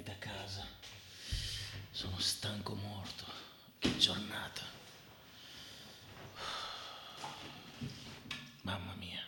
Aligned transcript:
finalmente 0.00 0.10
a 0.10 0.14
casa. 0.16 0.66
Sono 1.90 2.18
stanco 2.18 2.74
morto. 2.74 3.24
Che 3.78 3.96
giornata. 3.96 4.62
Mamma 8.62 8.94
mia. 8.94 9.22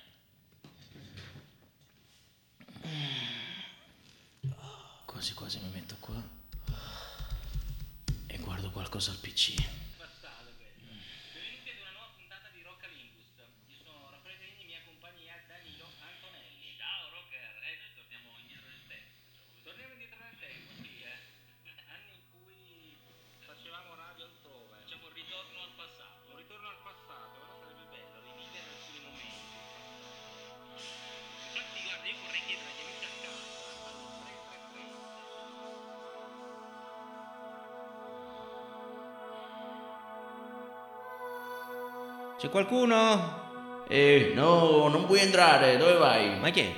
Quasi 5.05 5.35
quasi 5.35 5.59
mi 5.61 5.69
metto 5.69 5.97
qua 6.01 6.21
e 8.27 8.39
guardo 8.39 8.71
qualcosa 8.71 9.11
al 9.11 9.19
PC. 9.19 9.82
C'è 42.43 42.51
qualcuno? 42.51 43.85
Eh, 43.87 44.33
no, 44.35 44.89
non 44.89 45.07
puoi 45.07 45.21
entrare, 45.21 45.77
dove 45.77 45.93
vai? 45.95 46.41
Ma 46.41 46.51
chi 46.51 46.59
è? 46.59 46.75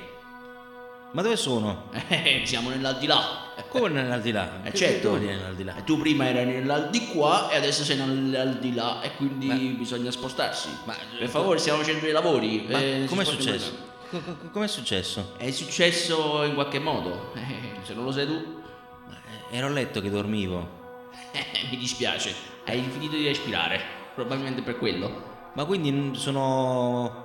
Ma 1.13 1.23
dove 1.23 1.35
sono? 1.37 1.89
Eh, 2.07 2.43
siamo 2.45 2.69
nell'aldilà. 2.69 3.53
Come 3.69 3.89
nell'aldilà? 3.89 4.61
Eh, 4.63 4.71
certo. 4.75 5.17
nell'aldilà? 5.17 5.75
E 5.77 5.83
tu 5.83 5.97
prima 5.97 6.27
eri 6.27 6.45
nell'aldilà 6.51 7.49
e 7.49 7.55
adesso 7.55 7.83
sei 7.83 7.97
nell'aldilà 7.97 9.01
e 9.01 9.15
quindi 9.15 9.47
Ma- 9.47 9.55
bisogna 9.55 10.11
spostarsi. 10.11 10.69
Ma- 10.83 10.95
per 11.17 11.29
favore, 11.29 11.57
stiamo 11.57 11.79
facendo 11.79 12.01
dei 12.01 12.11
lavori. 12.11 12.67
Ma 12.69 12.79
eh, 12.79 13.05
com'è 13.09 13.23
successo? 13.25 13.71
qua. 14.11 14.19
Co- 14.21 14.35
co- 14.37 14.49
Com'è 14.51 14.67
successo? 14.67 15.33
È 15.35 15.49
successo 15.49 16.43
in 16.43 16.53
qualche 16.53 16.77
modo. 16.77 17.31
Eh, 17.33 17.79
se 17.81 17.95
non 17.95 18.03
lo 18.03 18.11
sai 18.11 18.27
tu, 18.27 18.61
Ma, 19.07 19.15
eh, 19.49 19.57
ero 19.57 19.65
a 19.65 19.69
letto 19.71 19.99
che 19.99 20.11
dormivo. 20.11 21.09
eh, 21.31 21.43
mi 21.71 21.77
dispiace. 21.77 22.35
Hai 22.65 22.83
finito 22.91 23.15
di 23.15 23.25
respirare. 23.25 23.81
Probabilmente 24.13 24.61
per 24.61 24.77
quello. 24.77 25.33
Ma 25.55 25.65
quindi 25.65 26.17
sono. 26.17 27.23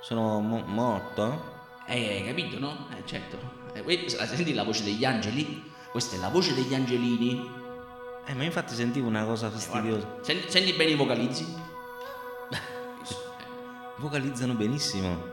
Sono 0.00 0.40
mo- 0.40 0.62
morto? 0.66 1.50
Eh, 1.86 2.16
hai 2.18 2.24
capito, 2.24 2.58
no? 2.58 2.86
Eh, 2.96 3.02
certo. 3.06 3.38
Eh, 3.72 4.08
senti 4.08 4.52
la 4.54 4.62
voce 4.64 4.84
degli 4.84 5.04
angeli? 5.04 5.70
Questa 5.90 6.16
è 6.16 6.18
la 6.18 6.28
voce 6.28 6.54
degli 6.54 6.74
angelini. 6.74 7.60
Eh, 8.26 8.34
ma 8.34 8.44
infatti 8.44 8.74
sentivo 8.74 9.08
una 9.08 9.24
cosa 9.24 9.50
fastidiosa. 9.50 10.06
Guarda, 10.06 10.24
senti, 10.24 10.50
senti 10.50 10.72
bene 10.74 10.90
i 10.92 10.94
vocalizzi? 10.96 11.46
Vocalizzano 13.96 14.54
benissimo. 14.54 15.30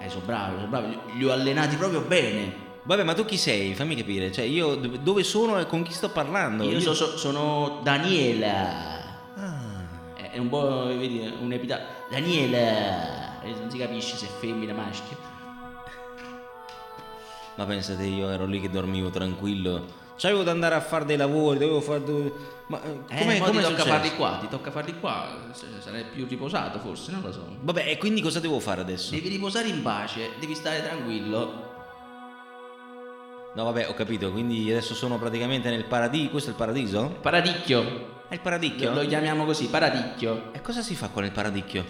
Eh, 0.00 0.08
sono 0.08 0.24
bravi, 0.24 0.54
sono 0.56 0.68
bravi. 0.68 0.98
Li- 1.16 1.24
ho 1.24 1.32
allenati 1.32 1.76
proprio 1.76 2.00
bene. 2.00 2.64
Vabbè, 2.82 3.02
ma 3.02 3.14
tu 3.14 3.24
chi 3.24 3.36
sei? 3.36 3.74
Fammi 3.74 3.94
capire. 3.96 4.32
Cioè, 4.32 4.44
io 4.44 4.74
dove 4.76 5.22
sono 5.22 5.58
e 5.58 5.66
con 5.66 5.82
chi 5.82 5.92
sto 5.92 6.08
parlando? 6.10 6.64
Io 6.64 6.80
so- 6.80 6.94
so- 6.94 7.16
sono 7.18 7.80
Daniela. 7.82 8.95
È 10.36 10.38
un 10.38 10.50
po', 10.50 10.84
vedi, 10.88 11.32
un 11.40 11.50
epitaffio. 11.50 11.86
Daniela. 12.10 13.40
Eh, 13.42 13.54
Non 13.58 13.70
si 13.70 13.78
capisce 13.78 14.16
se 14.16 14.26
è 14.26 14.28
femmina 14.28 14.74
o 14.74 14.76
maschio. 14.76 15.16
ma 17.54 17.64
pensate, 17.64 18.04
io 18.04 18.28
ero 18.28 18.44
lì 18.44 18.60
che 18.60 18.68
dormivo 18.68 19.08
tranquillo. 19.08 20.04
C'avevo 20.18 20.42
da 20.42 20.50
andare 20.50 20.74
a 20.74 20.80
fare 20.80 21.06
dei 21.06 21.16
lavori, 21.16 21.58
dovevo 21.58 21.80
fare. 21.80 22.04
dove- 22.04 22.32
Ma 22.66 22.82
eh, 22.82 22.98
Eh, 23.08 23.38
come 23.38 23.60
ti 23.60 23.60
tocca 23.62 23.84
farli 23.84 24.14
qua, 24.14 24.36
ti 24.38 24.48
tocca 24.48 24.70
farli 24.70 24.98
qua. 25.00 25.26
Sarai 25.80 26.04
più 26.04 26.26
riposato 26.28 26.78
forse, 26.80 27.12
non 27.12 27.22
lo 27.22 27.32
so. 27.32 27.56
Vabbè, 27.60 27.88
e 27.88 27.96
quindi 27.96 28.20
cosa 28.20 28.38
devo 28.38 28.60
fare 28.60 28.82
adesso? 28.82 29.12
Devi 29.12 29.30
riposare 29.30 29.68
in 29.68 29.80
pace, 29.80 30.32
devi 30.38 30.54
stare 30.54 30.82
tranquillo. 30.82 31.64
No, 33.54 33.64
vabbè, 33.64 33.88
ho 33.88 33.94
capito. 33.94 34.30
Quindi 34.30 34.70
adesso 34.70 34.92
sono 34.94 35.16
praticamente 35.18 35.70
nel 35.70 35.86
paradiso. 35.86 36.28
Questo 36.28 36.50
è 36.50 36.52
il 36.52 36.58
paradiso? 36.58 37.16
Paradicchio. 37.22 38.14
È 38.28 38.34
il 38.34 38.40
paradicchio? 38.40 38.92
Lo, 38.92 39.02
lo 39.02 39.08
chiamiamo 39.08 39.44
così, 39.44 39.68
paradicchio. 39.68 40.52
E 40.52 40.60
cosa 40.60 40.82
si 40.82 40.96
fa 40.96 41.08
con 41.08 41.24
il 41.24 41.30
paradicchio? 41.30 41.84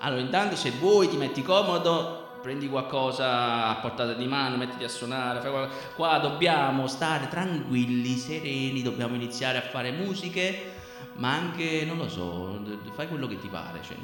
Allora, 0.00 0.20
intanto 0.20 0.56
se 0.56 0.70
vuoi 0.70 1.08
ti 1.10 1.16
metti 1.16 1.42
comodo, 1.42 2.38
prendi 2.40 2.68
qualcosa 2.68 3.66
a 3.66 3.74
portata 3.76 4.14
di 4.14 4.26
mano, 4.26 4.56
mettiti 4.56 4.84
a 4.84 4.88
suonare, 4.88 5.40
fai 5.40 5.50
qualcosa. 5.50 5.78
Qua 5.94 6.18
dobbiamo 6.18 6.86
stare 6.86 7.28
tranquilli, 7.28 8.16
sereni, 8.16 8.82
dobbiamo 8.82 9.14
iniziare 9.14 9.58
a 9.58 9.62
fare 9.62 9.90
musiche, 9.92 10.72
ma 11.16 11.34
anche, 11.34 11.84
non 11.86 11.98
lo 11.98 12.08
so, 12.08 12.62
fai 12.94 13.06
quello 13.06 13.26
che 13.26 13.38
ti 13.38 13.48
pare. 13.48 13.80
cioè. 13.82 13.96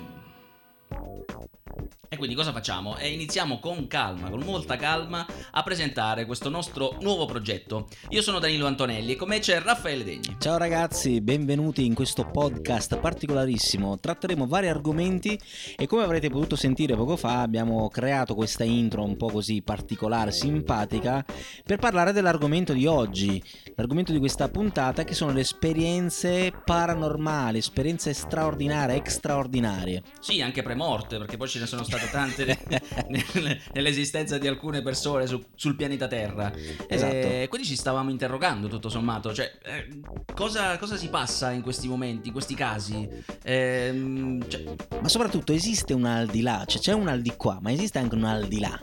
E 2.12 2.16
quindi 2.16 2.34
cosa 2.34 2.50
facciamo? 2.52 2.96
E 2.96 3.12
iniziamo 3.12 3.60
con 3.60 3.86
calma, 3.86 4.30
con 4.30 4.40
molta 4.40 4.76
calma, 4.76 5.24
a 5.52 5.62
presentare 5.62 6.26
questo 6.26 6.48
nostro 6.48 6.96
nuovo 7.02 7.24
progetto. 7.24 7.86
Io 8.08 8.20
sono 8.20 8.40
Danilo 8.40 8.66
Antonelli 8.66 9.12
e 9.12 9.16
con 9.16 9.28
me 9.28 9.38
c'è 9.38 9.60
Raffaele 9.60 10.02
Degni. 10.02 10.36
Ciao 10.40 10.56
ragazzi, 10.56 11.20
benvenuti 11.20 11.84
in 11.86 11.94
questo 11.94 12.24
podcast 12.24 12.98
particolarissimo. 12.98 14.00
Tratteremo 14.00 14.48
vari 14.48 14.66
argomenti 14.66 15.38
e 15.76 15.86
come 15.86 16.02
avrete 16.02 16.28
potuto 16.30 16.56
sentire 16.56 16.96
poco 16.96 17.16
fa 17.16 17.42
abbiamo 17.42 17.88
creato 17.88 18.34
questa 18.34 18.64
intro 18.64 19.04
un 19.04 19.16
po' 19.16 19.28
così 19.30 19.62
particolare, 19.62 20.32
simpatica, 20.32 21.24
per 21.64 21.78
parlare 21.78 22.12
dell'argomento 22.12 22.72
di 22.72 22.86
oggi. 22.86 23.40
L'argomento 23.76 24.10
di 24.10 24.18
questa 24.18 24.48
puntata 24.48 25.04
che 25.04 25.14
sono 25.14 25.32
le 25.32 25.42
esperienze 25.42 26.52
paranormali, 26.64 27.58
esperienze 27.58 28.12
straordinarie, 28.12 28.96
extraordinarie. 28.96 30.02
Sì, 30.18 30.42
anche 30.42 30.62
premorte, 30.62 31.16
perché 31.16 31.36
poi 31.36 31.46
ce 31.46 31.60
ne 31.60 31.66
sono 31.70 31.84
state 31.84 32.08
tante 32.10 32.44
nel- 33.08 33.60
nell'esistenza 33.72 34.38
di 34.38 34.46
alcune 34.46 34.82
persone 34.82 35.26
su- 35.26 35.42
sul 35.54 35.76
pianeta 35.76 36.06
Terra. 36.08 36.52
Esatto. 36.88 37.14
E 37.14 37.46
quindi 37.48 37.66
ci 37.66 37.76
stavamo 37.76 38.10
interrogando, 38.10 38.68
tutto 38.68 38.88
sommato, 38.88 39.32
cioè, 39.32 39.50
eh, 39.64 40.00
cosa, 40.34 40.76
cosa 40.78 40.96
si 40.96 41.08
passa 41.08 41.50
in 41.52 41.62
questi 41.62 41.88
momenti, 41.88 42.26
in 42.28 42.32
questi 42.32 42.54
casi? 42.54 43.08
Ehm, 43.44 44.46
cioè, 44.48 44.64
Ma 45.00 45.08
soprattutto 45.08 45.52
esiste 45.52 45.92
un 45.94 46.04
al 46.04 46.26
di 46.26 46.42
là, 46.42 46.64
cioè 46.66 46.80
c'è 46.80 46.92
un 46.92 47.08
al 47.08 47.20
di 47.22 47.32
qua, 47.36 47.58
ma 47.60 47.72
esiste 47.72 47.98
anche 47.98 48.14
un 48.14 48.24
al 48.24 48.46
di 48.48 48.60
là. 48.60 48.78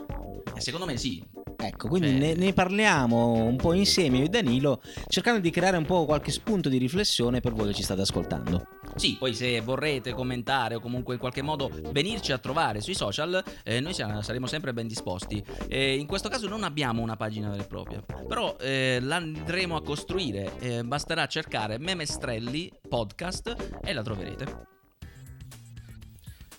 eh, 0.54 0.60
secondo 0.60 0.86
me 0.86 0.96
sì. 0.96 1.22
Ecco, 1.60 1.88
quindi 1.88 2.08
Cioè- 2.10 2.18
ne, 2.18 2.34
ne 2.34 2.52
parliamo 2.52 3.32
un 3.44 3.56
po' 3.56 3.72
insieme 3.72 4.18
io 4.18 4.24
e 4.26 4.28
Danilo, 4.28 4.80
cercando 5.08 5.40
di 5.40 5.50
creare 5.50 5.76
un 5.76 5.84
po' 5.86 6.04
qualche 6.04 6.30
spunto 6.30 6.68
di 6.68 6.78
riflessione 6.78 7.40
per 7.40 7.52
voi 7.52 7.66
che 7.68 7.74
ci 7.74 7.82
state 7.82 8.00
ascoltando. 8.02 8.64
Sì, 8.94 9.16
poi 9.16 9.34
se 9.34 9.60
vorrete 9.60 10.12
commentare 10.12 10.74
o 10.74 10.80
comunque 10.80 11.14
in 11.14 11.20
qualche 11.20 11.42
modo 11.42 11.70
venirci 11.92 12.32
a 12.32 12.38
trovare 12.38 12.80
sui 12.80 12.94
social, 12.94 13.42
eh, 13.62 13.80
noi 13.80 13.94
saremo 13.94 14.46
sempre 14.46 14.72
ben 14.72 14.86
disposti. 14.86 15.42
Eh, 15.68 15.96
in 15.96 16.06
questo 16.06 16.28
caso 16.28 16.48
non 16.48 16.64
abbiamo 16.64 17.02
una 17.02 17.16
pagina 17.16 17.48
vera 17.48 17.62
e 17.62 17.66
propria, 17.66 18.02
però 18.26 18.56
eh, 18.58 18.98
la 19.00 19.16
andremo 19.16 19.76
a 19.76 19.82
costruire. 19.82 20.58
Eh, 20.58 20.84
basterà 20.84 21.26
cercare 21.26 21.78
Memestrelli 21.78 22.72
podcast 22.88 23.78
e 23.82 23.92
la 23.92 24.02
troverete. 24.02 24.66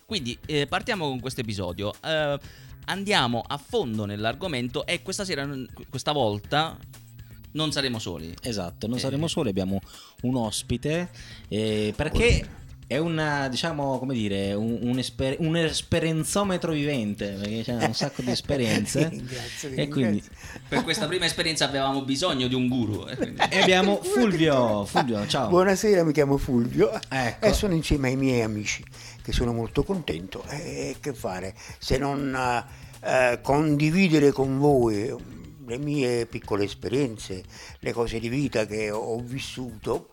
Quindi 0.06 0.36
eh, 0.46 0.66
partiamo 0.66 1.08
con 1.08 1.20
questo 1.20 1.40
episodio. 1.42 1.92
Eh, 2.02 2.38
andiamo 2.86 3.44
a 3.46 3.56
fondo 3.58 4.04
nell'argomento 4.04 4.84
e 4.84 5.02
questa 5.02 5.24
sera, 5.24 5.48
questa 5.88 6.10
volta, 6.12 6.76
non 7.52 7.72
saremo 7.72 7.98
soli. 7.98 8.34
Esatto, 8.42 8.86
non 8.86 8.96
Eh. 8.96 9.00
saremo 9.00 9.26
soli, 9.28 9.48
abbiamo 9.50 9.80
un 10.22 10.36
ospite 10.36 11.08
eh, 11.48 11.92
perché 11.96 12.58
è 12.86 12.98
una, 12.98 13.46
diciamo, 13.48 14.00
come 14.00 14.14
dire, 14.14 14.52
un, 14.52 14.78
un, 14.82 14.98
esper- 14.98 15.36
un 15.38 15.56
esperienzometro 15.56 16.72
vivente, 16.72 17.36
perché 17.40 17.62
c'è 17.62 17.74
un 17.86 17.94
sacco 17.94 18.20
di 18.22 18.32
esperienze. 18.32 19.06
Ringrazio, 19.14 19.70
e 19.76 19.86
quindi. 19.88 20.20
Per 20.68 20.82
questa 20.82 21.06
prima 21.06 21.24
esperienza 21.24 21.66
avevamo 21.66 22.02
bisogno 22.02 22.48
di 22.48 22.54
un 22.56 22.66
guru. 22.66 23.06
eh, 23.06 23.34
e 23.48 23.60
abbiamo 23.60 24.00
Fulvio, 24.02 24.84
Fulvio, 24.86 25.24
ciao. 25.28 25.48
Buonasera, 25.50 26.02
mi 26.02 26.12
chiamo 26.12 26.36
Fulvio 26.36 26.90
Ecco. 27.08 27.46
e 27.46 27.52
sono 27.52 27.74
insieme 27.74 28.08
ai 28.08 28.16
miei 28.16 28.42
amici 28.42 28.82
che 29.22 29.30
sono 29.30 29.52
molto 29.52 29.84
contento. 29.84 30.42
E 30.48 30.96
che 31.00 31.14
fare 31.14 31.54
se 31.78 31.96
non 31.96 32.34
eh, 33.04 33.38
condividere 33.40 34.32
con 34.32 34.58
voi 34.58 35.14
le 35.70 35.78
mie 35.78 36.26
piccole 36.26 36.64
esperienze, 36.64 37.44
le 37.78 37.92
cose 37.92 38.18
di 38.18 38.28
vita 38.28 38.66
che 38.66 38.90
ho 38.90 39.20
vissuto 39.20 40.08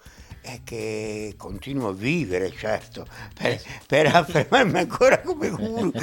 è 0.48 0.62
che 0.64 1.34
continuo 1.36 1.90
a 1.90 1.94
vivere, 1.94 2.54
certo, 2.58 3.06
per, 3.34 3.62
per 3.86 4.06
affermarmi 4.08 4.78
ancora 4.80 5.20
come 5.22 5.50
guru. 5.50 5.92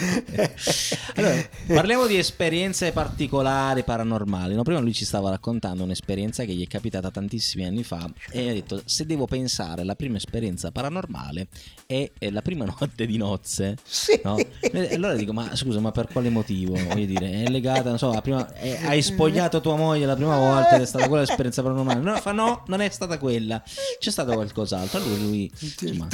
Allora, 1.16 1.48
parliamo 1.66 2.06
di 2.06 2.18
esperienze 2.18 2.90
particolari 2.90 3.84
paranormali. 3.84 4.54
no? 4.54 4.62
Prima 4.62 4.80
lui 4.80 4.92
ci 4.92 5.04
stava 5.04 5.30
raccontando 5.30 5.84
un'esperienza 5.84 6.44
che 6.44 6.52
gli 6.52 6.64
è 6.64 6.66
capitata 6.66 7.10
tantissimi 7.10 7.64
anni 7.64 7.84
fa 7.84 8.10
e 8.30 8.48
ha 8.48 8.52
detto 8.52 8.82
se 8.84 9.06
devo 9.06 9.26
pensare 9.26 9.84
la 9.84 9.94
prima 9.94 10.16
esperienza 10.16 10.72
paranormale 10.72 11.46
è 11.86 12.10
è 12.18 12.30
la 12.30 12.42
prima 12.42 12.64
notte 12.80 13.06
di 13.06 13.16
nozze. 13.16 13.76
Sì. 13.82 14.20
no? 14.24 14.36
E 14.36 14.94
allora 14.94 15.14
dico 15.14 15.32
ma 15.32 15.54
scusa 15.54 15.80
ma 15.80 15.92
per 15.92 16.08
quale 16.10 16.30
motivo? 16.30 16.74
Voglio 16.74 17.06
dire, 17.06 17.44
è 17.44 17.48
legata, 17.48 17.88
non 17.88 17.98
so, 17.98 18.12
la 18.12 18.20
prima, 18.20 18.52
è- 18.54 18.80
hai 18.84 19.02
spogliato 19.02 19.60
tua 19.60 19.76
moglie 19.76 20.06
la 20.06 20.16
prima 20.16 20.36
volta 20.36 20.76
ed 20.76 20.82
è 20.82 20.86
stata 20.86 21.06
quella 21.06 21.22
l'esperienza 21.22 21.62
paranormale. 21.62 22.00
No, 22.00 22.16
fa 22.16 22.32
no, 22.32 22.64
non 22.66 22.80
è 22.80 22.88
stata 22.88 23.18
quella. 23.18 23.62
C'è 23.98 24.10
stato 24.34 24.52
qualcos'altro. 24.52 24.98
Allora 24.98 25.20
lui 25.22 25.50
insomma, 25.60 26.08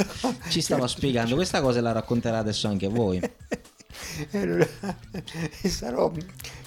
ci 0.49 0.61
stava 0.61 0.87
spiegando 0.87 1.35
questa 1.35 1.61
cosa 1.61 1.79
e 1.79 1.81
la 1.81 1.91
racconterà 1.91 2.37
adesso 2.37 2.67
anche 2.67 2.85
a 2.85 2.89
voi. 2.89 3.19
Allora 4.31 4.67
sarò, 5.67 6.11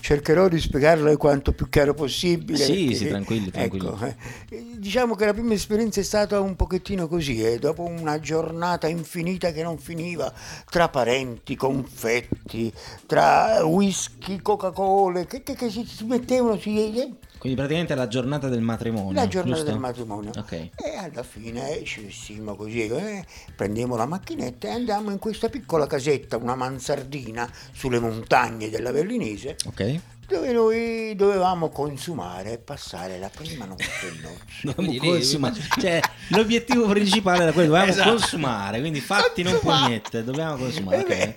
cercherò 0.01 0.49
di 0.49 0.61
spiegarlo 0.61 1.15
quanto 1.17 1.53
più 1.53 1.69
chiaro 1.69 1.93
possibile. 1.95 2.59
Sì, 2.59 2.73
perché- 2.85 2.95
sì, 2.95 3.09
tranquilli, 3.09 3.51
tranquilli. 3.51 3.87
ecco, 3.87 4.05
eh, 4.51 4.67
diciamo 4.77 5.15
che 5.15 5.27
la 5.27 5.33
prima 5.33 5.55
esperienza 5.55 6.01
è 6.01 6.05
stata 6.05 6.39
un 6.41 6.55
pochettino 6.55 7.09
così, 7.09 7.43
eh, 7.43 7.59
dopo 7.59 7.83
una 7.83 8.21
giornata 8.21 8.89
infinita 8.89 9.53
che 9.53 9.63
non 9.63 9.79
finiva, 9.79 10.33
tra 10.71 10.89
parenti, 10.89 11.57
confetti, 11.57 12.73
tra 13.07 13.65
whisky, 13.65 14.41
Coca-Cola, 14.41 15.25
che, 15.25 15.43
che- 15.43 15.55
che 15.55 15.71
si, 15.71 15.85
si 15.87 16.05
mettevano, 16.05 16.59
si, 16.59 16.77
eh, 17.01 17.11
Quindi 17.45 17.61
praticamente 17.61 17.95
la 17.95 18.09
giornata 18.09 18.49
del 18.49 18.63
matrimonio. 18.63 19.13
la 19.13 19.29
giornata 19.29 19.57
giusto? 19.57 19.71
del 19.71 19.79
matrimonio. 19.79 20.31
Ok. 20.35 20.53
E 20.53 20.71
alla 20.97 21.23
fine 21.23 21.85
ci 21.85 22.01
vestimmo 22.01 22.57
così, 22.57 22.87
eh, 22.87 23.23
prendiamo 23.55 23.97
la 23.97 24.07
macchinetta 24.07 24.69
e 24.69 24.71
andiamo 24.71 25.11
in 25.11 25.19
questa 25.19 25.51
piccola 25.51 25.87
casetta, 25.87 26.39
una 26.39 26.55
mansardina 26.55 27.47
sulle 27.75 27.99
montagne 28.01 28.71
della 28.71 28.93
Berlinese, 28.93 29.57
Ok. 29.67 30.01
dove 30.27 30.53
noi 30.53 31.15
dovevamo 31.17 31.69
consumare 31.69 32.53
e 32.53 32.59
passare 32.59 33.19
la 33.19 33.29
prima 33.29 33.67
notte 33.67 33.85
in 34.63 34.87
lì- 34.87 34.97
consumare. 34.97 35.55
Cioè, 35.79 36.01
l'obiettivo 36.29 36.87
principale 36.89 37.43
era 37.43 37.53
quello, 37.53 37.69
dovevamo 37.75 37.91
Esatto. 37.93 38.09
consumare, 38.09 38.81
quindi 38.81 39.01
fatti 39.01 39.43
non 39.43 39.59
pugnette, 39.61 40.25
dobbiamo 40.25 40.57
consumare. 40.57 41.03
ok. 41.03 41.35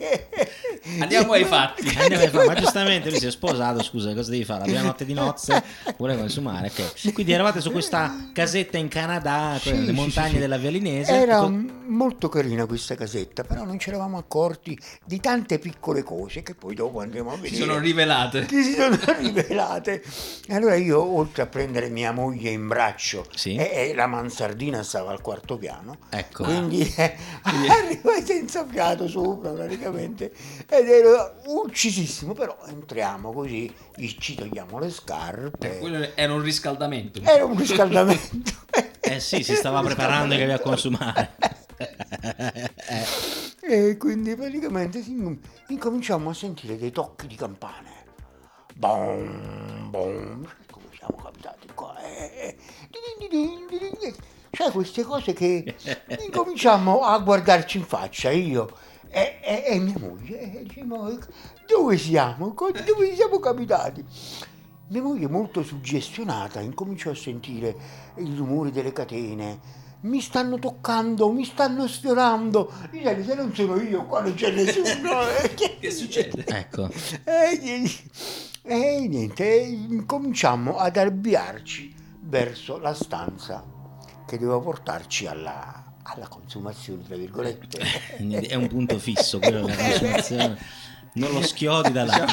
Andiamo 1.00 1.34
ai 1.34 1.44
fatti. 1.46 1.88
Andiamo 1.98 2.24
a 2.24 2.30
fare, 2.30 2.46
ma 2.48 2.54
giustamente 2.56 3.10
lui 3.10 3.20
si 3.20 3.28
è 3.28 3.32
sposato, 3.32 3.84
scusa, 3.84 4.14
cosa 4.14 4.30
devi 4.32 4.44
fare? 4.44 4.60
La 4.60 4.66
prima 4.66 4.82
notte 4.82 5.06
di 5.06 5.14
nozze 5.14 5.64
vuole 5.98 6.18
consumare, 6.18 6.72
ok. 6.76 7.14
Quindi 7.14 7.32
eravate 7.34 7.62
su 7.62 7.72
questa 7.72 8.30
casetta 8.34 8.78
in 8.78 8.88
Canada, 8.88 9.58
Sì, 9.60 9.70
sì, 9.86 9.92
montagne 9.92 10.28
sì, 10.30 10.34
sì. 10.36 10.40
della 10.40 10.58
Via 10.58 10.70
Linese. 10.72 11.12
Era 11.14 11.40
Co- 11.40 11.50
m- 11.50 11.84
molto 11.88 12.30
carina 12.30 12.66
questa 12.66 12.96
casetta, 12.96 13.44
però 13.44 13.64
non 13.64 13.80
ci 13.80 13.90
eravamo 13.90 14.18
accorti 14.18 14.78
di 15.06 15.20
tante 15.20 15.60
piccole 15.60 16.04
cose 16.04 16.44
che 16.44 16.56
poi 16.56 16.76
dopo 16.76 17.00
andremo 17.02 17.32
a 17.32 17.36
vedere. 17.36 17.56
Si 17.56 17.62
sono 17.62 17.78
rivelate. 17.80 18.46
che 18.46 18.62
si 18.64 18.74
sono 18.74 18.98
rivelate. 19.20 20.04
E 20.48 20.56
allora 20.56 20.76
io, 20.76 21.02
oltre 21.04 21.44
a 21.44 21.46
prendere 21.48 21.90
mia 21.90 22.12
moglie 22.12 22.50
in 22.50 22.68
braccio, 22.68 23.26
Sì. 23.36 23.56
e, 23.56 23.90
e 23.90 23.94
la 23.94 24.08
mansardina 24.08 24.84
stava 24.84 25.12
al 25.12 25.22
quarto 25.22 25.58
piano, 25.58 25.98
Ecco. 26.10 26.44
quindi 26.44 26.82
eh, 26.98 27.16
arrivai 27.44 28.24
senza 28.24 28.66
fiato 28.70 29.08
sopra 29.08 29.52
praticamente 29.52 30.32
ed 30.78 30.90
ero 30.90 31.36
uccisissimo, 31.46 32.34
però 32.34 32.58
entriamo 32.68 33.32
così, 33.32 33.74
ci 34.20 34.36
togliamo 34.36 34.80
le 34.80 34.90
scarpe. 34.90 35.80
Quello 35.80 36.08
era 36.16 36.34
un 36.34 36.42
riscaldamento. 36.42 37.22
Era 37.24 37.46
un 37.46 37.58
riscaldamento. 37.58 38.66
Eh 39.08 39.22
sì, 39.22 39.42
si 39.42 39.56
stava 39.56 39.82
preparando 39.82 40.36
che 40.36 40.52
a 40.52 40.60
consumare. 40.60 41.36
E 43.70 43.98
quindi 43.98 44.34
praticamente 44.34 45.04
incominciamo 45.68 46.30
a 46.30 46.34
sentire 46.34 46.78
dei 46.78 46.92
tocchi 46.92 47.28
di 47.28 47.36
campane. 47.36 48.06
Bom, 48.76 49.90
bom. 49.90 50.48
Come 50.72 50.86
siamo 50.98 51.22
capitati 51.22 51.68
qua? 51.74 51.98
Eh, 52.02 52.32
eh. 52.34 54.16
Cioè 54.52 54.72
queste 54.72 55.04
cose 55.04 55.34
che 55.34 55.76
incominciamo 56.24 57.02
a 57.02 57.20
guardarci 57.20 57.78
in 57.78 57.84
faccia, 57.84 58.32
io 58.32 58.72
e, 59.10 59.40
e- 59.42 59.64
e 59.66 59.80
mia 59.80 59.98
moglie. 60.00 60.60
E 60.60 60.64
diciamo, 60.64 61.18
dove 61.68 61.98
siamo? 61.98 62.54
Dove 62.54 63.16
siamo 63.16 63.40
capitati? 63.40 64.04
Mia 64.90 65.02
moglie, 65.02 65.28
molto 65.28 65.64
suggestionata, 65.64 66.62
incominciò 66.62 67.12
a 67.12 67.16
sentire 67.16 67.76
il 68.18 68.36
rumore 68.38 68.72
delle 68.72 68.94
catene. 68.94 69.86
Mi 70.02 70.22
stanno 70.22 70.60
toccando, 70.60 71.30
mi 71.32 71.44
stanno 71.44 71.88
sfiorando. 71.88 72.72
Dice, 72.92 73.24
se 73.24 73.34
non 73.36 73.54
sono 73.54 73.82
io, 73.82 74.06
qua 74.06 74.22
non 74.22 74.34
c'è 74.36 74.52
nessuno. 74.52 75.10
Che 75.80 75.92
succede? 75.92 76.46
Ecco. 76.46 76.88
E, 77.24 77.60
niente, 77.62 77.94
e 78.62 79.08
niente, 79.08 79.46
incominciamo 79.46 80.78
ad 80.78 80.98
avviarci 80.98 81.94
verso 82.22 82.78
la 82.78 82.94
stanza 82.94 83.64
che 84.26 84.38
doveva 84.38 84.60
portarci 84.60 85.26
alla, 85.26 85.87
alla 86.14 86.28
consumazione, 86.28 87.04
tra 87.04 87.16
virgolette. 87.16 87.80
Quindi 88.16 88.38
È 88.48 88.56
un 88.56 88.68
punto 88.68 88.98
fisso 88.98 89.40
quello 89.40 89.66
della 89.66 89.76
consumazione. 89.76 90.58
Non 91.14 91.32
lo 91.32 91.42
schiodi 91.42 91.92
da 91.92 92.06
là. 92.06 92.26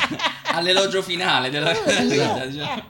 All'elogio 0.52 1.02
finale 1.02 1.50
della 1.50 1.72
vita. 1.72 2.46
diciamo. 2.46 2.82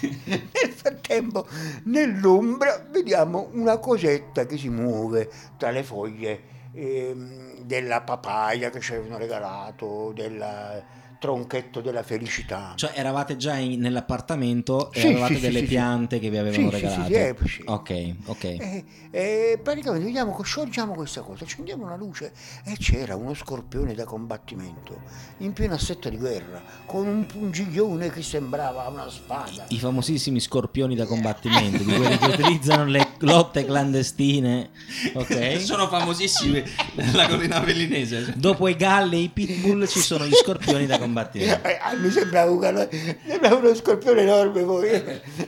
Nel 0.00 0.72
frattempo, 0.72 1.46
nell'ombra, 1.84 2.86
vediamo 2.90 3.48
una 3.52 3.78
cosetta 3.78 4.46
che 4.46 4.58
si 4.58 4.68
muove 4.68 5.30
tra 5.56 5.70
le 5.70 5.82
foglie 5.82 6.42
ehm, 6.72 7.62
della 7.62 8.02
papaya 8.02 8.70
che 8.70 8.80
ci 8.80 8.92
avevano 8.92 9.18
regalato, 9.18 10.12
del 10.14 10.82
tronchetto 11.24 11.80
della 11.80 12.02
felicità. 12.02 12.74
Cioè 12.76 12.92
eravate 12.94 13.38
già 13.38 13.54
in- 13.56 13.80
nell'appartamento 13.80 14.92
e 14.92 15.00
Sì, 15.00 15.06
avevate 15.06 15.34
sì, 15.36 15.40
delle 15.40 15.58
sì, 15.60 15.64
sì. 15.64 15.70
piante 15.70 16.18
che 16.18 16.28
vi 16.28 16.36
avevano 16.36 16.70
Sì, 16.70 16.76
sì, 16.76 16.80
sì, 16.80 16.84
regalato. 16.84 17.06
sì, 17.06 17.14
eh, 17.14 17.48
sì. 17.48 17.62
Ok, 17.64 18.14
ok. 18.26 18.44
E, 18.44 18.84
e 19.10 19.58
praticamente 19.62 20.04
vediamo, 20.04 20.38
sciolgiamo 20.42 20.92
questa 20.92 21.22
cosa, 21.22 21.44
accendiamo 21.44 21.88
la 21.88 21.96
luce 21.96 22.32
e 22.64 22.76
c'era 22.78 23.16
uno 23.16 23.32
scorpione 23.32 23.94
da 23.94 24.04
combattimento 24.04 25.00
in 25.38 25.54
piena 25.54 25.78
setta 25.78 26.10
di 26.10 26.18
guerra 26.18 26.62
con 26.84 27.06
un 27.06 27.24
pungiglione 27.24 28.10
che 28.10 28.20
sembrava 28.22 28.86
una 28.88 29.08
spada. 29.08 29.64
I 29.68 29.78
famosissimi 29.78 30.40
scorpioni 30.40 30.94
da 30.94 31.06
combattimento, 31.06 31.78
di 31.82 31.84
quelli 31.94 32.18
che 32.18 32.26
utilizzano 32.26 32.84
le 32.84 33.12
lotte 33.20 33.64
clandestine. 33.66 34.68
Ok? 35.14 35.58
Sono 35.64 35.88
famosissimi 35.88 36.62
nella 36.96 37.26
collina 37.28 37.60
vellinese. 37.60 38.34
Dopo 38.36 38.68
i 38.68 38.76
galli 38.76 39.16
e 39.16 39.20
i 39.20 39.28
pitbull 39.30 39.86
ci 39.86 40.00
sono 40.00 40.26
gli 40.26 40.34
scorpioni 40.34 40.84
da 40.84 40.98
combattimento. 40.98 41.12
Eh, 41.62 41.78
ah, 41.80 41.94
mi 41.96 42.10
sembrava, 42.10 42.50
un 42.50 42.58
gallo- 42.58 42.88
sembrava 43.26 43.56
uno 43.56 43.74
scorpione 43.74 44.22
enorme 44.22 44.62
poi. 44.62 44.88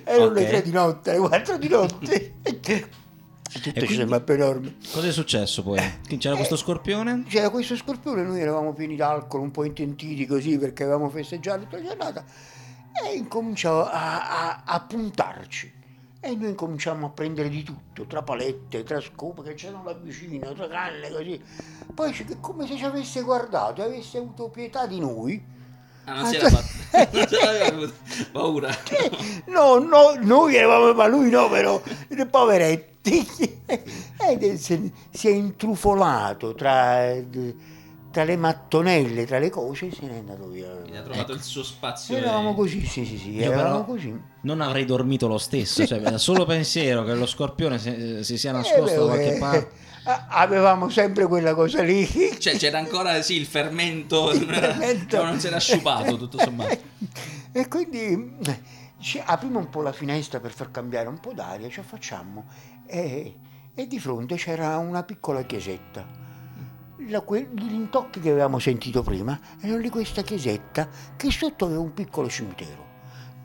Erano 0.05 0.31
le 0.33 0.43
Ok. 0.43 0.47
tre 0.49 0.63
di 0.63 0.71
notte, 0.71 1.13
le 1.13 1.19
quattro 1.19 1.57
di 1.59 1.69
notte. 1.69 2.35
Tutto 3.57 3.71
ci 3.81 3.87
quindi- 3.87 3.95
sembra 3.95 4.23
enorme. 4.27 4.77
Cosa 4.93 5.07
è 5.09 5.13
successo 5.13 5.63
poi? 5.63 5.81
C'era 6.19 6.37
questo 6.37 6.57
scorpione? 6.57 7.25
C'era 7.29 7.49
questo 7.49 7.75
scorpione, 7.77 8.23
noi 8.23 8.41
eravamo 8.41 8.73
pieni 8.75 8.97
d'alcol, 8.97 9.41
un 9.41 9.51
po' 9.51 9.65
intentiti 9.65 10.27
così 10.27 10.59
perché 10.59 10.83
avevamo 10.83 11.09
festeggiato 11.09 11.63
tutta 11.63 11.79
la 11.79 11.83
giornata 11.85 12.25
e 13.09 13.17
incominciò 13.17 13.85
a, 13.85 14.29
a- 14.51 14.63
a 14.65 14.81
puntarci. 14.81 15.73
E 16.21 16.35
noi 16.35 16.49
incominciamo 16.51 17.07
a 17.07 17.11
prendere 17.11 17.49
di 17.49 17.63
tutto, 17.63 18.05
tra 18.07 18.23
palette, 18.23 18.83
tra 18.83 19.01
scope 19.01 19.43
che 19.43 19.55
c'erano 19.55 19.85
là 19.85 19.93
vicino, 19.95 20.53
tra 20.55 20.67
canne 20.67 21.09
così. 21.11 21.41
Poi 21.95 22.13
come 22.41 22.67
se 22.67 22.77
ci 22.77 22.85
avesse 22.85 23.23
guardato 23.23 23.81
e 23.81 23.85
avesse 23.85 24.19
avuto 24.19 24.49
pietà 24.49 24.87
di 24.87 24.99
noi. 24.99 25.55
Ah, 26.07 26.15
non 26.15 26.27
si 26.27 26.37
era 26.37 26.49
fatto. 26.49 27.09
Non 27.13 27.27
ce 27.29 27.37
l'aveva. 27.45 27.93
Paura. 28.33 28.77
No, 29.47 29.79
no, 29.79 30.15
noi 30.23 30.55
eravamo, 30.55 30.93
ma 30.95 31.07
lui 31.07 31.31
no, 31.31 31.49
però, 31.51 31.81
i 32.09 32.27
poveretti. 32.27 33.27
E 34.29 34.57
si 34.57 34.91
si 35.11 35.29
è 35.29 35.31
intrufolato 35.31 36.55
tra, 36.55 37.13
tra 38.11 38.25
le 38.25 38.37
mattonelle, 38.37 39.25
tra 39.27 39.39
le 39.39 39.51
cose 39.51 39.87
e 39.87 39.93
se 39.93 40.07
n'è 40.07 40.19
andato 40.19 40.49
via. 40.49 40.67
Ha 40.99 41.03
trovato 41.03 41.33
il 41.33 41.43
suo 41.43 41.63
spazio. 41.63 42.17
Eravamo 42.17 42.51
e- 42.53 42.55
così, 42.55 42.85
sì, 42.85 43.05
sì, 43.05 43.19
sì, 43.19 43.35
Io 43.37 43.53
eravamo 43.53 43.85
così. 43.85 44.19
non 44.43 44.61
avrei 44.63 44.85
dormito 44.85 45.29
lo 45.29 45.39
stesso, 45.39 45.87
cioè 45.87 46.01
solo 46.19 46.45
pensiero 46.45 47.05
che 47.05 47.15
lo 47.15 47.27
scorpione 47.27 47.79
si, 47.79 48.25
si 48.25 48.39
sia 48.39 48.51
Eh, 48.51 48.55
nascosto 48.55 49.07
da 49.07 49.13
beh, 49.13 49.19
qualche 49.19 49.35
eh, 49.37 49.39
parte. 49.39 49.71
Avevamo 50.29 50.89
sempre 50.89 51.27
quella 51.27 51.55
cosa 51.55 51.83
lì. 51.83 52.07
Cioè 52.39 52.57
c'era 52.57 52.79
ancora 52.79 53.21
sì, 53.23 53.35
il 53.35 53.47
fermento, 53.47 54.31
Il 54.33 54.45
fermento. 54.47 55.25
non 55.25 55.41
si 55.41 55.49
era 55.49 55.59
sciupato 55.59 56.17
tutto 56.17 56.39
sommato. 56.39 56.79
E 57.53 57.67
quindi 57.69 58.37
eh, 58.45 58.61
ci 59.01 59.21
apriamo 59.25 59.59
un 59.59 59.69
po' 59.69 59.83
la 59.83 59.93
finestra 59.93 60.39
per 60.41 60.53
far 60.53 60.71
cambiare 60.71 61.09
un 61.09 61.19
po' 61.19 61.33
d'aria, 61.33 61.69
ci 61.69 61.81
affacciamo 61.81 62.45
e, 62.87 63.35
e 63.75 63.87
di 63.87 63.99
fronte 63.99 64.37
c'era 64.37 64.77
una 64.79 65.03
piccola 65.03 65.43
chiesetta. 65.43 66.07
La- 67.09 67.21
que- 67.23 67.49
gli 67.53 67.69
rintocchi 67.69 68.21
che 68.21 68.31
avevamo 68.31 68.59
sentito 68.59 69.03
prima 69.03 69.39
erano 69.61 69.81
di 69.81 69.89
questa 69.91 70.23
chiesetta 70.23 70.89
che 71.17 71.31
sotto 71.31 71.65
aveva 71.65 71.81
un 71.81 71.93
piccolo 71.95 72.29
cimitero. 72.29 72.86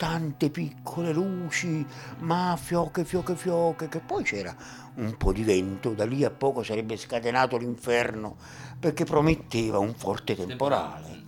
Tante 0.02 0.50
piccole 0.50 1.14
luci, 1.14 1.86
ma 2.22 2.58
fioche, 2.60 3.06
fioche, 3.06 3.36
fioche, 3.36 3.88
che 3.88 4.00
poi 4.00 4.24
c'era 4.24 4.56
un 4.96 5.16
po' 5.16 5.32
di 5.32 5.44
vento, 5.44 5.92
da 5.92 6.08
lì 6.08 6.24
a 6.24 6.32
poco 6.32 6.64
sarebbe 6.64 6.98
scatenato 6.98 7.56
l'inferno, 7.56 8.36
perché 8.80 9.04
prometteva 9.04 9.78
un 9.78 9.94
forte 9.94 10.36
temporale. 10.36 11.20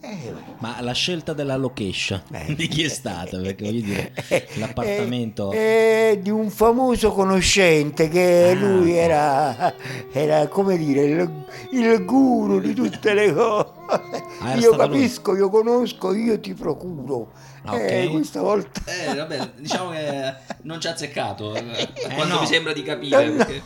Eh, 0.00 0.32
Ma 0.60 0.80
la 0.80 0.92
scelta 0.92 1.34
della 1.34 1.56
location 1.56 2.22
Eh. 2.30 2.54
di 2.56 2.66
chi 2.66 2.84
è 2.84 2.88
stata? 2.88 3.38
Perché 3.40 3.64
voglio 3.66 3.82
dire, 3.82 4.14
l'appartamento... 4.56 5.52
eh, 5.52 6.12
eh, 6.12 6.18
di 6.22 6.30
un 6.30 6.48
famoso 6.48 7.12
conoscente 7.12 8.08
che 8.08 8.52
Ah. 8.52 8.54
lui 8.54 8.92
era, 8.92 9.74
era 10.10 10.46
come 10.48 10.78
dire 10.78 11.02
il, 11.02 11.44
il 11.72 12.04
guru 12.06 12.58
di 12.58 12.72
tutte 12.72 13.12
le 13.12 13.34
cose. 13.34 13.77
Ah, 14.40 14.54
io 14.54 14.72
stato 14.74 14.86
lui. 14.88 15.00
capisco, 15.00 15.34
io 15.36 15.48
conosco, 15.48 16.12
io 16.14 16.38
ti 16.38 16.52
procuro. 16.54 17.32
Ah, 17.64 17.74
ok. 17.74 17.80
Eh, 17.80 18.08
questa 18.10 18.40
volta 18.42 18.80
Eh, 18.84 19.14
vabbè, 19.14 19.50
diciamo 19.56 19.90
che 19.90 20.34
non 20.62 20.80
ci 20.80 20.86
ha 20.86 20.90
azzeccato. 20.92 21.54
eh, 21.54 21.88
quando 22.14 22.34
no. 22.34 22.40
mi 22.40 22.46
sembra 22.46 22.72
di 22.72 22.82
capire. 22.82 23.30
perché- 23.30 23.62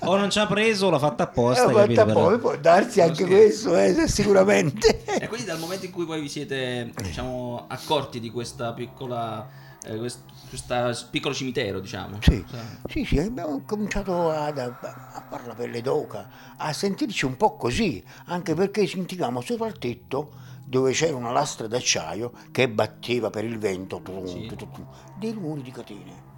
O 0.00 0.16
non 0.16 0.30
ci 0.30 0.38
ha 0.38 0.46
preso 0.46 0.86
o 0.86 0.90
l'ha 0.90 0.98
fatta 0.98 1.24
apposta, 1.24 1.70
Eh, 1.70 1.74
capito? 1.74 2.00
fatta 2.00 2.12
Però- 2.12 2.26
poi 2.26 2.38
può 2.38 2.56
darsi 2.56 3.00
anche 3.00 3.24
scherzo. 3.24 3.70
questo, 3.70 3.76
eh, 4.02 4.08
sicuramente. 4.08 5.04
E 5.18 5.28
quindi 5.28 5.46
dal 5.46 5.58
momento 5.58 5.86
in 5.86 5.92
cui 5.92 6.04
poi 6.04 6.20
vi 6.20 6.28
siete, 6.28 6.92
diciamo, 7.02 7.64
accorti 7.68 8.20
di 8.20 8.30
questa 8.30 8.72
piccola, 8.74 9.48
eh, 9.86 9.96
quest- 9.96 10.20
questa 10.48 10.92
piccolo 11.10 11.34
cimitero, 11.34 11.80
diciamo. 11.80 12.18
Sì, 12.20 12.44
Cioè, 12.48 12.60
sì, 12.88 13.04
sì, 13.04 13.18
abbiamo 13.18 13.62
cominciato 13.64 14.30
a, 14.30 14.46
a 14.46 15.24
fare 15.28 15.46
la 15.46 15.54
pelle 15.54 15.80
d'oca, 15.82 16.28
a 16.56 16.72
sentirci 16.72 17.24
un 17.24 17.36
po' 17.36 17.56
così, 17.56 18.02
anche 18.26 18.54
perché 18.54 18.86
sentivamo 18.86 19.40
sopra 19.40 19.66
il 19.66 19.78
tetto 19.78 20.32
dove 20.64 20.92
c'era 20.92 21.16
una 21.16 21.30
lastra 21.30 21.66
d'acciaio 21.68 22.32
che 22.50 22.68
batteva 22.68 23.30
per 23.30 23.44
il 23.44 23.58
vento 23.58 24.00
tum, 24.02 24.24
Sì. 24.26 24.46
tum, 24.46 24.56
tum, 24.56 24.86
dei 25.14 25.32
rumori 25.32 25.62
di 25.62 25.70
catene. 25.70 26.34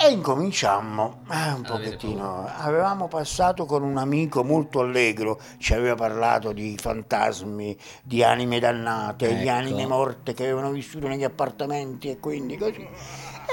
E 0.00 0.10
incominciammo 0.10 1.22
eh, 1.30 1.52
un 1.52 1.62
pochettino. 1.62 2.44
Avevamo 2.56 3.06
passato 3.06 3.66
con 3.66 3.82
un 3.82 3.98
amico 3.98 4.42
molto 4.42 4.80
allegro, 4.80 5.40
ci 5.58 5.74
aveva 5.74 5.94
parlato 5.94 6.52
di 6.52 6.76
fantasmi, 6.76 7.76
di 8.02 8.24
anime 8.24 8.58
dannate, 8.58 9.28
di 9.28 9.42
Ecco. 9.42 9.50
anime 9.50 9.86
morte 9.86 10.34
che 10.34 10.44
avevano 10.44 10.70
vissuto 10.70 11.06
negli 11.06 11.24
appartamenti 11.24 12.10
e 12.10 12.18
quindi 12.18 12.56
così. 12.56 12.88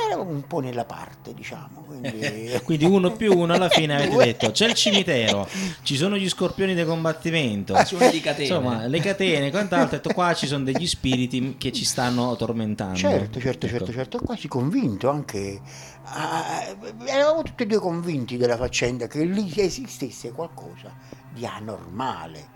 Eravamo 0.09 0.31
un 0.31 0.47
po' 0.47 0.59
nella 0.59 0.85
parte, 0.85 1.33
diciamo. 1.33 1.83
Quindi... 1.85 2.59
Quindi 2.63 2.85
uno 2.85 3.11
più 3.11 3.37
uno 3.37 3.53
alla 3.53 3.69
fine 3.69 3.95
avete 3.95 4.15
detto 4.17 4.51
c'è 4.51 4.67
il 4.67 4.73
cimitero, 4.73 5.47
ci 5.83 5.95
sono 5.95 6.17
gli 6.17 6.27
scorpioni 6.27 6.73
di 6.73 6.83
combattimento, 6.83 7.73
azione 7.73 8.09
di 8.09 8.19
catene. 8.19 8.43
insomma 8.47 8.85
le 8.87 8.99
catene 8.99 9.47
e 9.47 9.51
quant'altro, 9.51 9.97
detto 9.97 10.13
qua 10.13 10.33
ci 10.33 10.47
sono 10.47 10.63
degli 10.63 10.87
spiriti 10.87 11.55
che 11.57 11.71
ci 11.71 11.85
stanno 11.85 12.35
tormentando. 12.35 12.97
Certo, 12.97 13.39
certo, 13.39 13.65
Ecco. 13.65 13.77
certo, 13.77 13.91
certo, 13.93 14.19
quasi 14.19 14.47
convinto 14.47 15.09
anche. 15.09 15.61
ah, 16.03 16.75
eravamo 17.05 17.43
tutti 17.43 17.63
e 17.63 17.65
due 17.67 17.79
convinti 17.79 18.37
della 18.37 18.57
faccenda 18.57 19.07
che 19.07 19.23
lì 19.23 19.51
esistesse 19.55 20.31
qualcosa 20.31 20.91
di 21.31 21.45
anormale. 21.45 22.47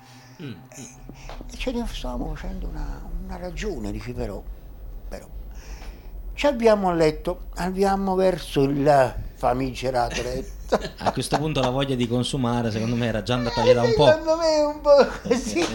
mm. 0.42 0.54
E 1.52 1.58
ce 1.58 1.72
ne 1.72 1.86
stavamo 1.88 2.34
facendo 2.36 2.68
una, 2.68 3.02
una 3.24 3.38
ragione, 3.38 3.92
dici 3.92 4.12
però, 4.14 4.42
però. 5.08 5.28
Ci 6.44 6.50
abbiamo 6.50 6.90
a 6.90 6.94
letto, 6.94 7.44
andiamo 7.56 8.16
verso 8.16 8.64
il 8.64 9.16
famigerato 9.36 10.22
letto. 10.22 10.78
A 11.00 11.14
questo 11.14 11.38
punto 11.38 11.62
la 11.62 11.70
voglia 11.70 11.96
di 11.96 12.06
consumare 12.06 12.70
secondo 12.70 12.98
me 12.98 13.08
era 13.08 13.24
già 13.24 13.36
andata 13.36 13.62
via 13.62 13.76
da 13.76 13.84
un 13.84 13.94
po'. 13.96 14.08
Secondo 14.08 14.36
me 14.36 14.60
un 14.68 14.82
po' 14.82 15.08
così. 15.26 15.66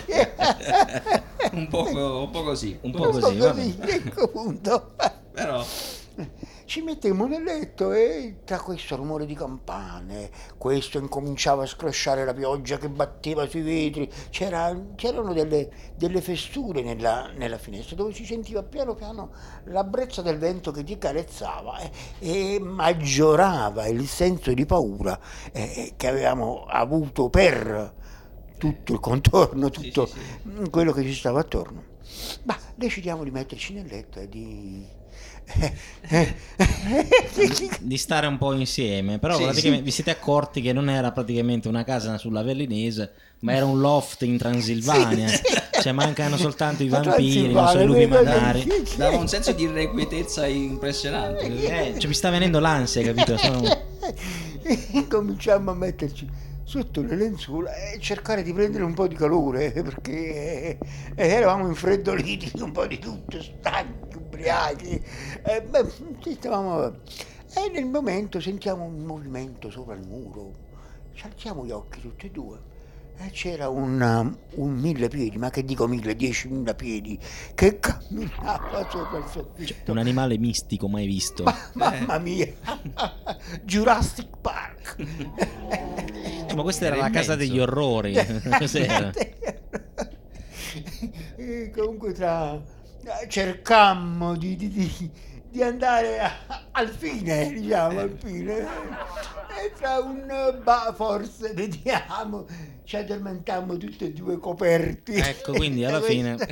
un, 1.53 1.69
po', 1.69 1.89
un 1.89 2.31
po' 2.31 2.43
così. 2.43 2.79
Un 2.83 2.91
po' 2.91 3.09
così, 3.09 3.37
va 3.39 3.53
così, 3.53 3.79
ecco 3.81 4.25
appunto. 4.25 4.91
Però, 5.33 5.65
Ci 6.65 6.83
mettemmo 6.83 7.27
nel 7.27 7.45
letto 7.45 7.93
e 7.93 8.39
tra 8.45 8.59
questo 8.61 8.97
rumore 8.97 9.25
di 9.25 9.35
campane, 9.35 10.31
questo 10.57 10.99
incominciava 10.99 11.63
a 11.63 11.67
scrosciare 11.67 12.25
la 12.25 12.35
pioggia 12.35 12.77
che 12.77 12.89
batteva 12.89 13.49
sui 13.49 13.63
vetri, 13.63 14.11
c'era- 14.31 14.77
c'erano 14.97 15.33
delle, 15.33 15.71
delle 15.95 16.21
fessure 16.21 16.83
nella, 16.83 17.31
nella 17.37 17.59
finestra 17.59 17.95
dove 17.95 18.13
si 18.13 18.25
sentiva 18.25 18.63
piano 18.65 18.95
piano 18.95 19.31
la 19.67 19.85
brezza 19.85 20.21
del 20.21 20.39
vento 20.39 20.73
che 20.73 20.83
ti 20.83 20.99
carezzava 20.99 21.79
eh, 21.79 21.91
e 22.19 22.59
maggiorava 22.61 23.87
il 23.87 24.07
senso 24.09 24.53
di 24.53 24.67
paura 24.67 25.19
eh, 25.53 25.95
che 25.97 26.09
avevamo 26.09 26.65
avuto 26.67 27.31
per 27.31 27.95
tutto 28.59 28.93
il 28.93 29.01
contorno, 29.01 29.67
Sì, 29.73 29.91
tutto 29.91 30.07
sì, 30.07 30.19
mm, 30.49 30.65
quello 30.67 30.93
che 30.93 31.03
ci 31.05 31.15
stava 31.15 31.41
attorno. 31.41 31.85
Ma 32.45 32.59
decidiamo 32.75 33.23
di 33.23 33.31
metterci 33.31 33.73
nel 33.75 33.87
letto 33.87 34.19
e 34.19 34.29
di... 34.29 34.98
Di 37.81 37.97
stare 37.97 38.27
un 38.27 38.39
po' 38.39 38.53
insieme, 38.53 39.19
però 39.19 39.37
Sì, 39.37 39.43
praticamente 39.45 39.79
sì. 39.81 39.85
vi 39.85 39.91
siete 39.91 40.11
accorti 40.11 40.61
che 40.61 40.73
non 40.73 40.89
era 40.89 41.13
praticamente 41.13 41.69
una 41.69 41.85
casa 41.85 42.19
sulla 42.19 42.43
Vellinese, 42.43 43.13
ma 43.41 43.53
era 43.55 43.65
un 43.65 43.81
loft 43.81 44.23
in 44.23 44.37
Transilvania. 44.37 45.29
Sì, 45.29 45.37
sì. 45.37 45.57
Cioè 45.81 45.93
mancano 45.93 46.37
soltanto 46.37 46.83
i 46.83 46.89
vampiri, 46.89 47.53
non 47.53 47.69
so, 47.69 47.79
i 47.79 47.87
lupi 47.87 48.09
sì, 48.85 48.97
dava 48.97 49.17
un 49.17 49.29
senso 49.29 49.53
di 49.53 49.63
irrequietezza 49.63 50.47
impressionante. 50.47 51.45
Eh, 51.47 51.99
cioè, 51.99 52.09
mi 52.09 52.15
sta 52.15 52.31
venendo 52.31 52.59
l'ansia, 52.59 53.03
capito? 53.03 53.37
Sono- 53.37 53.63
E 54.63 55.07
cominciamo 55.09 55.71
a 55.71 55.75
metterci 55.75 56.29
sotto 56.65 57.01
le 57.01 57.17
lenzuola 57.17 57.75
e 57.75 57.99
cercare 57.99 58.43
di 58.43 58.53
prendere 58.53 58.85
un 58.85 58.93
po' 58.93 59.07
di 59.07 59.15
calore 59.15 59.71
perché 59.71 60.77
eh, 61.15 61.27
eravamo 61.27 61.67
infreddoliti 61.69 62.51
un 62.61 62.73
po' 62.73 62.87
di 62.87 62.99
tutto, 62.99 63.41
stanchi, 63.41 64.08
ubriachi. 64.39 65.03
Eh, 65.43 65.63
beh, 65.63 65.93
ci 66.21 66.35
stavamo... 66.35 67.01
E 67.55 67.71
nel 67.73 67.87
momento 67.87 68.41
sentiamo 68.41 68.85
un 68.85 68.99
movimento 68.99 69.71
sopra 69.71 69.95
il 69.95 70.07
muro, 70.07 70.53
ci 71.15 71.25
alziamo 71.25 71.65
gli 71.65 71.71
occhi 71.71 72.01
tutti 72.01 72.27
e 72.27 72.31
due. 72.31 72.77
E 73.21 73.31
c'era 73.31 73.69
un, 73.69 74.01
um, 74.01 74.39
un 74.63 74.75
mille 74.75 75.09
piedi, 75.09 75.39
ma 75.39 75.51
che 75.51 75.65
dico 75.65 75.89
mille, 75.89 76.15
diecimila 76.15 76.75
piedi, 76.75 77.19
che 77.55 77.81
camminava 77.81 78.89
sopra 78.89 79.19
il 79.19 79.25
soffitto. 79.29 79.91
un 79.91 79.99
animale 79.99 80.39
mistico 80.39 80.87
mai 80.89 81.07
visto. 81.07 81.43
Ma- 81.43 81.57
mamma 81.73 82.19
mia, 82.19 82.47
Jurassic 83.65 84.29
Park. 84.41 84.97
Ma 86.55 86.63
questa 86.63 86.87
era 86.87 86.97
Era 86.97 87.05
la 87.07 87.11
casa 87.11 87.35
degli 87.35 87.59
orrori. 87.59 88.15
Cos'era? 88.59 89.11
Comunque 91.75 92.13
tra 92.13 92.63
cercammo 93.29 94.37
di, 94.37 94.57
di- 94.57 94.69
di- 94.69 95.11
di 95.51 95.63
andare 95.63 96.21
a- 96.21 96.67
al 96.73 96.89
fine, 96.89 97.53
diciamo, 97.53 98.01
al 98.01 98.17
fine. 98.23 98.67
E 99.61 99.73
tra 99.77 99.99
un 99.99 100.61
ba, 100.63 100.93
forse 100.95 101.53
vediamo, 101.53 102.47
ci 102.89 102.97
addormentammo 102.97 103.77
tutti 103.77 104.05
e 104.05 104.13
due 104.13 104.39
coperti. 104.39 105.13
Ecco, 105.13 105.53
quindi 105.53 105.85
alla 105.85 106.01
fine... 106.01 106.37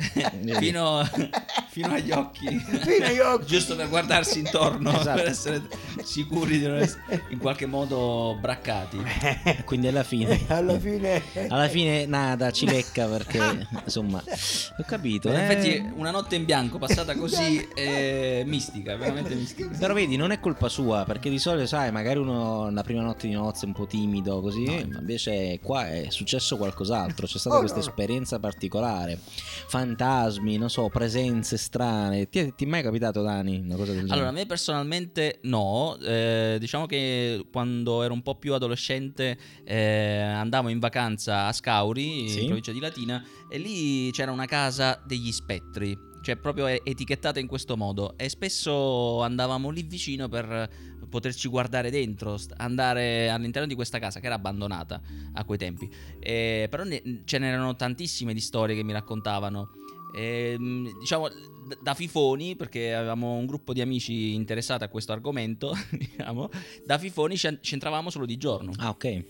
Fino, 0.57 1.03
fino 1.69 1.93
agli 1.93 2.11
occhi. 2.11 2.59
Fino 2.59 3.05
agli 3.05 3.19
occhi. 3.19 3.45
Giusto 3.45 3.75
per 3.75 3.89
guardarsi 3.89 4.39
intorno, 4.39 4.91
Esatto. 4.91 5.17
per 5.17 5.27
essere 5.27 5.61
sicuri 6.03 6.59
di 6.59 6.67
non 6.67 6.77
essere 6.77 7.23
in 7.29 7.39
qualche 7.39 7.65
modo 7.65 8.37
braccati. 8.39 9.01
Quindi 9.65 9.87
alla 9.87 10.03
fine... 10.03 10.39
Alla 10.47 10.79
fine... 10.79 11.23
Alla 11.47 11.67
fine 11.69 12.05
nada, 12.05 12.51
ci 12.51 12.67
lecca 12.67 13.07
perché 13.07 13.67
insomma 13.83 14.21
ho 14.21 14.83
capito. 14.85 15.29
In 15.29 15.35
eh. 15.35 15.43
effetti 15.43 15.91
una 15.95 16.11
notte 16.11 16.35
in 16.35 16.45
bianco 16.45 16.77
passata 16.77 17.15
così 17.15 17.67
è 17.73 18.43
mistica, 18.45 18.86
veramente 18.95 19.35
mistica. 19.35 19.75
Però 19.77 19.93
vedi, 19.93 20.15
non 20.15 20.31
è 20.31 20.39
colpa 20.39 20.69
sua, 20.69 21.03
perché 21.05 21.29
di 21.29 21.39
solito, 21.39 21.65
sai, 21.67 21.91
magari 21.91 22.19
uno 22.19 22.69
la 22.71 22.83
prima 22.83 23.01
notte 23.01 23.27
di 23.27 23.33
nozze 23.33 23.65
è 23.65 23.67
un 23.67 23.73
po' 23.73 23.85
timido, 23.85 24.39
così, 24.41 24.63
invece 24.63 25.59
qua 25.61 25.89
è 25.89 26.07
successo 26.09 26.57
qualcos'altro, 26.57 27.25
c'è 27.27 27.37
stata 27.37 27.55
Oh, 27.57 27.59
questa 27.59 27.77
no, 27.79 27.83
no. 27.83 27.89
esperienza 27.89 28.39
particolare, 28.39 29.19
fantasmi, 29.67 30.57
non 30.57 30.69
so, 30.69 30.89
presenze 30.89 31.57
strane. 31.57 32.29
Ti, 32.29 32.53
ti 32.55 32.65
è 32.65 32.67
mai 32.67 32.81
capitato, 32.83 33.21
Dani, 33.21 33.59
una 33.63 33.75
cosa 33.75 33.91
del 33.91 34.01
genere? 34.01 34.13
Allora, 34.13 34.29
a 34.29 34.31
me 34.31 34.45
personalmente 34.45 35.39
no, 35.43 35.97
eh, 36.01 36.57
diciamo 36.59 36.85
che 36.85 37.45
quando 37.51 38.03
ero 38.03 38.13
un 38.13 38.21
po' 38.21 38.35
più 38.35 38.53
adolescente 38.53 39.37
eh, 39.63 40.19
andavo 40.19 40.69
in 40.69 40.79
vacanza 40.79 41.45
a 41.45 41.51
Scauri, 41.53 42.29
Sì. 42.29 42.39
in 42.39 42.45
provincia 42.45 42.71
di 42.71 42.79
Latina, 42.79 43.23
e 43.49 43.57
lì 43.57 44.11
c'era 44.11 44.31
una 44.31 44.45
casa 44.45 45.01
degli 45.05 45.31
spettri, 45.31 45.97
cioè 46.27 46.35
proprio 46.35 46.67
e- 46.67 46.81
etichettata 46.83 47.39
in 47.39 47.47
questo 47.47 47.77
modo, 47.77 48.17
e 48.17 48.27
spesso 48.27 49.21
andavamo 49.21 49.69
lì 49.69 49.83
vicino 49.83 50.27
per 50.27 50.69
poterci 51.09 51.47
guardare 51.47 51.89
dentro, 51.89 52.37
andare 52.57 53.29
all'interno 53.29 53.65
di 53.65 53.75
questa 53.75 53.97
casa 53.97 54.19
che 54.19 54.25
era 54.25 54.35
abbandonata 54.35 55.01
a 55.31 55.45
quei 55.45 55.57
tempi. 55.57 55.89
Eh, 56.19 56.67
però 56.69 56.83
ne- 56.83 57.21
ce 57.23 57.37
n'erano 57.37 57.77
tantissime 57.77 58.33
di 58.33 58.41
storie 58.41 58.75
che 58.75 58.83
mi 58.83 58.91
raccontavano. 58.91 59.69
Ehm, 60.17 60.99
diciamo 60.99 61.29
d- 61.29 61.77
da 61.81 61.93
fifoni, 61.93 62.57
perché 62.57 62.93
avevamo 62.93 63.35
un 63.35 63.45
gruppo 63.45 63.71
di 63.71 63.79
amici 63.79 64.33
interessati 64.33 64.83
a 64.83 64.89
questo 64.89 65.13
argomento, 65.13 65.71
diciamo, 65.91 66.49
da 66.85 66.97
fifoni 66.97 67.37
ci 67.37 67.57
entravamo 67.71 68.09
solo 68.09 68.25
di 68.25 68.35
giorno. 68.35 68.73
Ah, 68.75 68.89
ok. 68.89 69.23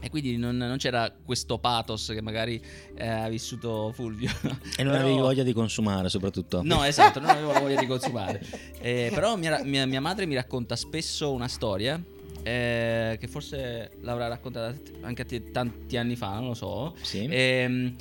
E 0.00 0.10
quindi 0.10 0.36
non, 0.36 0.56
non 0.56 0.76
c'era 0.76 1.12
questo 1.24 1.58
pathos 1.58 2.06
che 2.12 2.20
magari 2.22 2.60
eh, 2.96 3.06
ha 3.06 3.28
vissuto 3.28 3.92
Fulvio. 3.92 4.30
E 4.76 4.82
non 4.82 4.92
Però- 4.92 5.04
avevi 5.04 5.18
voglia 5.18 5.42
di 5.42 5.52
consumare, 5.52 6.08
soprattutto. 6.08 6.60
No, 6.64 6.84
esatto, 6.84 7.20
non 7.20 7.30
avevo 7.30 7.52
la 7.52 7.60
voglia 7.60 7.78
di 7.80 7.86
consumare. 7.88 8.44
Eh, 8.80 9.10
però 9.14 9.36
mia, 9.36 9.62
mia- 9.64 9.86
mia 9.86 10.00
madre 10.00 10.26
mi 10.26 10.34
racconta 10.34 10.76
spesso 10.76 11.32
una 11.32 11.48
storia. 11.48 12.00
eh, 12.42 13.16
che 13.20 13.26
forse 13.28 13.90
l'avrà 14.02 14.28
raccontata 14.28 14.74
anche 15.02 15.22
a 15.22 15.24
te 15.24 15.50
tanti 15.50 15.96
anni 15.96 16.16
fa, 16.16 16.34
non 16.34 16.48
lo 16.48 16.54
so. 16.54 16.94
Sì. 17.02 17.26
Ehm, 17.28 17.94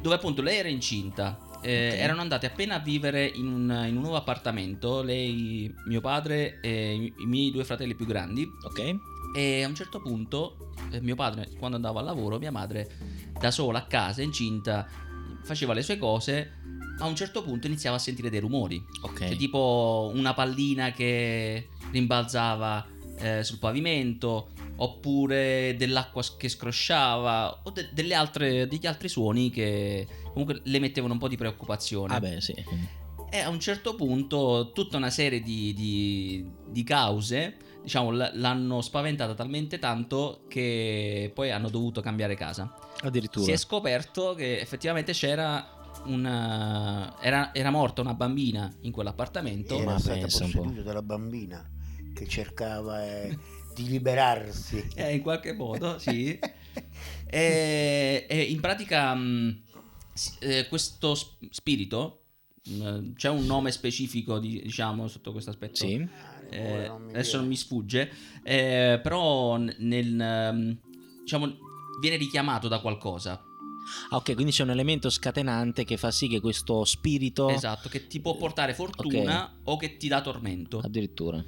dove 0.00 0.14
appunto 0.14 0.42
lei 0.42 0.58
era 0.58 0.68
incinta. 0.68 1.38
eh, 1.62 1.90
Ok. 1.92 1.98
Erano 1.98 2.20
andate 2.20 2.46
appena 2.46 2.76
a 2.76 2.78
vivere 2.80 3.24
in 3.26 3.46
un, 3.46 3.84
in 3.88 3.96
un 3.96 4.02
nuovo 4.02 4.16
appartamento. 4.16 5.02
Lei, 5.02 5.72
mio 5.86 6.00
padre 6.00 6.58
e 6.60 6.94
i, 6.94 7.12
i 7.18 7.26
miei 7.26 7.50
due 7.50 7.64
fratelli 7.64 7.94
più 7.94 8.04
grandi. 8.06 8.46
Ok. 8.64 8.96
E 9.34 9.62
a 9.62 9.68
un 9.68 9.74
certo 9.74 10.00
punto, 10.00 10.72
eh, 10.90 11.00
mio 11.00 11.14
padre, 11.14 11.48
quando 11.58 11.76
andava 11.76 12.00
al 12.00 12.04
lavoro, 12.06 12.38
mia 12.38 12.50
madre, 12.52 12.90
da 13.38 13.50
sola 13.50 13.78
a 13.78 13.86
casa, 13.86 14.22
incinta, 14.22 14.86
faceva 15.42 15.72
le 15.72 15.82
sue 15.82 15.98
cose. 15.98 16.60
A 16.98 17.06
un 17.06 17.16
certo 17.16 17.42
punto 17.42 17.66
iniziava 17.66 17.96
a 17.96 17.98
sentire 17.98 18.28
dei 18.30 18.40
rumori. 18.40 18.82
Ok. 19.02 19.18
Cioè, 19.28 19.36
tipo 19.36 20.10
una 20.14 20.34
pallina 20.34 20.92
che 20.92 21.68
rimbalzava 21.90 22.86
eh, 23.18 23.42
sul 23.42 23.58
pavimento, 23.58 24.50
oppure 24.76 25.74
dell'acqua 25.78 26.22
che 26.36 26.48
scrosciava, 26.48 27.62
o 27.64 27.70
de- 27.70 27.88
delle 27.92 28.14
altre, 28.14 28.66
degli 28.66 28.86
altri 28.86 29.08
suoni 29.08 29.50
che 29.50 30.06
comunque 30.32 30.60
le 30.64 30.78
mettevano 30.78 31.14
un 31.14 31.18
po' 31.18 31.28
di 31.28 31.36
preoccupazione. 31.36 32.14
Ah 32.14 32.20
beh, 32.20 32.40
sì. 32.40 32.54
E 33.30 33.38
a 33.38 33.48
un 33.48 33.58
certo 33.60 33.94
punto 33.94 34.72
tutta 34.74 34.98
una 34.98 35.08
serie 35.10 35.40
di, 35.40 35.72
di- 35.72 36.46
di 36.68 36.84
cause, 36.84 37.56
diciamo, 37.82 38.10
l- 38.10 38.30
l'hanno 38.34 38.80
spaventata 38.80 39.34
talmente 39.34 39.78
tanto 39.78 40.44
che 40.48 41.30
poi 41.34 41.50
hanno 41.50 41.68
dovuto 41.68 42.00
cambiare 42.00 42.34
casa. 42.34 42.72
Addirittura. 43.02 43.44
Si 43.44 43.50
è 43.52 43.56
scoperto 43.56 44.34
che 44.34 44.60
effettivamente 44.60 45.12
c'era 45.12 45.80
una... 46.04 47.14
Era, 47.20 47.52
era 47.54 47.70
morta 47.70 48.00
una 48.00 48.14
bambina 48.14 48.72
in 48.82 48.92
quell'appartamento. 48.92 49.76
Era 49.76 49.92
ma 49.92 49.98
stata 49.98 50.18
pensa 50.20 50.44
un 50.44 50.50
po'. 50.50 50.58
posseduta 50.62 50.82
dalla 50.82 51.02
bambina 51.02 51.68
che 52.14 52.26
cercava 52.28 53.04
eh, 53.04 53.36
di 53.74 53.88
liberarsi. 53.88 54.88
Eh, 54.94 55.14
in 55.14 55.22
qualche 55.22 55.52
modo, 55.52 55.98
sì. 56.00 56.38
E, 57.26 58.26
e 58.28 58.40
in 58.42 58.60
pratica 58.60 59.14
mh, 59.14 59.62
s- 60.12 60.36
eh, 60.40 60.66
questo 60.68 61.14
spirito, 61.50 62.21
c'è 63.14 63.28
un 63.28 63.44
nome 63.44 63.72
specifico, 63.72 64.38
di- 64.38 64.62
diciamo, 64.62 65.08
sotto 65.08 65.32
questo 65.32 65.50
aspetto. 65.50 65.76
Sì. 65.76 66.06
Eh, 66.50 66.86
non 66.86 67.02
mi 67.04 67.10
adesso 67.10 67.38
non 67.38 67.46
mi 67.46 67.56
sfugge, 67.56 68.10
eh, 68.42 69.00
però 69.02 69.56
nel, 69.56 70.20
ehm, 70.20 70.78
diciamo, 71.22 71.50
viene 72.00 72.16
richiamato 72.16 72.68
da 72.68 72.80
qualcosa. 72.80 73.42
Ah, 74.10 74.16
ok, 74.16 74.34
quindi 74.34 74.52
c'è 74.52 74.62
un 74.62 74.70
elemento 74.70 75.10
scatenante 75.10 75.84
che 75.84 75.96
fa 75.96 76.10
sì 76.10 76.28
che 76.28 76.40
questo 76.40 76.84
spirito. 76.84 77.48
Esatto, 77.48 77.88
che 77.88 78.06
ti 78.06 78.20
può 78.20 78.36
portare 78.36 78.74
fortuna 78.74 79.58
o 79.64 79.76
che 79.76 79.96
ti 79.96 80.08
dà 80.08 80.20
tormento. 80.20 80.78
Addirittura. 80.78 81.42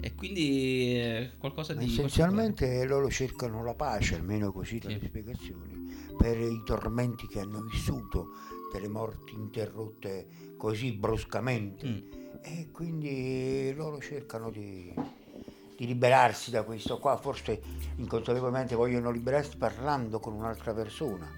E 0.00 0.14
quindi 0.14 0.96
eh, 0.96 1.32
qualcosa 1.38 1.74
di... 1.74 1.84
essenzialmente 1.84 2.84
loro 2.86 3.10
cercano 3.10 3.62
la 3.64 3.74
pace, 3.74 4.16
almeno 4.16 4.52
così 4.52 4.78
dalle 4.78 4.98
Sì. 5.00 5.06
spiegazioni, 5.06 5.74
per 6.16 6.38
i 6.38 6.62
tormenti 6.64 7.26
che 7.26 7.40
hanno 7.40 7.62
vissuto, 7.62 8.28
delle 8.72 8.88
morti 8.88 9.34
interrotte 9.34 10.26
così 10.56 10.92
bruscamente. 10.92 11.86
Mm. 11.86 11.98
E 12.42 12.68
quindi 12.72 13.72
loro 13.76 14.00
cercano 14.00 14.50
di, 14.50 14.92
di 15.76 15.86
liberarsi 15.86 16.50
da 16.50 16.62
questo 16.64 16.98
qua, 16.98 17.16
forse 17.16 17.60
inconsapevolmente 17.96 18.74
vogliono 18.74 19.10
liberarsi 19.10 19.56
parlando 19.56 20.18
con 20.18 20.32
un'altra 20.34 20.72
persona. 20.74 21.30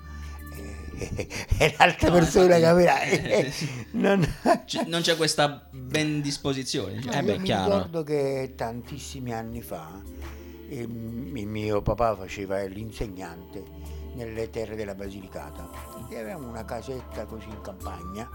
E, 0.56 1.26
e 1.58 1.74
l'altra 1.78 2.08
No, 2.08 2.14
persona 2.14 2.56
infatti, 2.56 2.86
capirà. 2.86 3.02
eh, 3.02 3.50
sì. 3.50 3.68
non... 3.92 4.24
C- 4.66 4.84
non 4.86 5.00
c'è 5.02 5.16
questa 5.16 5.68
ben 5.72 6.20
disposizione. 6.22 6.94
No, 6.94 7.00
diciamo. 7.00 7.18
Eh 7.18 7.22
beh, 7.22 7.32
io 7.32 7.38
mi 7.38 7.44
chiaro. 7.44 7.72
ricordo 7.74 8.02
che 8.04 8.52
tantissimi 8.56 9.32
anni 9.34 9.60
fa 9.60 10.00
il 10.66 10.88
mio 11.46 11.82
papà 11.82 12.16
faceva 12.16 12.62
l'insegnante 12.64 13.62
nelle 14.14 14.50
terre 14.50 14.76
della 14.76 14.94
Basilicata. 14.94 15.68
E 16.08 16.18
avevamo 16.18 16.48
una 16.48 16.64
casetta 16.64 17.24
così 17.26 17.48
in 17.48 17.60
campagna 17.60 18.28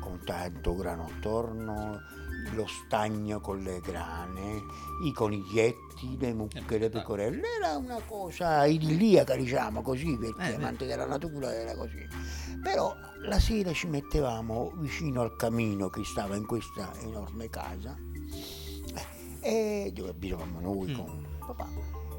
con 0.00 0.20
tanto 0.24 0.74
grano 0.74 1.06
attorno, 1.06 1.98
lo 2.52 2.66
stagno 2.66 3.40
con 3.40 3.60
le 3.62 3.80
grane, 3.80 4.62
i 5.04 5.12
coniglietti, 5.12 6.18
le 6.18 6.34
mucche, 6.34 6.76
le 6.78 6.90
pecorelle, 6.90 7.42
era 7.58 7.76
una 7.78 8.00
cosa 8.06 8.66
idilliaca 8.66 9.34
diciamo 9.34 9.80
così 9.80 10.16
perché 10.18 10.52
Eh, 10.52 10.54
amante 10.56 10.84
della 10.86 11.06
natura 11.06 11.54
era 11.54 11.74
così. 11.74 12.06
Però 12.62 12.94
la 13.26 13.38
sera 13.40 13.72
ci 13.72 13.86
mettevamo 13.86 14.72
vicino 14.76 15.22
al 15.22 15.36
camino 15.36 15.88
che 15.88 16.04
stava 16.04 16.36
in 16.36 16.44
questa 16.46 16.92
enorme 17.00 17.48
casa 17.48 17.96
eh, 19.40 19.84
e 19.86 19.92
dove 19.92 20.10
abitavamo 20.10 20.60
noi 20.60 20.90
Mm. 20.92 20.94
con 20.96 21.26
papà 21.46 21.68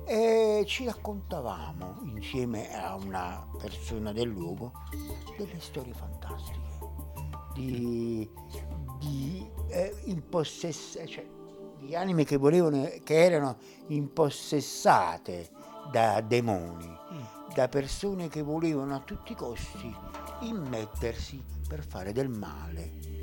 e 0.05 0.63
ci 0.67 0.85
raccontavamo 0.85 2.01
insieme 2.03 2.73
a 2.75 2.95
una 2.95 3.47
persona 3.57 4.11
del 4.11 4.29
luogo 4.29 4.71
delle 5.37 5.59
storie 5.59 5.93
fantastiche 5.93 6.59
di, 7.53 8.29
di 8.99 9.49
eh, 9.69 9.93
impossess- 10.05 11.03
cioè, 11.07 11.25
di 11.79 11.95
anime 11.95 12.23
che 12.23 12.37
volevano 12.37 12.89
che 13.03 13.23
erano 13.23 13.57
impossessate 13.87 15.49
da 15.91 16.21
demoni 16.21 16.95
da 17.55 17.69
persone 17.69 18.27
che 18.27 18.41
volevano 18.41 18.95
a 18.95 18.99
tutti 18.99 19.31
i 19.31 19.35
costi 19.35 19.89
immettersi 20.41 21.41
per 21.67 21.85
fare 21.87 22.11
del 22.11 22.27
male. 22.27 23.13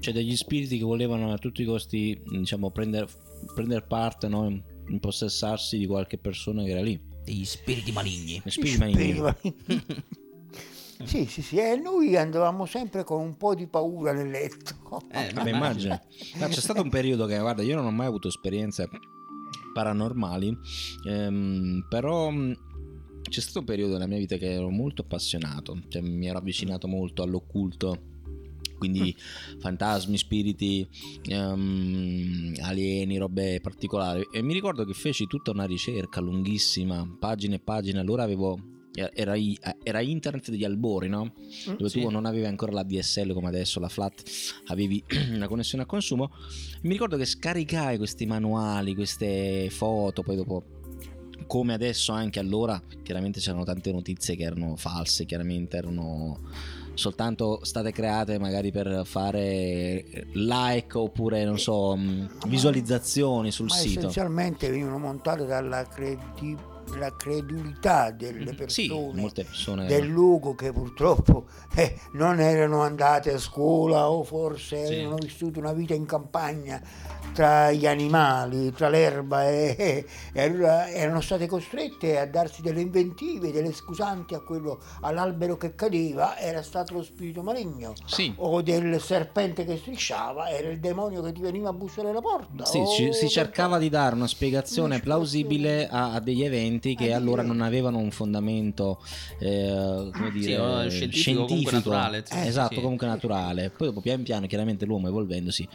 Cioè 0.00 0.14
degli 0.14 0.34
spiriti 0.34 0.78
che 0.78 0.84
volevano 0.84 1.32
a 1.32 1.38
tutti 1.38 1.60
i 1.62 1.64
costi, 1.66 2.18
diciamo, 2.24 2.70
prendere 2.70 3.08
prender 3.54 3.86
parte, 3.86 4.28
no? 4.28 4.62
Impossessarsi 4.88 5.78
di 5.78 5.86
qualche 5.86 6.18
persona 6.18 6.62
che 6.62 6.70
era 6.70 6.82
lì. 6.82 7.00
Degli 7.24 7.44
spiriti 7.44 7.92
maligni. 7.92 8.40
Gli 8.44 8.50
spiriti 8.50 8.78
maligni. 8.78 9.14
Spiriti- 9.14 10.04
sì, 11.04 11.26
sì, 11.26 11.42
sì, 11.42 11.56
e 11.58 11.76
noi 11.76 12.16
andavamo 12.16 12.66
sempre 12.66 13.04
con 13.04 13.20
un 13.20 13.36
po' 13.36 13.54
di 13.54 13.66
paura 13.66 14.12
nel 14.12 14.30
letto. 14.30 15.02
Eh, 15.10 15.32
Vabbè, 15.32 15.50
immagino. 15.50 16.00
Ma 16.38 16.46
c'è 16.46 16.60
stato 16.60 16.82
un 16.82 16.88
periodo 16.88 17.26
che, 17.26 17.38
guarda, 17.38 17.62
io 17.62 17.74
non 17.74 17.86
ho 17.86 17.90
mai 17.90 18.06
avuto 18.06 18.28
esperienze 18.28 18.88
paranormali, 19.74 20.56
ehm, 21.06 21.86
però 21.88 22.30
mh, 22.30 22.56
c'è 23.28 23.40
stato 23.40 23.58
un 23.58 23.64
periodo 23.66 23.94
nella 23.94 24.06
mia 24.06 24.18
vita 24.18 24.36
che 24.36 24.52
ero 24.52 24.70
molto 24.70 25.02
appassionato, 25.02 25.82
cioè 25.88 26.00
mi 26.00 26.26
ero 26.26 26.38
avvicinato 26.38 26.88
molto 26.88 27.22
all'occulto. 27.22 28.14
Quindi 28.78 29.14
fantasmi, 29.58 30.16
spiriti, 30.18 30.86
ehm, 31.28 32.54
alieni, 32.60 33.16
robe 33.18 33.60
particolari. 33.60 34.26
E 34.32 34.42
mi 34.42 34.52
ricordo 34.52 34.84
che 34.84 34.92
feci 34.92 35.26
tutta 35.26 35.50
una 35.50 35.64
ricerca 35.64 36.20
lunghissima, 36.20 37.16
pagine 37.18 37.56
e 37.56 37.60
pagine. 37.60 37.98
Allora 38.00 38.22
avevo. 38.22 38.58
Era, 39.12 39.34
i- 39.34 39.58
era 39.82 40.00
internet 40.00 40.48
degli 40.48 40.64
albori, 40.64 41.08
no? 41.10 41.34
dove 41.66 41.90
Sì. 41.90 42.00
tu 42.00 42.08
non 42.08 42.24
avevi 42.24 42.46
ancora 42.46 42.72
la 42.72 42.82
DSL 42.82 43.34
come 43.34 43.48
adesso, 43.48 43.78
la 43.78 43.90
flat, 43.90 44.22
avevi 44.68 45.04
una 45.34 45.48
connessione 45.48 45.82
a 45.84 45.86
consumo. 45.86 46.30
Mi 46.80 46.92
ricordo 46.92 47.18
che 47.18 47.26
scaricai 47.26 47.98
questi 47.98 48.24
manuali, 48.24 48.94
queste 48.94 49.68
foto, 49.68 50.22
poi 50.22 50.36
dopo 50.36 50.64
come 51.46 51.74
adesso 51.74 52.12
anche 52.12 52.38
allora, 52.38 52.82
chiaramente 53.02 53.38
c'erano 53.38 53.64
tante 53.64 53.92
notizie 53.92 54.34
che 54.34 54.44
erano 54.44 54.76
false, 54.76 55.26
chiaramente 55.26 55.76
erano 55.76 56.40
soltanto 56.96 57.60
state 57.64 57.92
create 57.92 58.38
magari 58.38 58.72
per 58.72 59.02
fare 59.04 60.04
like 60.32 60.96
oppure 60.98 61.44
non 61.44 61.58
so 61.58 61.96
mh, 61.96 62.48
visualizzazioni 62.48 63.50
sul 63.50 63.66
Ma 63.66 63.74
sito. 63.74 64.00
essenzialmente 64.00 64.68
venivano 64.68 64.98
montate 64.98 65.46
dalla 65.46 65.84
credi- 65.86 66.56
la 66.94 67.14
credulità 67.14 68.10
delle 68.10 68.52
Mhm. 68.52 68.66
Sì, 68.66 68.86
persone 68.86 69.30
persone 69.34 69.86
del 69.86 70.06
luogo 70.06 70.54
che 70.54 70.72
purtroppo 70.72 71.46
eh, 71.74 71.98
non 72.12 72.40
erano 72.40 72.80
andate 72.82 73.32
a 73.32 73.38
scuola 73.38 74.10
o 74.10 74.22
forse 74.24 74.86
Sì. 74.86 74.92
avevano 74.94 75.16
vissuto 75.16 75.58
una 75.58 75.72
vita 75.72 75.94
in 75.94 76.06
campagna 76.06 76.80
tra 77.32 77.70
gli 77.70 77.86
animali, 77.86 78.72
tra 78.72 78.88
l'erba 78.88 79.46
e, 79.48 79.74
e- 79.78 80.06
e 80.32 80.42
allora 80.42 80.88
erano 80.88 81.20
state 81.20 81.46
costrette 81.46 82.18
a 82.18 82.26
darsi 82.26 82.62
delle 82.62 82.80
inventive, 82.80 83.52
delle 83.52 83.72
scusanti 83.74 84.34
a 84.34 84.40
quello 84.40 84.80
all'albero 85.02 85.56
che 85.58 85.74
cadeva 85.74 86.38
era 86.38 86.62
stato 86.62 86.94
lo 86.94 87.02
spirito 87.02 87.42
maligno 87.42 87.92
Sì, 88.06 88.32
o 88.38 88.62
del 88.62 89.00
serpente 89.00 89.64
che 89.66 89.76
strisciava 89.76 90.48
era 90.48 90.68
il 90.68 90.78
demonio 90.80 91.20
che 91.20 91.32
ti 91.32 91.40
veniva 91.42 91.68
a 91.68 91.72
bussare 91.74 92.08
alla 92.10 92.22
porta 92.22 92.64
Sì, 92.64 92.82
ci- 92.86 93.12
si 93.12 93.28
cercava 93.28 93.78
di 93.78 93.90
dare 93.90 94.14
una 94.14 94.26
spiegazione 94.28 95.00
plausibile 95.00 95.88
a, 95.88 96.14
a 96.14 96.20
degli 96.20 96.42
eventi 96.44 96.74
argomenti 96.76 96.94
che 96.94 97.06
Eh, 97.06 97.12
allora 97.12 97.42
non 97.42 97.60
avevano 97.60 97.98
un 97.98 98.10
fondamento 98.10 99.02
eh, 99.38 100.10
come 100.12 100.30
Sì, 100.30 100.38
dire, 100.38 100.58
o 100.58 100.88
scientifico, 100.88 101.44
comunque 101.46 101.72
naturale, 101.72 102.22
sì, 102.26 102.36
sì, 102.38 102.46
esatto, 102.46 102.74
sì. 102.74 102.80
comunque 102.80 103.06
naturale. 103.06 103.70
Poi 103.70 103.88
dopo 103.88 104.00
pian 104.00 104.22
piano, 104.22 104.46
chiaramente 104.46 104.84
l'uomo 104.84 105.08
evolvendosi 105.08 105.68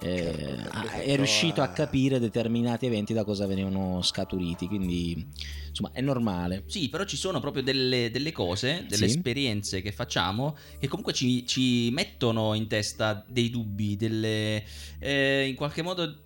eh, 0.00 0.26
Certo, 0.28 0.88
è 1.00 1.16
riuscito 1.16 1.62
a 1.62 1.68
capire 1.68 2.18
determinati 2.18 2.86
eventi 2.86 3.12
da 3.12 3.24
cosa 3.24 3.46
venivano 3.46 4.02
scaturiti, 4.02 4.66
quindi 4.66 5.26
insomma 5.68 5.90
è 5.92 6.00
normale. 6.00 6.64
Sì, 6.66 6.88
però 6.88 7.04
ci 7.04 7.16
sono 7.16 7.40
proprio 7.40 7.62
delle, 7.62 8.10
delle 8.10 8.32
cose, 8.32 8.84
delle 8.88 9.08
Sì. 9.08 9.16
esperienze 9.16 9.80
che 9.80 9.92
facciamo 9.92 10.56
che 10.78 10.88
comunque 10.88 11.12
ci, 11.12 11.46
ci 11.46 11.90
mettono 11.90 12.54
in 12.54 12.66
testa 12.66 13.24
dei 13.28 13.50
dubbi, 13.50 13.96
delle, 13.96 14.64
eh, 14.98 15.46
in 15.48 15.54
qualche 15.54 15.82
modo 15.82 16.22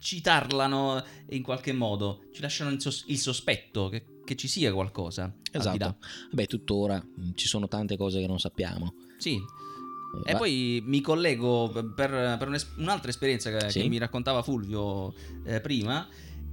ci 0.00 0.20
tarlano 0.20 1.02
in 1.30 1.42
qualche 1.42 1.72
modo, 1.72 2.24
ci 2.32 2.40
lasciano 2.40 2.70
il, 2.70 2.80
sos- 2.80 3.04
il 3.08 3.18
sospetto 3.18 3.88
che, 3.88 4.04
che 4.24 4.36
ci 4.36 4.48
sia 4.48 4.72
qualcosa. 4.72 5.34
Esatto. 5.50 5.96
Beh, 6.30 6.46
tuttora 6.46 6.96
mh, 7.02 7.30
ci 7.34 7.46
sono 7.46 7.68
tante 7.68 7.96
cose 7.96 8.20
che 8.20 8.26
non 8.26 8.38
sappiamo. 8.38 8.94
Sì. 9.18 9.34
Eh, 9.34 10.30
E 10.30 10.32
va- 10.32 10.38
poi 10.38 10.82
mi 10.84 11.00
collego 11.00 11.68
per, 11.94 12.36
per 12.38 12.48
un'es- 12.48 12.72
un'altra 12.76 13.10
esperienza 13.10 13.50
che, 13.56 13.70
Sì. 13.70 13.80
che 13.82 13.88
mi 13.88 13.98
raccontava 13.98 14.42
Fulvio 14.42 15.12
eh, 15.44 15.60
prima, 15.60 16.06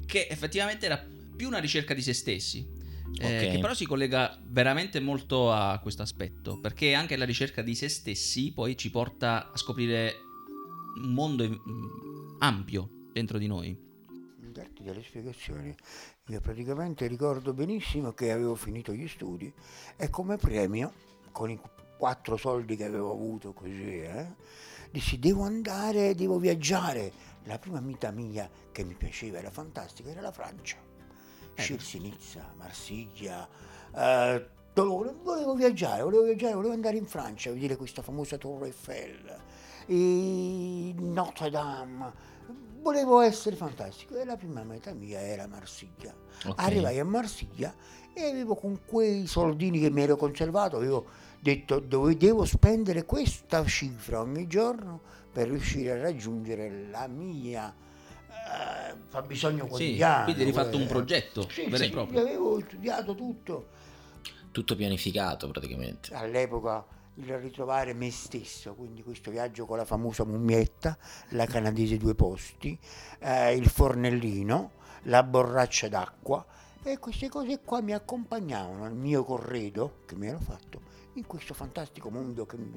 che 0.06 0.28
effettivamente 0.30 0.86
era 0.86 1.04
più 1.36 1.48
una 1.48 1.60
ricerca 1.60 1.94
di 1.94 2.02
se 2.02 2.14
stessi. 2.14 2.84
eh, 3.20 3.46
Ok. 3.46 3.52
che 3.54 3.60
però 3.60 3.74
si 3.74 3.86
collega 3.86 4.38
veramente 4.48 5.00
molto 5.00 5.52
a 5.52 5.80
questo 5.82 6.02
aspetto, 6.02 6.60
perché 6.60 6.94
anche 6.96 7.16
la 7.16 7.24
ricerca 7.24 7.62
di 7.62 7.74
se 7.76 7.88
stessi 7.88 8.52
poi 8.52 8.76
ci 8.76 8.90
porta 8.90 9.52
a 9.52 9.58
scoprire 9.58 10.16
un 11.02 11.14
mondo 11.14 11.48
mm, 11.48 12.36
ampio 12.40 12.90
dentro 13.16 13.38
di 13.38 13.48
noi. 13.48 13.74
darti 14.52 14.84
delle 14.84 15.02
spiegazioni. 15.02 15.74
Io 16.28 16.42
praticamente 16.42 17.08
ricordo 17.08 17.54
benissimo 17.54 18.12
che 18.12 18.30
avevo 18.30 18.56
finito 18.56 18.92
gli 18.92 19.08
studi 19.08 19.52
e 19.96 20.10
come 20.10 20.36
premio, 20.36 20.92
con 21.32 21.50
i 21.50 21.58
quattro 21.98 22.36
soldi 22.36 22.76
che 22.76 22.84
avevo 22.84 23.14
avuto 23.14 23.54
così, 23.54 24.02
eh, 24.02 24.34
dissi 24.92 25.18
devo 25.18 25.44
andare, 25.44 26.14
devo 26.14 26.38
viaggiare. 26.40 27.10
La 27.46 27.58
prima 27.58 27.80
vita 27.80 28.12
mia 28.12 28.50
che 28.74 28.84
mi 28.84 28.96
piaceva, 28.96 29.38
era 29.38 29.50
fantastica, 29.50 30.10
era 30.10 30.20
la 30.20 30.34
Francia. 30.34 30.76
Scirsi 31.54 32.00
Nizza, 32.00 32.54
Marsiglia, 32.58 33.48
eh, 33.96 34.50
volevo, 34.74 35.22
volevo 35.24 35.56
viaggiare, 35.56 36.04
volevo 36.04 36.24
viaggiare, 36.24 36.54
volevo 36.54 36.74
andare 36.74 36.98
in 36.98 37.06
Francia 37.06 37.50
a 37.50 37.54
vedere 37.54 37.78
questa 37.78 38.02
famosa 38.02 38.38
Torre 38.38 38.66
Eiffel, 38.66 39.40
e 39.86 40.94
Notre 40.98 41.50
Dame. 41.50 42.34
Volevo 42.86 43.20
essere 43.22 43.56
fantastico 43.56 44.16
e 44.16 44.26
la 44.26 44.36
prima 44.36 44.62
meta 44.64 44.94
mia 44.94 45.20
era 45.20 45.48
Marsiglia. 45.48 46.14
ok. 46.46 46.54
Arrivai 46.64 47.00
a 47.00 47.04
Marsiglia 47.04 47.74
e 48.14 48.26
avevo 48.26 48.54
con 48.54 48.82
quei 48.86 49.26
soldini 49.26 49.80
che 49.80 49.90
mi 49.90 50.04
ero 50.04 50.16
conservato, 50.16 50.76
avevo 50.76 51.08
detto 51.40 51.80
dove 51.80 52.16
devo 52.16 52.46
spendere 52.46 53.04
questa 53.04 53.66
cifra 53.66 54.22
ogni 54.22 54.46
giorno 54.46 55.02
per 55.34 55.48
riuscire 55.50 55.94
a 55.94 56.00
raggiungere 56.00 56.88
la 56.92 57.08
mia 57.08 57.74
eh, 58.30 58.96
fabbisogno 59.08 59.64
Sì, 59.64 59.70
quotidiano. 59.70 60.24
quindi 60.26 60.42
hai 60.42 60.48
rifatto 60.48 60.78
un 60.78 60.84
eh. 60.84 60.86
progetto 60.86 61.50
Sì, 61.50 61.64
vero 61.64 61.76
e 61.84 61.86
sì, 61.88 61.90
proprio. 61.90 62.20
avevo 62.22 62.60
studiato 62.60 63.16
tutto. 63.16 63.68
Tutto 64.52 64.76
pianificato 64.76 65.50
praticamente. 65.50 66.14
All'epoca 66.14 66.86
il 67.16 67.38
ritrovare 67.38 67.94
me 67.94 68.12
stesso, 68.12 68.74
quindi 68.76 69.04
questo 69.04 69.32
viaggio 69.32 69.66
con 69.66 69.78
la 69.78 69.86
famosa 69.86 70.26
mummietta, 70.26 70.98
la 71.30 71.46
canadese 71.46 71.98
due 71.98 72.16
posti, 72.16 72.78
eh, 73.20 73.56
il 73.56 73.68
fornellino, 73.68 74.72
la 75.04 75.24
borraccia 75.24 75.88
d'acqua 75.88 76.46
e 76.84 77.00
queste 77.00 77.30
cose 77.30 77.62
qua 77.64 77.82
mi 77.82 77.94
accompagnavano 77.94 78.84
al 78.84 78.96
mio 78.96 79.24
corredo 79.24 80.02
che 80.06 80.16
mi 80.16 80.28
ero 80.28 80.40
fatto 80.40 80.82
in 81.14 81.26
questo 81.26 81.54
fantastico 81.54 82.10
mondo 82.10 82.46
che 82.46 82.58
mi 82.58 82.70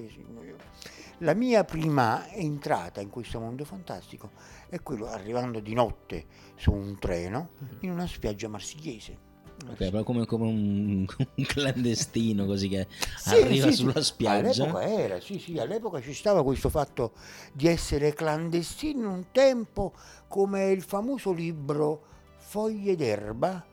la 1.19 1.35
mia 1.35 1.65
prima 1.65 2.29
entrata 2.31 3.01
in 3.01 3.11
questo 3.11 3.41
mondo 3.41 3.65
fantastico 3.65 4.31
è 4.69 4.81
quello 4.81 5.09
arrivando 5.09 5.59
di 5.61 5.75
notte 5.75 6.27
su 6.55 6.73
un 6.73 6.99
treno 6.99 7.51
in 7.81 7.91
una 7.91 8.07
spiaggia 8.07 8.49
marsigliese. 8.49 9.28
Ok, 9.67 9.77
però 9.91 10.03
come, 10.05 10.25
come 10.25 10.47
un, 10.47 11.07
un 11.37 11.45
clandestino 11.45 12.47
così 12.47 12.69
che 12.69 12.87
Sì, 13.17 13.31
arriva 13.31 13.71
sì, 13.71 13.77
sulla 13.77 14.03
spiaggia. 14.03 14.65
All'epoca 14.65 14.83
era, 14.83 15.21
sì, 15.21 15.39
sì, 15.39 15.59
all'epoca 15.59 16.01
ci 16.01 16.13
stava 16.15 16.43
questo 16.43 16.69
fatto 16.69 17.13
di 17.53 17.67
essere 17.69 18.13
clandestino 18.15 19.01
in 19.01 19.07
un 19.07 19.25
tempo 19.33 19.93
come 20.29 20.71
il 20.71 20.83
famoso 20.83 21.33
libro 21.33 22.05
Foglie 22.37 22.97
d'erba 22.97 23.65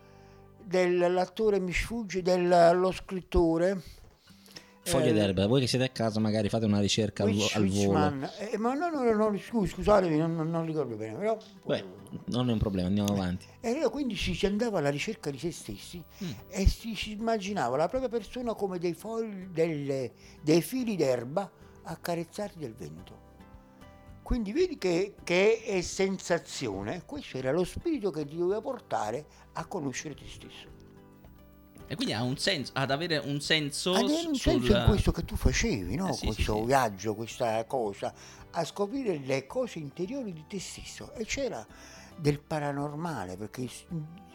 dell'attore 0.63 1.59
mi 1.59 1.73
sfugge, 1.73 2.21
dello 2.21 2.91
scrittore. 2.91 3.81
Foglie 4.87 5.09
eh, 5.09 5.13
d'erba, 5.13 5.47
voi 5.47 5.61
che 5.61 5.67
siete 5.67 5.85
a 5.85 5.89
casa 5.89 6.19
magari 6.19 6.47
fate 6.47 6.65
una 6.65 6.79
ricerca 6.79 7.23
al, 7.23 7.31
vo- 7.33 7.47
al 7.53 7.67
volo. 7.67 8.27
Eh, 8.37 8.57
ma 8.57 8.73
no, 8.75 8.89
no, 8.89 9.03
no, 9.03 9.29
no, 9.29 9.37
scusi, 9.39 9.73
scusatemi, 9.73 10.15
non, 10.17 10.35
non- 10.35 10.49
non 10.49 10.63
ricordo 10.65 10.95
bene, 10.95 11.17
però... 11.17 11.37
Beh, 11.65 11.83
non 12.25 12.49
è 12.49 12.51
un 12.51 12.59
problema, 12.59 12.87
andiamo 12.87 13.11
avanti. 13.11 13.47
E 13.61 13.69
allora 13.69 13.89
quindi 13.89 14.15
si 14.15 14.35
si 14.35 14.45
andava 14.45 14.77
alla 14.77 14.89
ricerca 14.91 15.31
di 15.31 15.39
se 15.39 15.51
stessi 15.51 16.03
Mm. 16.23 16.29
e 16.49 16.67
si, 16.67 16.93
si 16.95 17.11
immaginava 17.13 17.77
la 17.77 17.87
propria 17.87 18.09
persona 18.09 18.53
come 18.53 18.77
dei, 18.77 18.93
fogli, 18.93 19.47
delle- 19.47 20.11
dei 20.41 20.61
fili 20.61 20.95
d'erba 20.95 21.49
accarezzati 21.83 22.59
dal 22.59 22.73
vento. 22.73 23.23
Quindi 24.21 24.51
vedi 24.53 24.77
che, 24.77 25.15
che 25.23 25.61
è 25.63 25.81
sensazione, 25.81 27.03
questo 27.05 27.37
era 27.37 27.51
lo 27.51 27.63
spirito 27.63 28.09
che 28.11 28.25
ti 28.25 28.35
doveva 28.37 28.61
portare 28.61 29.25
a 29.53 29.65
conoscere 29.65 30.13
te 30.15 30.25
stesso. 30.27 30.67
E 31.87 31.95
quindi 31.95 32.13
ha 32.13 32.23
un 32.23 32.37
senso, 32.37 32.71
ad 32.75 32.89
avere 32.89 33.17
un 33.17 33.39
senso 33.39 33.93
Ad 33.93 34.03
avere 34.05 34.27
un 34.27 34.35
senso 34.35 34.71
in 34.71 34.83
questo 34.87 35.11
che 35.11 35.23
tu 35.23 35.35
facevi, 35.35 35.95
no? 35.95 36.09
Eh, 36.09 36.13
sì, 36.13 36.25
questo 36.25 36.53
sì, 36.53 36.59
sì. 36.59 36.65
viaggio, 36.65 37.13
questa 37.15 37.63
cosa, 37.65 38.13
a 38.51 38.63
scoprire 38.63 39.19
le 39.19 39.45
cose 39.45 39.79
interiori 39.79 40.33
di 40.33 40.43
te 40.47 40.59
stesso. 40.59 41.13
E 41.13 41.25
c'era 41.25 41.65
del 42.17 42.39
paranormale, 42.39 43.37
perché 43.37 43.69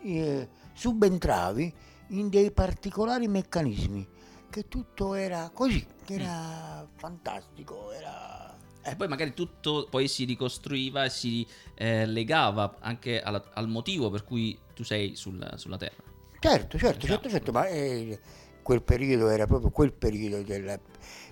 eh, 0.05 0.49
subentravi 0.75 1.75
in 2.09 2.29
dei 2.29 2.53
particolari 2.53 3.27
meccanismi, 3.27 4.07
che 4.49 4.69
tutto 4.69 5.15
era 5.15 5.51
così, 5.53 5.85
che 6.05 6.15
era 6.15 6.87
fantastico, 6.97 7.91
era... 7.93 8.57
E 8.83 8.97
poi 8.97 9.09
magari 9.09 9.35
tutto 9.35 9.87
poi 9.91 10.09
si 10.09 10.25
ricostruiva 10.25 11.05
e 11.05 11.11
si 11.11 11.47
eh, 11.75 12.07
legava 12.07 12.77
anche 12.81 13.21
alla- 13.21 13.45
al 13.53 13.69
motivo 13.69 14.09
per 14.09 14.25
cui 14.25 14.59
tu 14.75 14.85
sei 14.85 15.17
sul- 15.17 15.53
sulla 15.57 15.77
Terra. 15.77 16.03
Certo, 16.41 16.79
certo, 16.79 17.07
certo, 17.07 17.29
certo, 17.29 17.53
ma 17.53 17.67
eh, 17.67 18.19
quel 18.63 18.83
periodo 18.83 19.29
era 19.29 19.47
proprio 19.47 19.71
quel 19.71 19.93
periodo 19.93 20.43
del- 20.43 20.81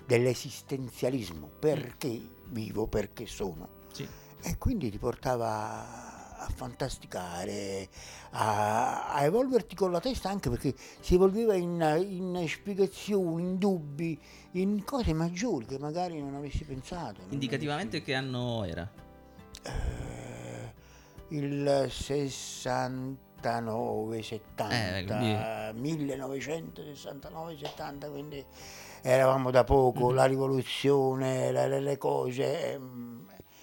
dell'esistenzialismo, 0.05 1.49
perché 1.59 2.21
vivo, 2.49 2.85
perché 2.87 3.25
sono. 3.25 3.67
Sì. 3.91 4.07
E 4.41 4.57
quindi 4.59 4.91
ti 4.91 4.99
portava 4.99 6.37
a 6.37 6.47
fantasticare, 6.55 7.89
a, 8.31 9.11
a 9.13 9.23
evolverti 9.23 9.75
con 9.75 9.91
la 9.91 9.99
testa 9.99 10.29
anche 10.29 10.49
perché 10.49 10.73
si 11.01 11.15
evolveva 11.15 11.55
in, 11.55 11.81
in 12.07 12.45
spiegazioni, 12.47 13.41
in 13.41 13.57
dubbi, 13.57 14.17
in 14.51 14.83
cose 14.85 15.13
maggiori 15.13 15.65
che 15.65 15.79
magari 15.79 16.21
non 16.21 16.35
avessi 16.35 16.63
pensato. 16.63 17.21
non 17.23 17.33
Indicativamente 17.33 18.01
che 18.01 18.13
anno 18.13 18.63
era? 18.63 18.89
avessi- 19.63 19.69
eh, 19.69 20.73
il 21.35 21.87
69, 23.41 24.21
70, 24.21 24.69
Eh, 24.99 25.05
quindi- 25.05 26.03
1969, 26.03 27.57
70, 27.57 28.09
quindi 28.09 28.43
eravamo 29.01 29.49
da 29.51 29.63
poco, 29.63 30.09
Mhm. 30.09 30.15
la 30.15 30.25
rivoluzione, 30.25 31.51
le, 31.51 31.79
le- 31.79 31.97
cose... 31.97 32.73
ehm, 32.73 33.07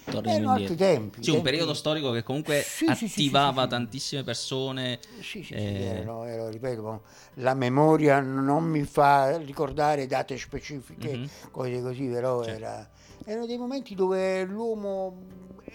Torniamo 0.09 0.37
erano 0.37 0.51
altri 0.53 0.75
tempi. 0.77 1.21
Sì, 1.21 1.31
un 1.31 1.35
tempi- 1.35 1.49
periodo 1.51 1.73
storico 1.73 2.11
che 2.11 2.23
comunque 2.23 2.61
Sì, 2.61 2.85
attivava 2.85 3.63
sì, 3.63 3.67
sì. 3.67 3.67
tantissime 3.67 4.23
persone. 4.23 4.99
Sì, 5.19 5.43
sì, 5.43 5.53
Eh, 5.53 5.83
erano- 5.83 6.23
ero, 6.23 6.47
ripeto, 6.47 7.01
la 7.35 7.53
memoria 7.53 8.21
non 8.21 8.63
mi 8.63 8.83
fa 8.85 9.35
ricordare 9.35 10.07
date 10.07 10.37
specifiche, 10.37 11.17
Mhm. 11.17 11.29
cose 11.51 11.81
così, 11.81 12.05
però 12.07 12.41
Certo. 12.41 12.57
era- 12.57 12.89
erano 13.25 13.45
dei 13.45 13.57
momenti 13.57 13.95
dove 13.95 14.43
l'uomo 14.45 15.17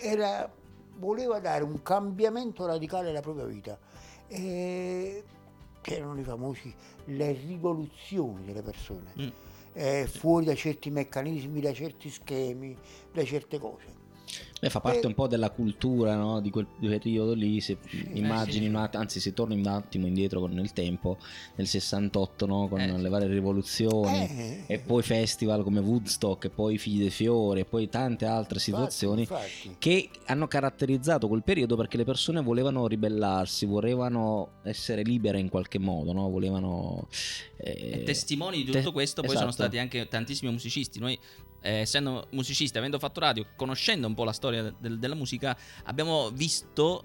era- 0.01 0.51
voleva 0.97 1.39
dare 1.39 1.63
un 1.63 1.83
cambiamento 1.83 2.65
radicale 2.65 3.11
alla 3.11 3.21
propria 3.21 3.45
vita. 3.45 3.79
E 4.35 5.23
c'erano 5.83 6.19
i 6.19 6.23
famosi, 6.23 6.73
le 7.07 7.33
rivoluzioni 7.33 8.45
delle 8.47 8.63
persone, 8.63 9.13
Mm. 9.21 9.29
eh, 9.75 10.07
fuori 10.07 10.47
da 10.47 10.55
certi 10.55 10.91
meccanismi, 10.91 11.61
da 11.61 11.73
certi 11.75 12.09
schemi, 12.09 12.75
da 13.13 13.23
certe 13.25 13.59
cose. 13.59 14.01
Beh, 14.63 14.71
fa 14.71 14.79
parte 14.79 15.09
un 15.09 15.15
po' 15.15 15.27
della 15.27 15.51
cultura 15.51 16.15
no, 16.15 16.41
di 16.41 16.49
quel 16.51 16.69
periodo 16.79 17.33
lì. 17.33 17.61
Se 17.61 17.79
immagini, 18.13 18.67
sì. 18.67 18.69
un 18.71 18.77
att- 18.77 18.95
anzi, 18.95 19.19
se 19.19 19.33
torni 19.35 19.57
un 19.59 19.67
attimo 19.67 20.07
indietro 20.07 20.39
con- 20.39 20.53
nel 20.53 20.73
tempo, 20.73 21.19
nel 21.57 21.67
68, 21.67 22.47
no, 22.47 22.69
con 22.69 22.79
Eh, 22.81 22.97
le 22.97 23.09
varie 23.09 23.27
rivoluzioni, 23.27 24.19
Eh, 24.23 24.63
e 24.69 24.79
poi 24.79 25.03
festival 25.03 25.65
come 25.65 25.81
Woodstock, 25.81 26.45
e 26.45 26.51
poi 26.51 26.79
Figli 26.79 27.01
dei 27.01 27.11
Fiori, 27.11 27.59
e 27.59 27.65
poi 27.65 27.89
tante 27.89 28.25
altre 28.25 28.61
situazioni 28.61 29.23
infatti, 29.23 29.67
infatti. 29.67 29.77
che 29.81 30.11
hanno 30.27 30.47
caratterizzato 30.47 31.27
quel 31.27 31.43
periodo 31.43 31.75
perché 31.75 31.97
le 31.97 32.05
persone 32.05 32.41
volevano 32.41 32.87
ribellarsi, 32.87 33.67
volevano 33.67 34.61
essere 34.63 35.03
libere 35.03 35.41
in 35.41 35.49
qualche 35.49 35.81
modo, 35.81 36.13
no? 36.13 36.31
volevano... 36.31 37.09
eh, 37.57 37.91
E 37.95 38.03
testimoni 38.05 38.59
di 38.59 38.65
tutto 38.67 38.79
te- 38.81 38.93
questo 38.93 39.23
poi 39.23 39.31
sono 39.35 39.49
esatto. 39.49 39.63
stati 39.65 39.79
anche 39.79 40.07
tantissimi 40.07 40.53
musicisti. 40.53 41.01
Noi, 41.01 41.19
eh, 41.65 41.75
essendo 41.81 42.27
musicisti, 42.31 42.77
avendo 42.77 42.99
fatto 42.99 43.21
radio, 43.21 43.47
conoscendo 43.57 44.07
un 44.09 44.15
po' 44.15 44.25
la 44.25 44.33
storia 44.33 44.52
del- 44.79 44.99
della 44.99 45.15
musica, 45.15 45.57
abbiamo 45.85 46.31
visto 46.31 47.05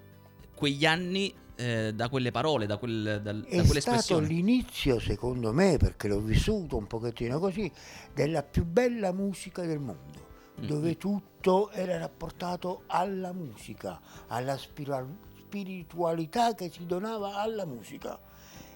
quegli 0.56 0.86
anni 0.86 1.34
eh, 1.60 1.92
da 1.96 2.08
quelle 2.10 2.30
parole, 2.30 2.68
da, 2.68 2.78
quel, 2.78 3.20
dal- 3.24 3.42
da 3.42 3.48
È 3.48 3.80
stato 3.80 4.20
l'inizio, 4.20 5.00
secondo 5.00 5.52
me, 5.54 5.78
perché 5.78 6.08
l'ho 6.08 6.20
vissuto 6.20 6.78
un 6.78 6.86
pochettino 6.86 7.40
così, 7.40 7.72
della 8.14 8.44
più 8.44 8.64
bella 8.64 9.12
musica 9.12 9.64
del 9.66 9.80
mondo, 9.80 10.26
Mm. 10.62 10.66
dove 10.66 10.98
tutto 10.98 11.70
era 11.72 11.98
rapportato 11.98 12.84
alla 12.88 13.32
musica, 13.34 14.00
alla 14.28 14.56
spira- 14.58 15.06
spiritualità 15.40 16.54
che 16.54 16.70
si 16.72 16.86
donava 16.86 17.36
alla 17.38 17.66
musica. 17.66 18.20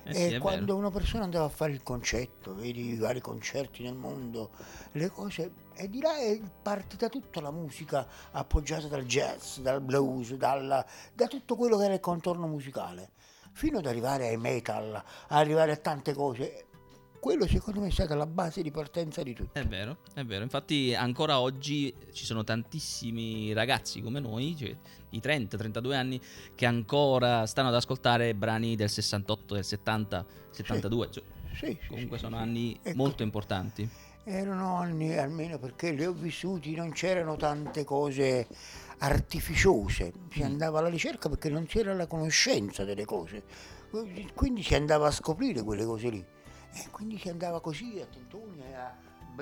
Eh 0.03 0.13
sì, 0.15 0.19
e 0.19 0.35
è 0.35 0.39
quando 0.39 0.65
vero. 0.65 0.77
una 0.77 0.89
persona 0.89 1.23
andava 1.23 1.45
a 1.45 1.49
fare 1.49 1.71
il 1.73 1.83
concetto, 1.83 2.55
vedi 2.55 2.93
i 2.93 2.97
vari 2.97 3.21
concerti 3.21 3.83
nel 3.83 3.93
mondo, 3.93 4.49
le 4.93 5.09
cose, 5.09 5.51
e 5.81 5.89
di 5.89 5.99
là 5.99 6.15
è 6.17 6.39
partita 6.61 7.09
tutta 7.09 7.41
la 7.41 7.49
musica 7.49 8.05
appoggiata 8.31 8.87
dal 8.87 9.03
jazz, 9.05 9.57
dal 9.59 9.81
blues, 9.81 10.33
dalla- 10.35 10.85
da 11.13 11.27
tutto 11.27 11.55
quello 11.55 11.77
che 11.77 11.85
era 11.85 11.93
il 11.95 11.99
contorno 11.99 12.45
musicale, 12.47 13.11
fino 13.53 13.79
ad 13.79 13.87
arrivare 13.87 14.27
ai 14.27 14.37
metal, 14.37 15.03
arrivare 15.29 15.71
a 15.71 15.77
tante 15.77 16.13
cose. 16.13 16.65
Quello 17.19 17.47
secondo 17.47 17.81
me 17.81 17.87
è 17.87 17.91
stata 17.91 18.15
la 18.15 18.25
base 18.25 18.61
di 18.63 18.71
partenza 18.71 19.21
di 19.23 19.33
tutto. 19.33 19.57
È 19.57 19.63
vero, 19.65 19.97
è 20.15 20.23
vero. 20.23 20.43
Infatti 20.43 20.93
ancora 20.95 21.39
oggi 21.39 21.93
ci 22.13 22.25
sono 22.25 22.43
tantissimi 22.43 23.53
ragazzi 23.53 24.01
come 24.01 24.19
noi, 24.19 24.55
cioè 24.57 24.75
di 25.09 25.19
30-32 25.19 25.93
anni, 25.93 26.21
che 26.55 26.65
ancora 26.65 27.45
stanno 27.45 27.67
ad 27.67 27.75
ascoltare 27.75 28.33
brani 28.33 28.75
del 28.75 28.89
68, 28.89 29.53
del 29.55 29.63
70, 29.65 30.25
72. 30.51 31.11
Cioè, 31.11 31.23
Sì, 31.53 31.77
sì, 31.79 31.87
comunque 31.87 32.17
sì, 32.17 32.23
sono 32.23 32.37
sì. 32.37 32.41
anni 32.41 32.79
Ecco, 32.81 32.97
molto 32.97 33.21
importanti. 33.23 33.87
Erano 34.23 34.75
anni, 34.75 35.17
almeno 35.17 35.57
perché 35.57 35.91
li 35.91 36.05
ho 36.05 36.11
vissuti, 36.13 36.75
non 36.75 36.91
c'erano 36.91 37.35
tante 37.37 37.83
cose 37.83 38.47
artificiose, 38.99 40.13
si 40.29 40.41
Mm. 40.41 40.45
andava 40.45 40.79
alla 40.79 40.89
ricerca 40.89 41.27
perché 41.27 41.49
non 41.49 41.65
c'era 41.65 41.93
la 41.95 42.05
conoscenza 42.05 42.83
delle 42.83 43.05
cose, 43.05 43.43
quindi 44.35 44.61
si 44.61 44.75
andava 44.75 45.07
a 45.07 45.11
scoprire 45.11 45.63
quelle 45.63 45.85
cose 45.85 46.09
lì. 46.09 46.23
E 46.73 46.85
quindi 46.91 47.17
si 47.17 47.29
andava 47.29 47.59
così 47.61 47.99
a 47.99 48.05
tentoni, 48.05 48.63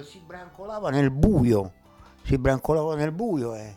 si 0.04 0.20
brancolava 0.26 0.89
nel 0.89 1.12
buio, 1.12 1.74
si 2.24 2.38
brancolava 2.38 2.96
nel 2.96 3.12
buio. 3.12 3.54
eh. 3.56 3.76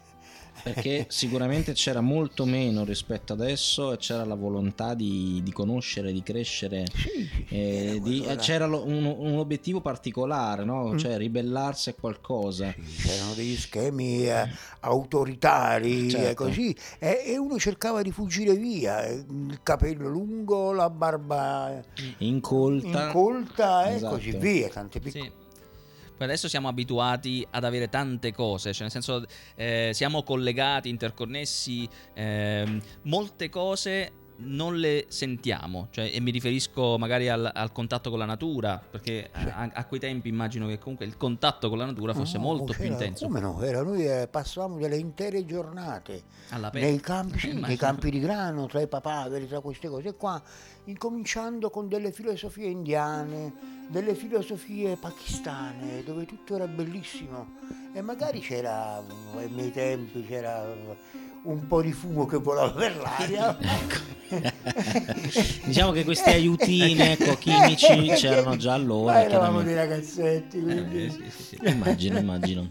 Perché 0.63 1.07
sicuramente 1.11 1.73
c'era 1.73 2.01
molto 2.01 2.45
meno 2.45 2.85
rispetto 2.85 3.33
adesso 3.33 3.93
e 3.93 3.97
c'era 3.99 4.25
la 4.25 4.35
volontà 4.35 4.95
di, 4.95 5.41
di 5.43 5.53
conoscere, 5.53 6.13
di 6.13 6.23
crescere. 6.23 6.85
Sì, 6.95 7.47
eh, 7.49 8.01
di- 8.03 8.25
eh, 8.25 8.37
c'era 8.37 8.67
lo- 8.67 8.87
un, 8.87 9.05
un 9.05 9.39
obiettivo 9.39 9.81
particolare, 9.81 10.65
no? 10.65 10.93
Mm. 10.93 10.97
cioè 10.99 11.17
ribellarsi 11.17 11.89
a 11.91 11.95
qualcosa. 11.95 12.73
Sì, 12.77 13.09
c'erano 13.09 13.35
degli 13.35 13.57
schemi 13.57 14.27
eh, 14.29 14.49
autoritari 14.81 16.07
e 16.07 16.11
Certo. 16.11 16.45
così 16.45 16.75
e, 16.99 17.23
e 17.27 17.39
uno 17.39 17.59
cercava 17.59 18.03
di 18.03 18.11
fuggire 18.11 18.55
via, 18.55 19.05
eh, 19.05 19.15
il 19.29 19.61
capello 19.63 20.09
lungo, 20.09 20.73
la 20.73 20.89
barba 20.91 21.81
Incolta. 22.19 23.07
incolta 23.07 23.91
e 23.91 23.95
Esatto. 23.95 24.15
così 24.15 24.31
via, 24.37 24.69
tante 24.69 25.01
piccole. 25.01 25.25
Sì. 25.25 25.42
Adesso 26.25 26.49
siamo 26.49 26.69
abituati 26.69 27.47
ad 27.51 27.65
avere 27.65 27.89
tante 27.89 28.33
cose, 28.33 28.73
cioè 28.73 28.83
nel 28.83 28.91
senso 28.91 29.25
eh, 29.55 29.91
siamo 29.93 30.23
collegati, 30.23 30.89
interconnessi, 30.89 31.89
ehm, 32.15 32.81
molte 33.03 33.49
cose 33.49 34.13
non 34.37 34.77
le 34.77 35.07
sentiamo, 35.09 35.89
cioè, 35.91 36.11
e 36.13 36.21
mi 36.21 36.31
riferisco 36.31 36.97
magari 36.99 37.29
al, 37.29 37.51
al 37.53 37.73
contatto 37.73 38.11
con 38.11 38.19
la 38.19 38.25
natura, 38.25 38.83
perché 38.91 39.31
a, 39.33 39.71
a 39.73 39.85
quei 39.87 40.01
tempi 40.01 40.29
immagino 40.29 40.67
che 40.67 40.79
comunque 40.79 41.07
il 41.07 41.17
contatto 41.17 41.69
con 41.69 41.79
la 41.79 41.85
natura 41.85 42.13
fosse 42.15 42.39
No, 42.39 42.45
molto 42.45 42.73
più 42.73 42.85
intenso. 42.85 43.27
Come 43.27 43.41
no? 43.41 43.61
Era, 43.63 43.83
noi 43.83 44.07
eh, 44.07 44.29
passavamo 44.29 44.79
delle 44.79 44.97
intere 44.97 45.45
giornate 45.45 46.23
nei 46.73 47.01
campi, 47.01 47.39
sì, 47.39 47.53
nei 47.59 47.77
campi 47.77 48.11
di 48.11 48.21
grano, 48.21 48.67
tra 48.67 48.81
i 48.81 48.89
papaveri, 48.89 49.47
tra 49.47 49.61
queste 49.61 49.89
cose 49.89 50.15
qua, 50.15 50.41
incominciando 50.85 51.71
con 51.71 51.89
delle 51.89 52.13
filosofie 52.13 52.69
indiane, 52.69 53.53
delle 53.89 54.15
filosofie 54.15 54.97
pakistane, 54.97 56.03
dove 56.05 56.25
tutto 56.25 56.55
era 56.55 56.67
bellissimo. 56.67 57.59
E 57.93 58.01
magari 58.01 58.41
c'era, 58.41 58.97
ai 59.37 59.49
miei 59.51 59.71
tempi, 59.71 60.25
c'era 60.27 60.67
un 61.45 61.67
po' 61.67 61.83
di 61.83 61.93
fumo 61.93 62.25
che 62.27 62.37
volava 62.39 62.71
per 62.73 62.97
l'aria. 62.97 63.59
diciamo 65.65 65.93
che 65.93 66.05
questi 66.05 66.31
aiutini 66.31 66.99
ecco, 67.01 67.37
chimici 67.37 68.09
c'erano 68.15 68.57
già 68.57 68.75
allora. 68.75 69.13
Ma 69.15 69.23
eravamo 69.25 69.63
dei 69.63 69.75
ragazzetti, 69.75 70.61
quindi... 70.61 71.05
Eh, 71.05 71.11
sì, 71.11 71.23
sì, 71.31 71.43
sì. 71.43 71.59
Immagino, 71.69 72.19
immagino. 72.21 72.69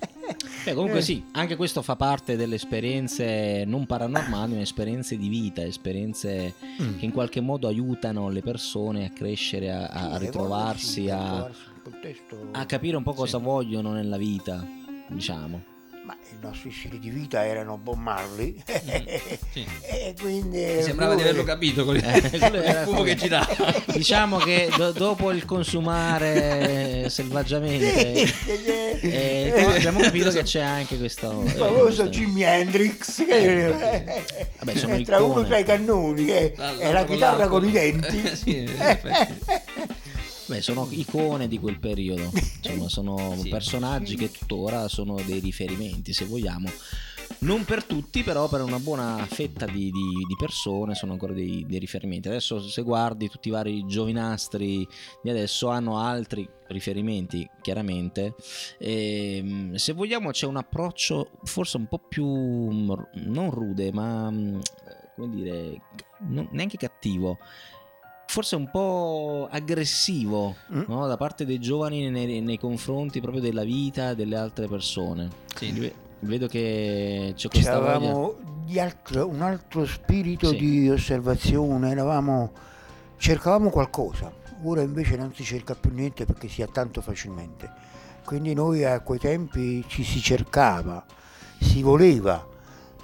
Beh, 0.63 0.73
comunque 0.73 0.99
Eh. 0.99 1.03
sì, 1.03 1.23
anche 1.33 1.55
questo 1.55 1.81
fa 1.81 1.95
parte 1.95 2.35
delle 2.35 2.55
esperienze 2.55 3.63
non 3.65 3.85
paranormali, 3.85 4.53
ma 4.55 4.61
esperienze 4.61 5.17
di 5.17 5.27
vita, 5.27 5.63
esperienze 5.63 6.53
Mm. 6.81 6.97
che 6.97 7.05
in 7.05 7.11
qualche 7.11 7.41
modo 7.41 7.67
aiutano 7.67 8.29
le 8.29 8.41
persone 8.41 9.05
a 9.05 9.09
crescere, 9.09 9.71
a, 9.71 9.87
a 10.11 10.17
ritrovarsi, 10.17 11.09
a, 11.09 11.49
a 12.51 12.65
capire 12.65 12.95
un 12.95 13.03
po' 13.03 13.13
cosa 13.13 13.37
Sì. 13.37 13.43
vogliono 13.43 13.91
nella 13.91 14.17
vita, 14.17 14.65
diciamo. 15.07 15.69
Ma 16.03 16.17
i 16.31 16.37
nostri 16.41 16.71
stili 16.71 16.97
di 16.97 17.09
vita 17.11 17.45
erano 17.45 17.77
Bob 17.77 17.97
Marley. 17.97 18.55
Sì. 19.51 19.63
e 19.87 20.15
quindi... 20.19 20.57
Mi 20.77 20.81
sembrava 20.81 21.13
di 21.13 21.21
averlo 21.21 21.43
capito 21.43 21.85
con 21.85 21.95
il, 21.95 22.03
Eh, 22.03 22.17
il 22.41 22.81
fumo 22.85 23.03
che 23.03 23.13
girava. 23.15 23.55
Diciamo 23.85 24.37
che 24.37 24.71
do- 24.75 24.91
dopo 24.93 25.29
il 25.31 25.45
consumare 25.45 27.07
selvaggiamente, 27.09 28.13
eh, 28.13 28.99
Eh, 29.03 29.63
abbiamo 29.75 29.99
capito 29.99 30.31
che 30.31 30.41
c'è 30.41 30.61
anche 30.61 30.97
questo... 30.97 31.43
il 31.45 31.49
eh, 31.51 31.51
famoso 31.51 31.83
questo- 31.83 32.07
Jimi 32.09 32.41
Hendrix 32.43 33.23
che 33.25 33.67
Vabbè, 34.59 34.75
sono 34.75 34.95
eh, 34.95 35.03
tra 35.03 35.21
uno 35.21 35.43
tra 35.45 35.59
i 35.59 35.63
cannoni 35.63 36.25
è 36.27 36.53
la 36.55 37.05
con 37.05 37.13
chitarra 37.15 37.47
con 37.47 37.63
i 37.63 37.71
denti. 37.71 38.23
Eh, 38.23 38.35
sì. 38.35 38.65
Beh, 40.51 40.61
sono 40.61 40.85
icone 40.89 41.47
di 41.47 41.57
quel 41.59 41.79
periodo, 41.79 42.29
insomma, 42.61 42.89
sono 42.89 43.35
Sì. 43.39 43.47
personaggi 43.47 44.15
che 44.17 44.29
tuttora 44.31 44.89
sono 44.89 45.15
dei 45.25 45.39
riferimenti, 45.39 46.11
se 46.11 46.25
vogliamo. 46.25 46.69
Non 47.39 47.63
per 47.63 47.85
tutti, 47.85 48.21
però 48.21 48.49
per 48.49 48.61
una 48.61 48.77
buona 48.77 49.25
fetta 49.29 49.65
di, 49.65 49.89
di- 49.89 50.25
di 50.27 50.35
persone 50.37 50.93
sono 50.93 51.13
ancora 51.13 51.31
dei, 51.31 51.65
dei 51.65 51.79
riferimenti. 51.79 52.27
Adesso 52.27 52.59
se 52.67 52.81
guardi 52.81 53.29
tutti 53.29 53.47
i 53.47 53.51
vari 53.51 53.85
giovinastri 53.87 54.85
di 55.23 55.29
adesso 55.29 55.69
hanno 55.69 55.97
altri 55.97 56.45
riferimenti, 56.67 57.49
chiaramente. 57.61 58.35
Ehm, 58.77 59.75
se 59.75 59.93
vogliamo 59.93 60.31
c'è 60.31 60.45
un 60.47 60.57
approccio 60.57 61.29
forse 61.45 61.77
un 61.77 61.87
po' 61.87 61.99
più 62.09 62.25
mm, 62.27 62.91
non 63.27 63.49
rude, 63.51 63.91
ma 63.93 64.29
mm, 64.29 64.59
come 65.15 65.29
dire, 65.33 65.81
non- 66.27 66.49
neanche 66.51 66.75
cattivo. 66.75 67.37
Forse 68.31 68.55
un 68.55 68.69
po' 68.71 69.49
aggressivo 69.51 70.55
Mm. 70.73 70.83
no? 70.87 71.05
da 71.05 71.17
parte 71.17 71.45
dei 71.45 71.59
giovani 71.59 72.09
nei, 72.09 72.39
nei 72.39 72.57
confronti 72.57 73.19
proprio 73.19 73.41
della 73.41 73.63
vita 73.65 74.13
delle 74.13 74.37
altre 74.37 74.69
persone. 74.69 75.29
Sì. 75.53 75.71
Ve- 75.71 75.93
Vedo 76.21 76.47
che 76.47 77.33
c'è 77.35 77.49
questa 77.49 77.99
di 78.63 78.79
altro- 78.79 79.27
un 79.27 79.41
altro 79.41 79.85
spirito 79.85 80.47
Sì. 80.49 80.55
di 80.55 80.89
osservazione 80.89 81.89
eravamo 81.89 82.51
cercavamo 83.17 83.69
qualcosa 83.69 84.31
ora 84.63 84.81
invece 84.81 85.17
non 85.17 85.33
si 85.33 85.43
cerca 85.43 85.73
più 85.75 85.91
niente 85.91 86.25
perché 86.25 86.47
si 86.47 86.61
ha 86.61 86.67
tanto 86.67 87.01
facilmente 87.01 87.69
quindi 88.23 88.53
noi 88.53 88.85
a 88.85 88.99
quei 89.01 89.17
tempi 89.19 89.83
ci 89.87 90.03
si 90.03 90.21
cercava 90.21 91.03
si 91.59 91.81
voleva 91.81 92.47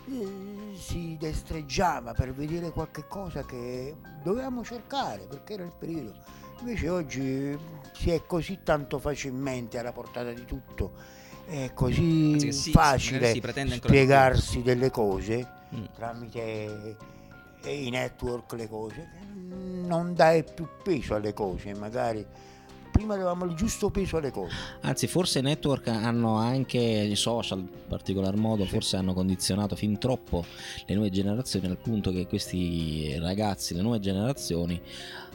eh, 0.10 0.47
si 0.88 1.18
destreggiava 1.20 2.14
per 2.14 2.34
vedere 2.34 2.72
qualche 2.72 3.06
cosa 3.08 3.44
che 3.44 3.94
dovevamo 4.24 4.64
cercare 4.64 5.26
perché 5.28 5.54
era 5.54 5.64
il 5.64 5.74
periodo 5.78 6.14
invece 6.60 6.88
oggi 6.90 7.58
si 7.92 8.10
è 8.12 8.26
così 8.26 8.60
tanto 8.64 8.98
facilmente 8.98 9.78
alla 9.78 9.92
portata 9.92 10.32
di 10.32 10.46
tutto 10.46 10.94
è 11.46 11.72
così 11.74 12.52
sì, 12.52 12.72
facile 12.72 13.34
spiegarsi 13.36 14.62
delle 14.62 14.90
cose 14.90 15.56
Mm. 15.76 15.84
tramite 15.94 16.96
i 17.66 17.90
network 17.90 18.54
le 18.54 18.70
cose 18.70 19.10
non 19.52 20.14
dai 20.14 20.46
più 20.46 20.66
peso 20.82 21.16
alle 21.16 21.34
cose 21.34 21.74
magari 21.74 22.26
prima 22.98 23.16
davamo 23.16 23.46
il 23.46 23.54
giusto 23.54 23.92
peso 23.92 24.18
alle 24.18 24.32
cose. 24.32 24.56
Anzi, 24.82 25.06
forse 25.06 25.40
i 25.40 25.42
network 25.44 25.88
hanno 25.88 26.36
anche 26.38 26.80
i 26.80 27.16
social, 27.16 27.60
in 27.60 27.68
particolar 27.88 28.36
modo, 28.36 28.66
forse 28.66 28.98
hanno 28.98 29.14
condizionato 29.14 29.76
fin 29.76 30.00
troppo 30.00 30.44
le 30.86 30.96
nuove 30.96 31.12
generazioni 31.12 31.68
al 31.68 31.78
punto 31.78 32.12
che 32.12 32.26
questi 32.26 33.16
ragazzi, 33.20 33.76
le 33.76 33.84
nuove 33.84 34.00
generazioni, 34.00 34.82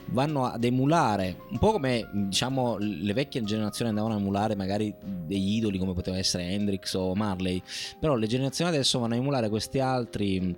vanno 0.07 0.47
ad 0.47 0.65
emulare 0.65 1.37
un 1.51 1.59
po' 1.59 1.71
come 1.71 2.09
diciamo 2.13 2.77
le 2.79 3.13
vecchie 3.13 3.45
generazioni 3.45 3.91
andavano 3.91 4.15
a 4.15 4.19
emulare 4.19 4.57
magari 4.57 4.93
degli 5.01 5.55
idoli 5.57 5.79
come 5.79 5.93
poteva 5.93 6.19
essere 6.19 6.49
Hendrix 6.49 6.93
o 6.95 7.15
Marley 7.15 7.63
però 8.01 8.17
le 8.17 8.27
generazioni 8.27 8.73
adesso 8.73 8.99
vanno 8.99 9.15
a 9.15 9.19
emulare 9.19 9.49
questi 9.49 9.79
altri 9.79 10.57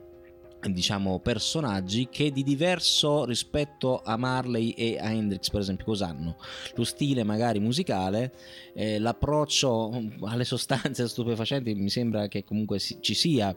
diciamo 0.69 1.19
personaggi 1.19 2.09
che 2.11 2.31
di 2.33 2.43
diverso 2.43 3.25
rispetto 3.25 4.01
a 4.03 4.17
Marley 4.17 4.71
e 4.71 4.99
a 4.99 5.11
Hendrix 5.11 5.51
per 5.51 5.61
esempio 5.61 5.85
cosa 5.85 6.09
hanno 6.09 6.37
lo 6.75 6.85
stile 6.85 7.23
magari 7.25 7.59
musicale 7.61 8.33
eh, 8.75 8.99
l'approccio 8.99 9.91
alle 10.23 10.45
sostanze 10.45 11.07
stupefacenti 11.09 11.75
mi 11.75 11.91
sembra 11.91 12.29
che 12.29 12.45
comunque 12.45 12.79
ci 12.79 13.15
sia 13.15 13.55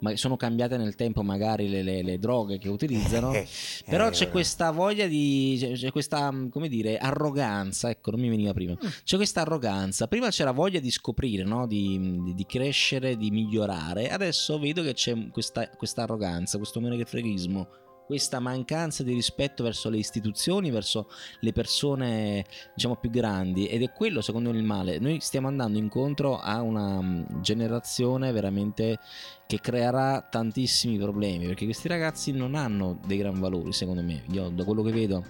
ma 0.00 0.16
sono 0.16 0.36
cambiate 0.36 0.76
nel 0.78 0.94
tempo 0.94 1.22
magari 1.22 1.68
le, 1.68 1.82
le- 1.82 2.02
le 2.02 2.18
droghe 2.18 2.58
che 2.58 2.68
utilizzano. 2.68 3.32
Eh, 3.40 3.46
però 3.86 4.08
eh, 4.08 4.10
c'è 4.10 4.28
questa 4.30 4.70
voglia 4.70 5.06
di 5.06 5.56
c'è- 5.58 5.72
c'è 5.72 5.90
questa 5.90 6.32
come 6.50 6.68
dire 6.68 6.96
arroganza 6.98 7.90
ecco 7.90 8.10
non 8.10 8.20
mi 8.20 8.28
veniva 8.28 8.52
prima. 8.52 8.76
C'è 9.04 9.16
questa 9.16 9.42
arroganza. 9.42 10.06
Prima 10.08 10.30
c'era 10.30 10.50
voglia 10.52 10.80
di 10.80 10.90
scoprire 10.90 11.44
no? 11.44 11.66
di, 11.66 12.20
di- 12.22 12.34
di 12.34 12.46
crescere 12.46 13.16
di 13.16 13.30
migliorare. 13.30 14.08
Adesso 14.10 14.58
vedo 14.58 14.82
che 14.82 14.94
c'è 14.94 15.28
questa, 15.30 15.68
questa 15.68 16.02
arroganza 16.02 16.49
questo 16.58 16.80
menefreghismo 16.80 17.68
questa 18.10 18.40
mancanza 18.40 19.04
di 19.04 19.12
rispetto 19.12 19.62
verso 19.62 19.88
le 19.88 19.98
istituzioni 19.98 20.72
verso 20.72 21.08
le 21.42 21.52
persone 21.52 22.44
diciamo 22.74 22.96
più 22.96 23.08
grandi 23.08 23.68
ed 23.68 23.82
è 23.82 23.92
quello 23.92 24.20
secondo 24.20 24.50
me 24.50 24.58
il 24.58 24.64
male 24.64 24.98
noi 24.98 25.20
stiamo 25.20 25.46
andando 25.46 25.78
incontro 25.78 26.36
a 26.40 26.60
una 26.60 27.00
mm, 27.00 27.40
generazione 27.40 28.32
veramente 28.32 28.98
che 29.46 29.60
creerà 29.60 30.26
tantissimi 30.28 30.98
problemi 30.98 31.46
perché 31.46 31.66
questi 31.66 31.86
ragazzi 31.86 32.32
non 32.32 32.56
hanno 32.56 32.98
dei 33.06 33.16
gran 33.16 33.38
valori 33.38 33.72
secondo 33.72 34.02
me 34.02 34.24
io 34.32 34.48
da 34.48 34.64
quello 34.64 34.82
che 34.82 34.90
vedo 34.90 35.24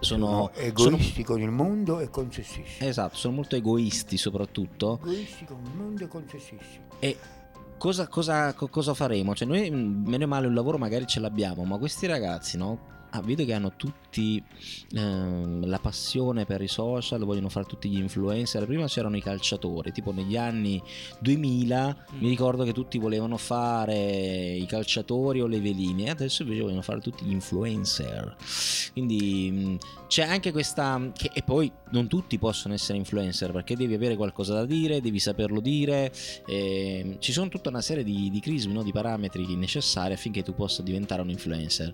sono, 0.00 0.50
sono 0.74 0.92
egoisti 0.92 1.24
con 1.24 1.40
il 1.40 1.50
mondo 1.50 2.00
e 2.00 2.10
con 2.10 2.30
se 2.30 2.42
stessi. 2.42 2.84
esatto 2.84 3.16
sono 3.16 3.34
molto 3.34 3.56
egoisti 3.56 4.18
soprattutto 4.18 4.98
Egoisti 5.02 5.46
con 5.46 5.58
il 5.64 5.72
mondo 5.74 6.04
e 6.04 6.08
con 6.08 6.28
se 6.28 6.38
stessi. 6.38 6.80
e 6.98 7.16
cosa, 7.78 8.06
cosa- 8.08 8.52
co- 8.54 8.68
cosa 8.68 8.92
faremo? 8.94 9.34
Cioè, 9.34 9.48
noi 9.48 9.70
meno 9.70 10.26
male 10.26 10.46
un 10.46 10.54
lavoro 10.54 10.76
magari 10.78 11.06
ce 11.06 11.20
l'abbiamo, 11.20 11.64
ma 11.64 11.78
questi 11.78 12.06
ragazzi, 12.06 12.56
no? 12.58 12.96
Ah, 13.18 13.22
vedo 13.22 13.44
che 13.44 13.52
hanno 13.52 13.72
tutti 13.76 14.42
ehm, 14.92 15.66
la 15.66 15.78
passione 15.80 16.44
per 16.44 16.62
i 16.62 16.68
social, 16.68 17.24
vogliono 17.24 17.48
fare 17.48 17.66
tutti 17.66 17.88
gli 17.88 17.98
influencer. 17.98 18.64
Prima 18.64 18.86
c'erano 18.86 19.16
i 19.16 19.22
calciatori, 19.22 19.90
tipo 19.92 20.12
negli 20.12 20.36
anni 20.36 20.80
2000 21.20 22.06
Mm. 22.14 22.20
mi 22.20 22.28
ricordo 22.28 22.64
che 22.64 22.72
tutti 22.72 22.98
volevano 22.98 23.36
fare 23.36 24.52
i 24.54 24.66
calciatori 24.66 25.40
o 25.40 25.46
le 25.46 25.60
veline, 25.60 26.10
adesso 26.10 26.42
invece 26.42 26.62
vogliono 26.62 26.82
fare 26.82 27.00
tutti 27.00 27.24
gli 27.24 27.32
influencer. 27.32 28.36
Quindi 28.92 29.50
mh, 29.50 29.78
c'è 30.08 30.22
anche 30.24 30.52
questa. 30.52 31.10
Che, 31.14 31.30
e 31.32 31.42
poi 31.42 31.70
non 31.90 32.06
tutti 32.06 32.38
possono 32.38 32.74
essere 32.74 32.98
influencer 32.98 33.52
perché 33.52 33.76
devi 33.76 33.94
avere 33.94 34.16
qualcosa 34.16 34.54
da 34.54 34.64
dire, 34.66 35.00
devi 35.00 35.18
saperlo 35.18 35.60
dire. 35.60 36.12
e 36.46 37.16
ci 37.18 37.32
sono 37.32 37.48
tutta 37.48 37.68
una 37.68 37.80
serie 37.80 38.04
di, 38.04 38.30
di 38.30 38.40
crismi, 38.40 38.72
no? 38.72 38.82
di 38.82 38.92
parametri 38.92 39.56
necessari 39.56 40.14
affinché 40.14 40.42
tu 40.42 40.54
possa 40.54 40.82
diventare 40.82 41.22
un 41.22 41.30
influencer. 41.30 41.92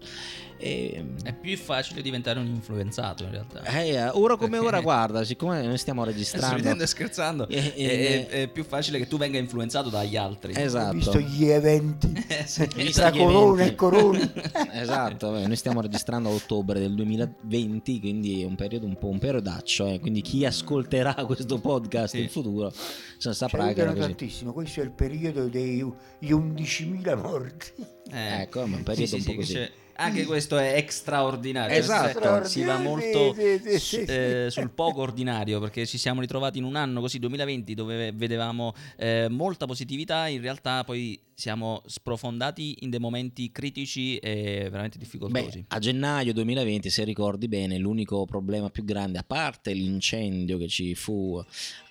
E, 0.58 1.04
È 1.22 1.33
più 1.33 1.57
facile 1.57 2.03
diventare 2.03 2.38
un 2.38 2.46
influenzato 2.46 3.22
in 3.24 3.31
realtà. 3.31 3.62
eh, 3.64 4.09
ora 4.09 4.37
come 4.37 4.50
Perché- 4.50 4.66
ora, 4.66 4.81
guarda, 4.81 5.24
siccome 5.24 5.62
noi 5.62 5.79
stiamo 5.79 6.05
registrando. 6.05 6.57
ridendo 6.57 6.83
e 6.83 6.87
scherzando, 6.87 7.48
Eh, 7.48 7.74
è, 7.74 7.81
eh, 7.81 8.29
è- 8.29 8.42
è 8.42 8.48
più 8.48 8.64
facile 8.64 8.98
che 8.98 9.07
tu 9.07 9.16
venga 9.16 9.38
influenzato 9.38 9.88
dagli 9.88 10.16
altri. 10.16 10.53
Ho 10.55 10.59
Esatto. 10.61 10.94
visto 10.94 11.18
gli 11.20 11.46
eventi 11.46 12.12
Eh, 12.29 12.44
sì. 12.46 12.68
Visto 12.74 13.00
tra 13.00 13.09
eventi. 13.14 13.62
e 13.62 13.74
corona. 13.74 14.33
esatto, 14.72 15.31
vabbè, 15.31 15.46
noi 15.46 15.57
stiamo 15.57 15.81
registrando 15.81 16.29
a 16.29 16.33
ottobre 16.33 16.81
del 16.81 16.94
2020, 16.94 18.00
quindi 18.00 18.42
è 18.42 18.44
un 18.44 18.55
periodo 18.57 18.87
un 18.87 18.96
po' 18.98 19.09
un 19.09 19.18
periodaccio. 19.18 19.87
eh, 19.87 20.00
Quindi 20.00 20.20
chi 20.20 20.44
ascolterà 20.44 21.14
questo 21.27 21.59
podcast 21.61 22.14
Sì. 22.14 22.22
in 22.22 22.29
futuro 22.29 22.72
saprà 23.18 23.72
che 23.72 23.85
tantissimo. 23.94 24.53
Questo 24.53 24.81
è 24.81 24.85
il 24.85 24.90
periodo 24.90 25.46
degli 25.48 25.83
11.000 26.20 27.14
morti. 27.16 27.72
Eh, 28.12 28.42
Ecco, 28.42 28.66
ma 28.66 28.77
un 28.77 28.83
periodo 28.83 29.07
sì, 29.09 29.14
un 29.16 29.24
po' 29.24 29.31
sì, 29.31 29.37
così. 29.37 29.70
Anche 29.96 30.24
questo 30.24 30.57
è 30.59 30.85
straordinario. 30.88 31.76
Esatto. 31.76 32.44
Si 32.44 32.62
va 32.62 32.78
molto 32.78 33.35
Sì, 33.35 33.61
sì, 33.62 33.78
sì, 33.78 33.78
sì. 33.78 34.04
eh, 34.07 34.46
sul 34.50 34.70
poco 34.70 35.00
ordinario 35.02 35.61
perché 35.61 35.87
ci 35.87 35.98
siamo 35.98 36.20
ritrovati 36.20 36.59
in 36.59 36.64
un 36.64 36.76
anno 36.76 37.00
così 37.00 37.18
2020 37.18 37.74
dove 37.74 38.12
vedevamo 38.12 38.72
eh, 38.96 39.28
molta 39.30 39.66
positività, 39.66 40.26
in 40.26 40.40
realtà 40.40 40.83
poi 40.85 41.20
siamo 41.37 41.83
sprofondati 41.87 42.76
in 42.80 42.90
dei 42.90 43.00
momenti 43.00 43.50
critici 43.50 44.16
e 44.18 44.68
veramente 44.70 44.98
difficoltosi. 44.98 45.59
Beh, 45.61 45.64
a 45.68 45.78
gennaio 45.78 46.33
2020, 46.33 46.90
se 46.90 47.02
ricordi 47.04 47.48
bene, 47.48 47.76
l'unico 47.78 48.24
problema 48.24 48.70
più 48.70 48.85
grande, 48.85 49.18
a 49.18 49.24
parte 49.26 49.72
l'incendio 49.72 50.59
che 50.59 50.68
ci 50.68 50.94
fu 50.94 51.42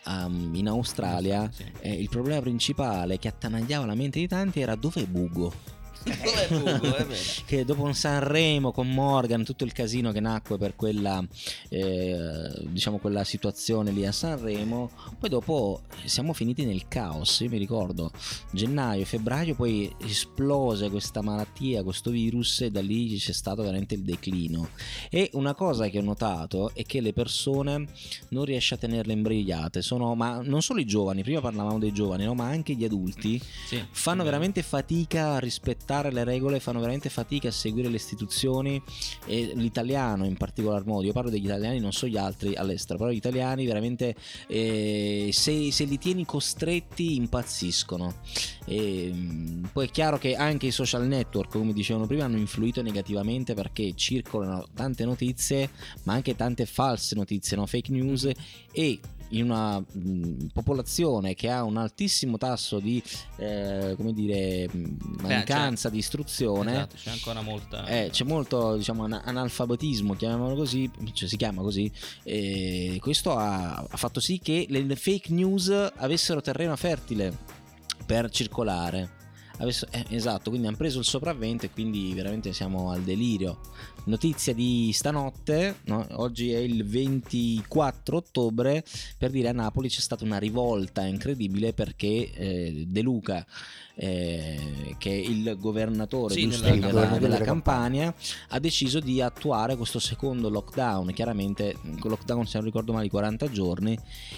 um, 0.06 0.52
in 0.56 0.68
Australia, 0.68 1.50
Sì. 1.52 1.66
eh, 1.82 1.94
il 1.94 2.10
problema 2.10 2.40
principale 2.42 3.18
che 3.20 3.28
attanagliava 3.28 3.86
la 3.86 3.96
mente 3.96 4.20
di 4.20 4.28
tanti 4.28 4.62
era 4.62 4.76
dove 4.76 5.02
è 5.02 5.06
Bugo. 5.06 5.82
Dov'è 6.04 6.48
Bugo? 6.50 6.96
Che 7.46 7.66
dopo 7.66 7.84
un 7.84 7.94
Sanremo 7.94 8.72
con 8.72 8.90
Morgan, 8.90 9.44
tutto 9.44 9.64
il 9.64 9.72
casino 9.72 10.12
che 10.12 10.20
nacque 10.20 10.58
per 10.58 10.76
quella, 10.76 11.24
eh, 11.70 12.52
diciamo 12.64 12.98
quella 12.98 13.24
situazione 13.24 13.92
lì 13.92 14.06
a 14.06 14.12
Sanremo, 14.12 14.90
poi 15.20 15.30
dopo 15.30 15.82
siamo 16.06 16.34
finiti 16.34 16.66
nel 16.66 16.88
caos. 16.88 17.40
Io 17.42 17.50
mi 17.50 17.58
ricordo 17.58 18.12
gennaio, 18.52 19.06
febbraio, 19.06 19.56
poi 19.56 19.94
esplose 20.00 20.90
questa 20.90 21.22
malattia, 21.22 21.84
questo 21.84 22.10
virus, 22.10 22.62
e 22.62 22.72
da 22.72 22.82
lì 22.82 23.16
c'è 23.18 23.32
stato 23.32 23.62
veramente 23.62 23.96
il 23.96 24.02
declino. 24.02 24.70
E 25.10 25.30
una 25.34 25.54
cosa 25.54 25.88
che 25.88 26.00
ho 26.00 26.04
notato 26.04 26.72
è 26.74 26.84
che 26.84 27.02
le 27.02 27.14
persone 27.14 27.88
non 28.30 28.46
riesce 28.46 28.74
a 28.74 28.78
tenerle 28.78 29.14
imbrigliate, 29.14 29.82
sono, 29.82 30.16
ma 30.16 30.42
non 30.44 30.62
solo 30.62 30.80
i 30.80 30.86
giovani, 30.86 31.24
prima 31.24 31.40
parlavamo 31.40 31.80
dei 31.80 31.94
giovani, 31.94 32.26
no? 32.26 32.34
ma 32.34 32.48
anche 32.48 32.74
gli 32.74 32.84
adulti 32.84 33.40
Sì, 33.68 33.82
fanno 33.92 34.24
veramente 34.24 34.62
fatica 34.64 35.34
a 35.34 35.40
rispettare 35.40 35.83
le 36.12 36.24
regole, 36.24 36.60
fanno 36.60 36.80
veramente 36.80 37.10
fatica 37.10 37.50
a 37.50 37.52
seguire 37.52 37.90
le 37.90 37.96
istituzioni 37.96 38.82
e 39.26 39.52
l'italiano 39.56 40.26
in 40.26 40.38
particolar 40.38 40.86
modo, 40.86 41.06
io 41.06 41.14
parlo 41.14 41.30
degli 41.30 41.46
italiani, 41.46 41.80
non 41.80 41.92
so 41.92 42.08
gli 42.08 42.18
altri 42.18 42.56
all'estero, 42.56 42.98
però 42.98 43.12
gli 43.12 43.18
italiani 43.18 43.66
veramente 43.66 44.16
eh, 44.48 45.30
se, 45.32 45.72
se 45.72 45.84
li 45.84 45.98
tieni 45.98 46.26
costretti 46.26 47.16
impazziscono. 47.16 48.16
E, 48.66 49.12
mh, 49.12 49.70
poi 49.74 49.88
è 49.88 49.90
chiaro 49.90 50.18
che 50.18 50.36
anche 50.36 50.68
i 50.68 50.72
social 50.72 51.06
network, 51.06 51.52
come 51.52 51.74
dicevano 51.74 52.08
prima, 52.08 52.26
hanno 52.26 52.38
influito 52.38 52.82
negativamente 52.82 53.54
perché 53.54 53.94
circolano 53.96 54.68
tante 54.74 55.06
notizie, 55.06 55.70
ma 56.04 56.14
anche 56.14 56.36
tante 56.36 56.66
false 56.66 57.16
notizie, 57.16 57.58
no? 57.58 57.66
fake 57.66 57.92
news 57.92 58.30
e 58.72 59.00
in 59.34 59.46
una 59.46 59.80
mh, 59.80 60.48
popolazione 60.54 61.34
che 61.34 61.50
ha 61.50 61.64
un 61.64 61.78
altissimo 61.78 62.38
tasso 62.38 62.80
di 62.80 63.02
eh, 63.38 63.94
come 63.96 64.14
dire 64.14 64.70
mancanza 65.22 65.90
di 65.90 65.98
istruzione. 65.98 66.72
Esatto, 66.72 66.96
c'è 66.96 67.12
ancora 67.12 67.42
molta 67.42 67.86
eh, 67.86 68.10
c'è 68.12 68.24
molto 68.24 68.76
diciamo 68.76 69.04
ana- 69.04 69.24
analfabetismo 69.24 70.16
chiamiamolo 70.16 70.56
così 70.56 70.90
cioè 71.14 71.28
si 71.28 71.38
chiama 71.38 71.62
così 71.62 71.92
e 72.24 72.98
questo 73.02 73.36
ha, 73.36 73.76
ha 73.76 73.98
fatto 73.98 74.20
sì 74.20 74.40
che 74.40 74.66
le 74.70 74.96
fake 74.96 75.32
news 75.34 75.70
avessero 75.96 76.42
terreno 76.42 76.76
fertile 76.76 77.36
per 78.06 78.30
circolare 78.30 79.22
Avesse- 79.58 79.88
eh, 79.92 80.06
esatto 80.10 80.50
quindi 80.50 80.68
hanno 80.68 80.78
preso 80.78 81.00
il 81.00 81.06
sopravvento 81.06 81.66
e 81.66 81.70
quindi 81.70 82.12
veramente 82.14 82.54
siamo 82.54 82.90
al 82.90 83.04
delirio 83.04 83.60
notizia 84.06 84.54
di 84.54 84.92
stanotte 84.92 85.78
no? 85.86 86.06
oggi 86.14 86.52
è 86.52 86.58
il 86.58 86.84
24 86.84 88.18
ottobre 88.18 88.84
per 89.18 89.30
dire 89.30 89.50
a 89.50 89.54
Napoli 89.54 89.90
c'è 89.90 90.00
stata 90.00 90.24
una 90.24 90.40
rivolta 90.40 91.06
incredibile 91.06 91.74
perché 91.74 92.32
eh, 92.34 92.86
De 92.88 93.02
Luca 93.02 93.46
eh, 93.96 94.96
che 94.98 95.10
il 95.10 95.56
governatore 95.60 96.34
Sì, 96.34 96.44
giusto, 96.44 96.64
della 96.64 96.76
della, 96.76 96.88
Campania. 96.88 97.20
della 97.20 97.34
della 97.34 97.46
Campania 97.46 98.16
ha 98.50 98.60
deciso 98.60 99.00
di 99.00 99.22
attuare 99.22 99.76
questo 99.76 100.00
secondo 100.00 100.50
lockdown. 100.50 101.12
Chiaramente 101.14 101.76
un 101.84 101.98
lockdown 102.02 102.46
se 102.46 102.58
non 102.58 102.66
ricordo 102.66 102.92
male 102.92 103.06
di 103.06 103.10
40 103.10 103.50
giorni. 103.50 103.98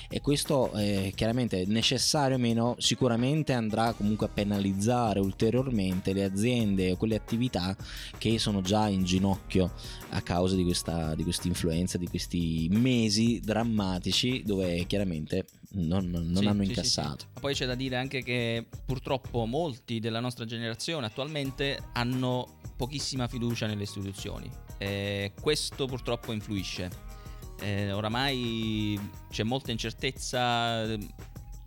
E 0.09 0.21
questo 0.21 0.71
eh, 0.73 1.13
chiaramente 1.15 1.65
necessario 1.67 2.35
o 2.35 2.39
meno 2.39 2.75
sicuramente 2.79 3.53
andrà 3.53 3.93
comunque 3.93 4.25
a 4.27 4.29
penalizzare 4.29 5.19
ulteriormente 5.19 6.13
le 6.13 6.23
aziende 6.23 6.91
o 6.91 6.97
quelle 6.97 7.15
attività 7.15 7.75
che 8.17 8.37
sono 8.39 8.61
già 8.61 8.87
in 8.87 9.03
ginocchio 9.03 9.71
a 10.09 10.21
causa 10.21 10.55
di 10.55 10.63
questa 10.63 11.15
di 11.15 11.23
questa 11.23 11.47
influenza 11.47 11.97
di 11.97 12.07
questi 12.07 12.67
mesi 12.71 13.39
drammatici 13.43 14.43
dove 14.43 14.85
chiaramente 14.85 15.45
non, 15.71 16.09
non 16.09 16.35
Sì, 16.35 16.45
hanno 16.45 16.63
sì, 16.63 16.69
incassato 16.69 17.17
sì. 17.19 17.25
Ma 17.33 17.39
Poi 17.39 17.53
c'è 17.53 17.65
da 17.65 17.75
dire 17.75 17.95
anche 17.97 18.21
che 18.23 18.65
purtroppo 18.85 19.45
molti 19.45 19.99
della 19.99 20.19
nostra 20.19 20.45
generazione 20.45 21.05
attualmente 21.05 21.79
hanno 21.93 22.59
pochissima 22.75 23.27
fiducia 23.27 23.67
nelle 23.67 23.83
istituzioni. 23.83 24.49
E 24.77 25.31
questo 25.39 25.85
purtroppo 25.85 26.31
influisce. 26.31 26.89
eh, 27.61 27.91
oramai 27.93 28.99
c'è 29.29 29.43
molta 29.43 29.71
incertezza. 29.71 30.85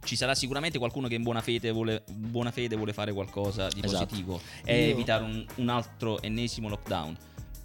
Ci 0.01 0.17
sarà 0.17 0.35
sicuramente 0.35 0.79
qualcuno 0.79 1.09
che 1.09 1.15
in 1.17 1.23
buona 1.23 1.41
fede 1.43 1.71
vuole, 1.71 2.05
buona 2.13 2.51
fede 2.51 2.77
vuole 2.77 2.93
fare 2.93 3.13
qualcosa 3.13 3.69
di 3.69 3.81
Esatto. 3.83 4.07
positivo 4.07 4.41
e 4.65 4.85
Io- 4.87 4.91
evitare 4.93 5.25
un, 5.25 5.45
un 5.57 5.69
altro 5.69 6.21
ennesimo 6.23 6.69
lockdown. 6.69 7.17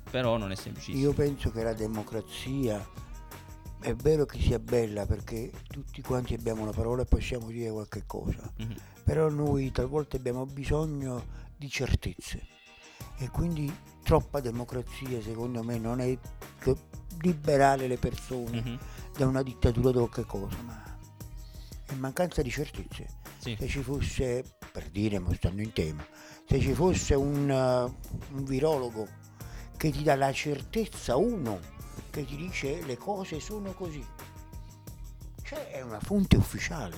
Però 0.09 0.37
non 0.37 0.51
è 0.51 0.55
semplicissimo. 0.55 1.03
Io 1.03 1.13
penso 1.13 1.51
che 1.51 1.63
la 1.63 1.73
democrazia 1.73 2.85
è 3.83 3.93
vero 3.95 4.25
che 4.25 4.39
sia 4.39 4.59
bella 4.59 5.05
perché 5.05 5.51
tutti 5.67 6.01
quanti 6.01 6.33
abbiamo 6.33 6.61
una 6.61 6.71
parola 6.71 7.01
e 7.01 7.05
possiamo 7.05 7.47
dire 7.49 7.69
qualche 7.69 8.03
cosa, 8.05 8.51
Mhm. 8.57 8.75
però 9.03 9.29
noi 9.29 9.71
talvolta 9.71 10.15
abbiamo 10.17 10.45
bisogno 10.45 11.23
di 11.57 11.69
certezze 11.69 12.41
e 13.17 13.29
quindi 13.29 13.71
troppa 14.03 14.39
democrazia 14.39 15.21
secondo 15.21 15.63
me 15.63 15.77
non 15.77 15.99
è 15.99 16.17
liberare 17.21 17.87
le 17.87 17.97
persone 17.97 18.61
Mhm. 18.61 18.79
da 19.17 19.27
una 19.27 19.43
dittatura 19.43 19.91
di 19.91 19.97
qualche 19.97 20.23
cosa, 20.25 20.57
ma 20.65 20.81
è 21.85 21.93
mancanza 21.95 22.41
di 22.41 22.49
certezze. 22.49 23.07
Sì. 23.37 23.55
Se 23.59 23.67
ci 23.67 23.81
fosse, 23.83 24.43
per 24.71 24.89
dire, 24.89 25.19
ma 25.19 25.33
stando 25.35 25.61
in 25.61 25.73
tema, 25.73 26.05
se 26.47 26.59
ci 26.59 26.73
fosse 26.73 27.13
un, 27.15 27.49
uh, 27.49 28.35
un 28.37 28.43
virologo 28.45 29.07
che 29.75 29.91
ti 29.91 30.01
dà 30.03 30.15
la 30.15 30.31
certezza, 30.31 31.17
uno, 31.17 31.59
che 32.13 32.25
ti 32.25 32.35
dice 32.35 32.85
le 32.85 32.95
cose 32.95 33.39
sono 33.39 33.73
così, 33.73 34.05
cioè 35.41 35.71
è 35.71 35.81
una 35.81 35.99
fonte 35.99 36.37
ufficiale, 36.37 36.95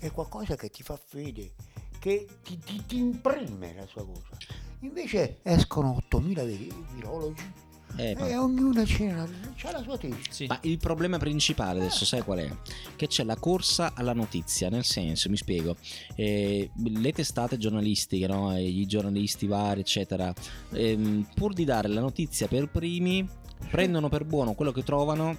è 0.00 0.10
qualcosa 0.10 0.56
che 0.56 0.68
ti 0.68 0.82
fa 0.82 0.96
fede, 0.96 1.52
che 2.00 2.26
ti, 2.42 2.58
ti- 2.58 2.82
ti 2.84 2.96
imprime 2.96 3.74
la 3.76 3.86
sua 3.86 4.04
cosa. 4.04 4.36
Invece 4.80 5.38
escono 5.42 5.94
8000 5.94 6.42
vi- 6.44 6.72
virologi 6.94 7.66
Eh, 7.96 8.14
ma- 8.16 8.26
e 8.28 8.36
ognuno 8.36 8.82
c'ha 8.84 9.26
c'ha 9.56 9.70
la 9.72 9.82
sua 9.82 9.96
tesi. 9.96 10.20
Sì. 10.28 10.46
Ma 10.46 10.58
il 10.62 10.76
problema 10.78 11.18
principale 11.18 11.78
adesso 11.80 12.04
sai 12.04 12.22
qual 12.22 12.38
è? 12.40 12.56
Che 12.96 13.06
c'è 13.06 13.22
la 13.24 13.36
corsa 13.36 13.92
alla 13.94 14.12
notizia, 14.12 14.68
nel 14.68 14.84
senso, 14.84 15.30
mi 15.30 15.36
spiego, 15.36 15.76
eh, 16.16 16.68
le 16.84 17.12
testate 17.12 17.56
giornalistiche, 17.58 18.26
no? 18.26 18.54
E 18.56 18.62
i 18.66 18.86
giornalisti 18.86 19.46
vari, 19.46 19.80
eccetera, 19.80 20.32
ehm, 20.72 21.28
pur 21.34 21.52
di 21.54 21.64
dare 21.64 21.86
la 21.88 22.00
notizia 22.00 22.46
per 22.48 22.68
primi, 22.70 23.26
prendono 23.70 24.08
per 24.08 24.24
buono 24.24 24.54
quello 24.54 24.72
che 24.72 24.82
trovano, 24.82 25.36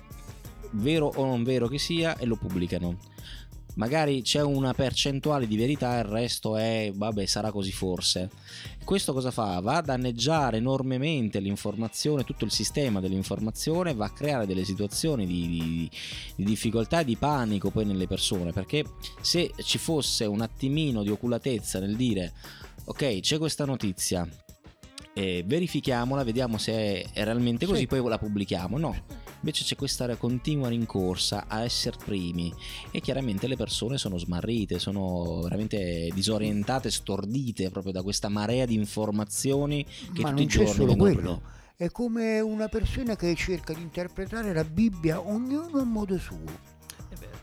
vero 0.71 1.11
o 1.15 1.25
non 1.25 1.43
vero 1.43 1.67
che 1.67 1.79
sia, 1.79 2.17
e 2.17 2.25
lo 2.25 2.35
pubblicano. 2.35 2.97
Magari 3.75 4.23
c'è 4.23 4.41
una 4.41 4.73
percentuale 4.73 5.47
di 5.47 5.55
verità, 5.55 5.99
il 5.99 6.03
resto 6.03 6.57
è, 6.57 6.91
vabbè, 6.93 7.25
sarà 7.25 7.49
così 7.49 7.71
forse. 7.71 8.29
Questo 8.83 9.13
cosa 9.13 9.31
fa? 9.31 9.59
Va 9.61 9.77
a 9.77 9.81
danneggiare 9.81 10.57
enormemente 10.57 11.39
l'informazione, 11.39 12.25
tutto 12.25 12.43
il 12.43 12.51
sistema 12.51 12.99
dell'informazione, 12.99 13.93
va 13.93 14.05
a 14.05 14.11
creare 14.11 14.45
delle 14.45 14.65
situazioni 14.65 15.25
di, 15.25 15.47
di- 15.47 15.91
di 16.35 16.43
difficoltà 16.43 17.01
e 17.01 17.05
di 17.05 17.15
panico 17.15 17.69
poi 17.69 17.85
nelle 17.85 18.07
persone, 18.07 18.51
perché 18.51 18.83
se 19.21 19.53
ci 19.63 19.77
fosse 19.77 20.25
un 20.25 20.41
attimino 20.41 21.01
di 21.01 21.09
oculatezza 21.09 21.79
nel 21.79 21.95
dire 21.95 22.33
ok 22.85 23.19
c'è 23.19 23.37
questa 23.37 23.63
notizia, 23.65 24.27
eh, 25.19 25.43
verifichiamola, 25.45 26.23
vediamo 26.23 26.57
se 26.57 26.71
è, 26.71 27.05
è 27.11 27.23
realmente 27.25 27.65
così, 27.65 27.81
Sì. 27.81 27.87
poi 27.87 28.07
la 28.07 28.17
pubblichiamo, 28.17 28.77
no. 28.77 28.95
Invece 29.41 29.63
c'è 29.63 29.75
questa 29.75 30.15
continua 30.17 30.67
rincorsa 30.69 31.45
a 31.47 31.63
essere 31.63 31.97
primi 32.03 32.53
e 32.91 32.99
chiaramente 32.99 33.47
le 33.47 33.55
persone 33.55 33.97
sono 33.97 34.17
smarrite, 34.17 34.79
sono 34.79 35.41
veramente 35.41 36.09
disorientate, 36.13 36.89
stordite 36.91 37.69
proprio 37.69 37.93
da 37.93 38.01
questa 38.01 38.27
marea 38.29 38.65
di 38.65 38.75
informazioni 38.75 39.85
che 40.13 40.21
Ma 40.21 40.29
tutti 40.29 40.41
i 40.41 40.45
non 40.45 40.45
c'è 40.45 40.47
giorni 40.47 40.73
solo 40.73 40.87
vengono 40.87 41.13
quello. 41.13 41.41
È 41.75 41.89
come 41.89 42.39
una 42.41 42.67
persona 42.67 43.15
che 43.15 43.33
cerca 43.35 43.73
di 43.73 43.81
interpretare 43.81 44.53
la 44.53 44.65
Bibbia 44.65 45.21
ognuno 45.21 45.79
a 45.79 45.85
modo 45.85 46.17
suo. 46.17 46.67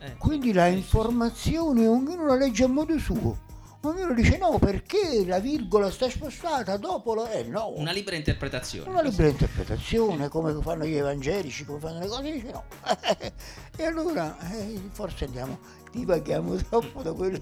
Eh, 0.00 0.16
Quindi 0.18 0.52
la 0.52 0.66
informazione 0.66 1.86
ognuno 1.86 2.26
la 2.26 2.36
legge 2.36 2.64
a 2.64 2.68
modo 2.68 2.98
suo. 2.98 3.38
Ognuno 3.82 4.14
dice 4.14 4.36
no 4.38 4.58
perché 4.58 5.24
la 5.24 5.38
virgola 5.38 5.90
sta 5.90 6.10
spostata 6.10 6.76
dopo 6.76 7.14
la... 7.14 7.30
Eh 7.30 7.44
no. 7.44 7.68
Una 7.76 7.92
libera 7.92 8.16
interpretazione. 8.16 8.88
Una 8.90 9.02
libera 9.02 9.28
interpretazione, 9.28 10.28
come 10.28 10.56
fanno 10.60 10.84
gli 10.84 10.96
evangelici, 10.96 11.64
come 11.64 11.78
fanno 11.78 12.00
le 12.00 12.06
cose, 12.08 12.32
dice 12.32 12.50
no. 12.50 12.64
e 13.76 13.84
allora 13.84 14.36
eh, 14.52 14.80
forse 14.90 15.26
andiamo, 15.26 15.58
divaghiamo 15.92 16.56
troppo 16.68 17.02
da 17.02 17.12
quello. 17.12 17.40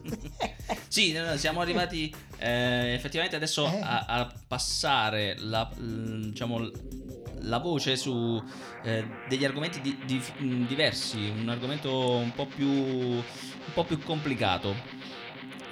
Sì, 0.88 1.12
no, 1.12 1.24
no, 1.24 1.36
siamo 1.38 1.60
arrivati 1.62 2.14
eh, 2.38 2.92
effettivamente 2.92 3.36
adesso 3.36 3.64
Eh. 3.66 3.80
a, 3.80 4.04
a 4.06 4.32
passare 4.46 5.36
la, 5.38 5.70
diciamo, 5.76 6.68
la 7.40 7.58
voce 7.58 7.96
su 7.96 8.42
eh, 8.82 9.04
degli 9.28 9.44
argomenti 9.46 9.80
di- 9.80 9.98
di- 10.04 10.66
diversi, 10.66 11.32
un 11.34 11.48
argomento 11.48 12.16
un 12.16 12.32
po' 12.34 12.46
più, 12.46 12.68
un 12.68 13.22
po' 13.72 13.84
più 13.84 13.98
complicato 14.02 14.74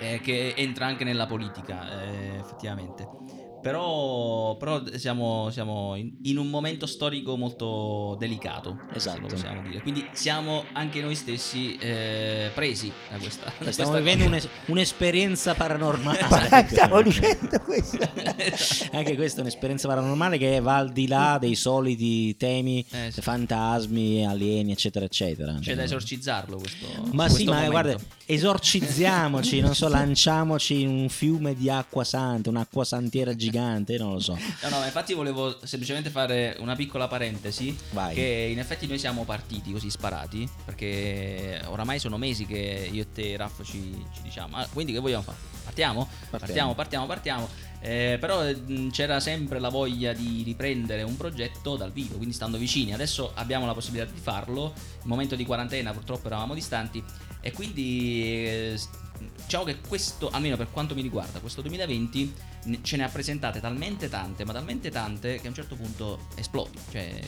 eh, 0.02 0.20
che 0.20 0.54
entra 0.56 0.86
anche 0.86 1.04
nella 1.04 1.26
politica 1.26 2.02
eh, 2.02 2.36
effettivamente. 2.38 3.08
Però, 3.62 4.56
però 4.56 4.82
siamo, 4.96 5.48
siamo 5.50 5.94
in, 5.94 6.12
in 6.22 6.36
un 6.36 6.48
momento 6.50 6.84
storico 6.86 7.36
molto 7.36 8.16
delicato, 8.18 8.76
Esatto. 8.92 9.26
possiamo 9.28 9.62
dire. 9.62 9.80
Quindi 9.80 10.08
siamo 10.12 10.64
anche 10.72 11.00
noi 11.00 11.14
stessi 11.14 11.76
eh, 11.76 12.50
presi 12.54 12.90
da 13.10 13.18
questa. 13.18 13.44
da 13.58 13.70
Stiamo 13.70 13.90
questa 13.92 13.98
vivendo 14.10 14.24
un'es- 14.26 14.48
un'esperienza 14.66 15.54
paranormale. 15.54 16.18
Ma 16.28 16.66
stavo 16.66 17.02
dicendo 17.02 17.58
questo. 17.64 17.98
Anche 18.92 19.14
questa 19.14 19.38
è 19.38 19.40
un'esperienza 19.42 19.86
paranormale 19.88 20.38
che 20.38 20.58
va 20.60 20.76
al 20.76 20.90
di 20.92 21.06
là 21.06 21.38
dei 21.40 21.54
soliti 21.54 22.36
temi, 22.36 22.84
Eh, 22.90 23.10
sì. 23.12 23.20
fantasmi, 23.20 24.26
alieni, 24.26 24.72
eccetera, 24.72 25.04
eccetera. 25.04 25.56
C'è 25.60 25.74
da 25.76 25.84
esorcizzarlo 25.84 26.56
questo. 26.56 26.86
Ma 27.12 27.24
questo 27.26 27.38
sì, 27.38 27.44
ma 27.44 27.52
momento. 27.62 27.70
guarda, 27.70 27.96
esorcizziamoci, 28.26 29.60
non 29.60 29.74
so, 29.74 29.86
lanciamoci 29.88 30.80
in 30.80 30.88
un 30.88 31.08
fiume 31.08 31.54
di 31.54 31.70
acqua 31.70 32.02
santa, 32.04 32.50
un'acqua 32.50 32.84
santiera 32.84 33.30
gigante, 33.34 33.50
non 33.58 34.12
lo 34.12 34.20
so. 34.20 34.36
No, 34.62 34.68
no, 34.68 34.84
infatti 34.84 35.12
volevo 35.14 35.56
semplicemente 35.64 36.10
fare 36.10 36.56
una 36.60 36.74
piccola 36.76 37.08
parentesi. 37.08 37.76
Vai. 37.90 38.14
Che 38.14 38.48
in 38.52 38.58
effetti 38.58 38.86
noi 38.86 38.98
siamo 38.98 39.24
partiti 39.24 39.72
così 39.72 39.90
sparati. 39.90 40.48
Perché 40.64 41.60
oramai 41.66 41.98
sono 41.98 42.16
mesi 42.18 42.46
che 42.46 42.88
io 42.90 43.02
e 43.02 43.12
te, 43.12 43.36
Raff, 43.36 43.62
ci, 43.64 44.04
ci 44.14 44.22
diciamo. 44.22 44.56
"Ah, 44.56 44.66
quindi 44.72 44.92
che 44.92 44.98
vogliamo 44.98 45.22
fare? 45.22 45.36
Partiamo? 45.64 46.08
Partiamo, 46.30 46.74
partiamo, 46.74 47.06
partiamo. 47.06 47.48
Eh, 47.80 48.16
però 48.20 48.44
mh, 48.44 48.90
c'era 48.90 49.18
sempre 49.20 49.58
la 49.58 49.68
voglia 49.68 50.12
di 50.12 50.42
riprendere 50.44 51.02
un 51.02 51.16
progetto 51.16 51.76
dal 51.76 51.90
vivo, 51.92 52.16
quindi 52.16 52.34
stando 52.34 52.56
vicini. 52.58 52.92
Adesso 52.94 53.32
abbiamo 53.34 53.66
la 53.66 53.74
possibilità 53.74 54.10
di 54.10 54.18
farlo. 54.20 54.72
Il 54.76 55.08
momento 55.08 55.34
di 55.36 55.44
quarantena 55.44 55.92
purtroppo 55.92 56.26
eravamo 56.28 56.54
distanti. 56.54 57.02
E 57.40 57.50
quindi 57.52 58.44
eh, 58.46 58.80
diciamo 59.44 59.64
che 59.64 59.78
questo, 59.80 60.30
almeno 60.30 60.56
per 60.56 60.68
quanto 60.70 60.94
mi 60.94 61.02
riguarda, 61.02 61.40
questo 61.40 61.60
2020 61.60 62.34
ne- 62.51 62.51
ce 62.82 62.96
ne 62.96 63.04
ha 63.04 63.08
presentate 63.08 63.60
talmente 63.60 64.08
tante, 64.08 64.44
ma 64.44 64.52
talmente 64.52 64.90
tante 64.90 65.38
che 65.40 65.46
a 65.46 65.48
un 65.48 65.54
certo 65.54 65.74
punto 65.76 66.26
esplodi. 66.36 66.78
Cioè, 66.90 67.20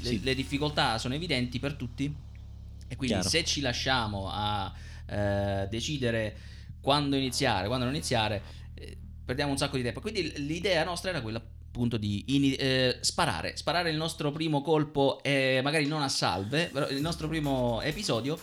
le, 0.00 0.08
Sì. 0.08 0.22
le 0.22 0.34
difficoltà 0.34 0.98
sono 0.98 1.14
evidenti 1.14 1.58
per 1.58 1.74
tutti. 1.74 2.04
E 2.88 2.96
quindi 2.96 3.14
Chiaro. 3.14 3.28
se 3.28 3.44
ci 3.44 3.60
lasciamo 3.60 4.28
a 4.30 4.72
eh, 5.06 5.66
decidere 5.68 6.36
quando 6.80 7.16
iniziare, 7.16 7.66
quando 7.66 7.84
non 7.84 7.94
iniziare, 7.94 8.42
eh, 8.74 8.96
perdiamo 9.24 9.52
un 9.52 9.58
sacco 9.58 9.76
di 9.76 9.82
tempo. 9.82 10.00
Quindi 10.00 10.32
l'idea 10.46 10.82
nostra 10.84 11.10
era 11.10 11.20
quella 11.20 11.38
appunto 11.38 11.96
di 11.96 12.24
ini- 12.34 12.54
eh, 12.54 12.98
sparare, 13.00 13.56
sparare 13.56 13.90
il 13.90 13.96
nostro 13.96 14.32
primo 14.32 14.60
colpo, 14.60 15.22
eh, 15.22 15.60
magari 15.62 15.86
non 15.86 16.02
a 16.02 16.08
salve, 16.08 16.66
però 16.72 16.88
il 16.88 17.00
nostro 17.00 17.28
primo 17.28 17.80
episodio 17.82 18.36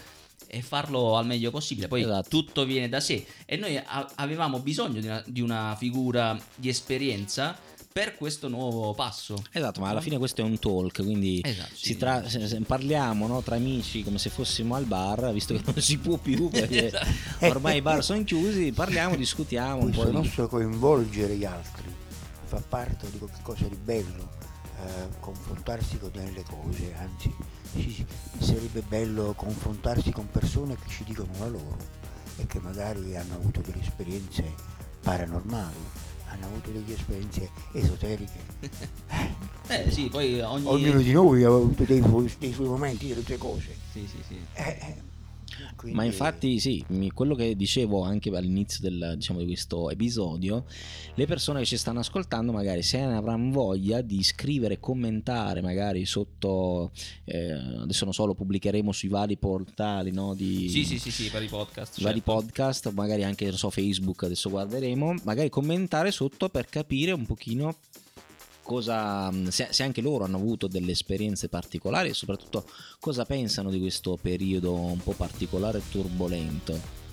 e 0.47 0.61
farlo 0.61 1.15
al 1.17 1.25
meglio 1.25 1.51
possibile. 1.51 1.87
Poi 1.87 2.01
Esatto. 2.01 2.29
tutto 2.29 2.65
viene 2.65 2.89
da 2.89 2.99
sé 2.99 3.25
e 3.45 3.57
noi 3.57 3.77
a- 3.77 4.09
avevamo 4.15 4.59
bisogno 4.59 4.99
di 5.01 5.07
una, 5.07 5.23
di 5.25 5.41
una 5.41 5.75
figura 5.77 6.37
di 6.55 6.69
esperienza 6.69 7.57
per 7.91 8.15
questo 8.15 8.47
nuovo 8.47 8.93
passo. 8.93 9.41
Esatto, 9.51 9.79
ma 9.81 9.89
alla 9.89 10.01
fine 10.01 10.19
questo 10.19 10.41
è 10.41 10.43
un 10.43 10.59
talk, 10.59 11.01
quindi 11.03 11.41
Esatto, 11.43 11.71
si 11.73 11.85
sì. 11.85 11.97
tra- 11.97 12.29
se- 12.29 12.47
se 12.47 12.59
parliamo 12.61 13.25
no, 13.25 13.41
tra 13.41 13.55
amici 13.55 14.03
come 14.03 14.19
se 14.19 14.29
fossimo 14.29 14.75
al 14.75 14.85
bar, 14.85 15.31
visto 15.33 15.55
che 15.55 15.61
non 15.65 15.81
si 15.81 15.97
può 15.97 16.17
più 16.17 16.47
perché 16.49 16.85
Esatto. 16.93 17.07
ormai 17.47 17.77
i 17.77 17.81
bar 17.81 18.03
sono 18.03 18.23
chiusi, 18.23 18.71
parliamo, 18.71 19.15
discutiamo 19.17 19.81
un 19.81 19.89
po'. 19.89 20.01
Questo 20.01 20.09
di- 20.09 20.15
nostro 20.15 20.47
coinvolgere 20.47 21.35
gli 21.37 21.45
altri 21.45 21.85
fa 22.45 22.61
parte 22.69 23.09
di 23.09 23.17
qualcosa 23.17 23.65
di 23.67 23.75
bello, 23.83 24.29
eh, 24.79 25.07
confrontarsi 25.19 25.97
con 25.97 26.11
delle 26.11 26.43
cose, 26.43 26.93
anzi 26.95 27.33
sì, 27.71 27.91
sì, 27.91 28.05
sarebbe 28.39 28.81
bello 28.81 29.33
confrontarsi 29.35 30.11
con 30.11 30.29
persone 30.29 30.75
che 30.75 30.87
ci 30.89 31.03
dicono 31.03 31.29
la 31.39 31.47
loro 31.47 31.77
e 32.37 32.45
che 32.47 32.59
magari 32.59 33.15
hanno 33.15 33.35
avuto 33.35 33.61
delle 33.61 33.81
esperienze 33.81 34.53
paranormali, 35.01 35.75
hanno 36.29 36.45
avuto 36.45 36.69
delle 36.71 36.93
esperienze 36.93 37.49
esoteriche. 37.73 38.45
Eh 39.69 39.91
sì, 39.91 40.07
poi 40.07 40.39
ogni... 40.39 40.65
Ognuno 40.65 41.01
di 41.01 41.11
noi 41.11 41.43
ha 41.43 41.49
avuto 41.49 41.83
dei, 41.83 42.01
suoi- 42.01 42.33
dei 42.39 42.53
suoi 42.53 42.67
momenti, 42.69 43.09
delle 43.09 43.21
sue 43.21 43.37
cose. 43.37 43.75
Sì, 43.91 44.07
sì, 44.07 44.23
sì. 44.25 44.39
Eh, 44.53 44.63
eh, 44.63 45.01
Quindi- 45.75 45.97
Ma 45.97 46.03
infatti 46.03 46.59
sì, 46.59 46.83
quello 47.13 47.35
che 47.35 47.55
dicevo 47.55 48.01
anche 48.03 48.29
all'inizio 48.35 48.79
del, 48.81 49.13
diciamo, 49.15 49.39
di 49.39 49.45
questo 49.45 49.89
episodio, 49.89 50.65
le 51.15 51.25
persone 51.25 51.59
che 51.59 51.65
ci 51.65 51.77
stanno 51.77 51.99
ascoltando 51.99 52.51
magari 52.51 52.81
se 52.81 52.99
ne 52.99 53.15
avranno 53.15 53.51
voglia 53.51 54.01
di 54.01 54.23
scrivere, 54.23 54.79
commentare 54.79 55.61
magari 55.61 56.05
sotto, 56.05 56.91
eh, 57.25 57.51
adesso 57.51 58.05
non 58.05 58.13
so, 58.13 58.25
lo 58.25 58.33
pubblicheremo 58.33 58.91
sui 58.91 59.09
vari 59.09 59.37
portali 59.37 60.11
no, 60.11 60.33
di 60.33 60.69
Sì, 60.69 60.85
sì, 60.85 60.99
sì, 60.99 61.11
sì, 61.11 61.29
per 61.29 61.43
i 61.43 61.47
podcast. 61.47 62.01
vari 62.01 62.15
certo. 62.23 62.33
podcast, 62.33 62.91
magari 62.93 63.23
anche 63.23 63.45
non 63.45 63.57
so, 63.57 63.69
Facebook, 63.69 64.23
adesso 64.23 64.49
guarderemo, 64.49 65.15
magari 65.23 65.49
commentare 65.49 66.11
sotto 66.11 66.49
per 66.49 66.65
capire 66.67 67.11
un 67.11 67.25
pochino 67.25 67.75
cosa 68.67 69.31
se, 69.49 69.69
se 69.71 69.83
anche 69.83 70.01
loro 70.01 70.25
hanno 70.25 70.35
avuto 70.35 70.67
delle 70.67 70.91
esperienze 70.91 71.47
particolari 71.47 72.09
e 72.09 72.13
soprattutto 72.13 72.69
cosa 72.99 73.23
pensano 73.23 73.71
di 73.71 73.79
questo 73.79 74.19
periodo 74.21 74.73
un 74.73 75.01
po' 75.01 75.13
particolare 75.13 75.77
e 75.77 75.83
turbolento. 75.89 77.06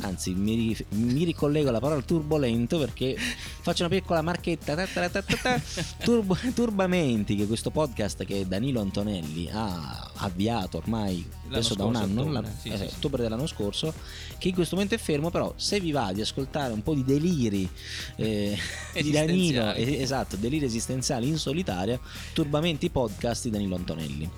Anzi, 0.00 0.32
mi, 0.34 0.76
mi 0.90 1.24
ricollego 1.24 1.68
alla 1.68 1.80
parola 1.80 2.00
turbolento 2.00 2.78
perché 2.78 3.14
faccio 3.16 3.84
una 3.84 3.94
piccola 3.94 4.22
marchetta. 4.22 4.74
ta 4.74 4.86
ta 4.86 5.08
ta 5.08 5.22
ta 5.22 5.36
ta, 5.36 5.62
turbo- 6.02 6.38
turbamenti, 6.54 7.36
che 7.36 7.46
questo 7.46 7.70
podcast 7.70 8.24
che 8.24 8.46
Danilo 8.48 8.80
Antonelli 8.80 9.50
ha 9.52 10.10
avviato 10.16 10.78
ormai 10.78 11.28
adesso 11.48 11.74
da 11.74 11.84
un 11.84 11.96
anno, 11.96 12.22
ottobre, 12.22 12.40
la- 12.40 12.48
sì, 12.58 12.68
eh, 12.70 12.78
sì, 12.78 12.88
sì. 12.88 12.94
ottobre 12.96 13.22
dell'anno 13.22 13.46
scorso, 13.46 13.92
che 14.38 14.48
in 14.48 14.54
questo 14.54 14.74
momento 14.76 14.94
è 14.94 14.98
fermo, 14.98 15.30
però 15.30 15.52
se 15.56 15.78
vi 15.78 15.92
va 15.92 16.12
di 16.12 16.22
ascoltare 16.22 16.72
un 16.72 16.82
po' 16.82 16.94
di 16.94 17.04
deliri 17.04 17.68
eh, 18.16 18.56
di 18.94 19.10
Danilo, 19.10 19.72
esatto, 19.74 20.36
deliri 20.36 20.64
esistenziali 20.64 21.28
in 21.28 21.36
solitaria, 21.36 22.00
turbamenti 22.32 22.88
podcast 22.88 23.44
di 23.44 23.50
Danilo 23.50 23.76
Antonelli. 23.76 24.30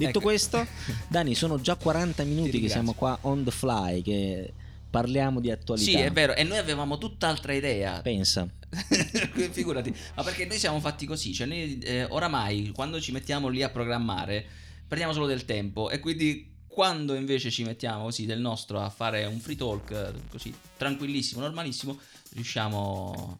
Detto 0.00 0.18
Ecco. 0.18 0.20
questo, 0.20 0.66
Dani, 1.08 1.34
sono 1.34 1.60
già 1.60 1.76
40 1.76 2.24
minuti 2.24 2.58
che 2.58 2.70
siamo 2.70 2.94
qua 2.94 3.18
on 3.22 3.44
the 3.44 3.50
fly, 3.50 4.00
che 4.00 4.50
parliamo 4.88 5.40
di 5.40 5.50
attualità. 5.50 5.90
Sì, 5.90 5.96
è 5.96 6.10
vero, 6.10 6.34
e 6.34 6.42
noi 6.42 6.56
avevamo 6.56 6.96
tutt'altra 6.96 7.52
idea. 7.52 8.00
Pensa. 8.00 8.48
Figurati, 9.50 9.94
ma 10.14 10.22
perché 10.22 10.46
noi 10.46 10.58
siamo 10.58 10.80
fatti 10.80 11.04
così, 11.04 11.34
cioè 11.34 11.46
noi 11.46 11.78
eh, 11.80 12.04
oramai 12.04 12.70
quando 12.74 12.98
ci 13.00 13.12
mettiamo 13.12 13.48
lì 13.48 13.62
a 13.62 13.68
programmare 13.68 14.46
perdiamo 14.86 15.12
solo 15.12 15.26
del 15.26 15.44
tempo 15.44 15.90
e 15.90 15.98
quindi 16.00 16.50
quando 16.66 17.14
invece 17.14 17.50
ci 17.50 17.64
mettiamo 17.64 18.04
così 18.04 18.26
del 18.26 18.40
nostro 18.40 18.80
a 18.80 18.88
fare 18.88 19.24
un 19.24 19.38
free 19.38 19.56
talk 19.56 20.12
così 20.30 20.54
tranquillissimo, 20.76 21.40
normalissimo, 21.40 21.98
riusciamo 22.34 23.38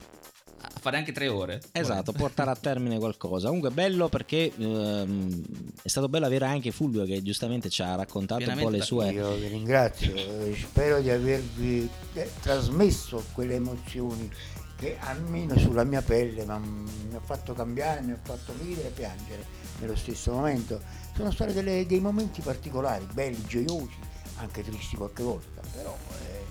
fare 0.80 0.96
anche 0.96 1.12
tre 1.12 1.28
ore. 1.28 1.60
Esatto, 1.72 2.12
portare 2.12 2.50
a 2.50 2.56
termine 2.56 2.98
qualcosa. 2.98 3.46
Comunque 3.46 3.70
bello 3.70 4.08
perché 4.08 4.52
ehm, 4.56 5.42
è 5.82 5.88
stato 5.88 6.08
bello 6.08 6.26
avere 6.26 6.46
anche 6.46 6.70
Fulvio 6.70 7.04
che 7.04 7.22
giustamente 7.22 7.68
ci 7.68 7.82
ha 7.82 7.94
raccontato 7.94 8.48
un 8.48 8.58
po' 8.58 8.68
le 8.68 8.80
sue... 8.80 9.12
Io 9.12 9.34
vi 9.34 9.48
ringrazio, 9.48 10.14
eh, 10.14 10.56
spero 10.58 11.00
di 11.00 11.10
avervi 11.10 11.88
eh, 12.14 12.30
trasmesso 12.40 13.24
quelle 13.32 13.54
emozioni 13.54 14.30
che 14.76 14.96
almeno 14.98 15.58
sulla 15.58 15.84
mia 15.84 16.00
pelle 16.00 16.44
mm, 16.44 16.86
mi 17.10 17.14
ha 17.14 17.20
fatto 17.20 17.52
cambiare, 17.52 18.00
mi 18.00 18.12
ha 18.12 18.18
fatto 18.20 18.54
ridere 18.58 18.88
e 18.88 18.90
piangere 18.92 19.44
nello 19.80 19.96
stesso 19.96 20.32
momento. 20.32 20.80
Sono 21.14 21.30
stati 21.30 21.52
delle- 21.52 21.84
dei 21.84 22.00
momenti 22.00 22.40
particolari, 22.40 23.06
belli, 23.12 23.44
gioiosi, 23.46 23.98
anche 24.36 24.64
tristi 24.64 24.96
qualche 24.96 25.22
volta, 25.22 25.60
però 25.74 25.94
eh, 26.24 26.44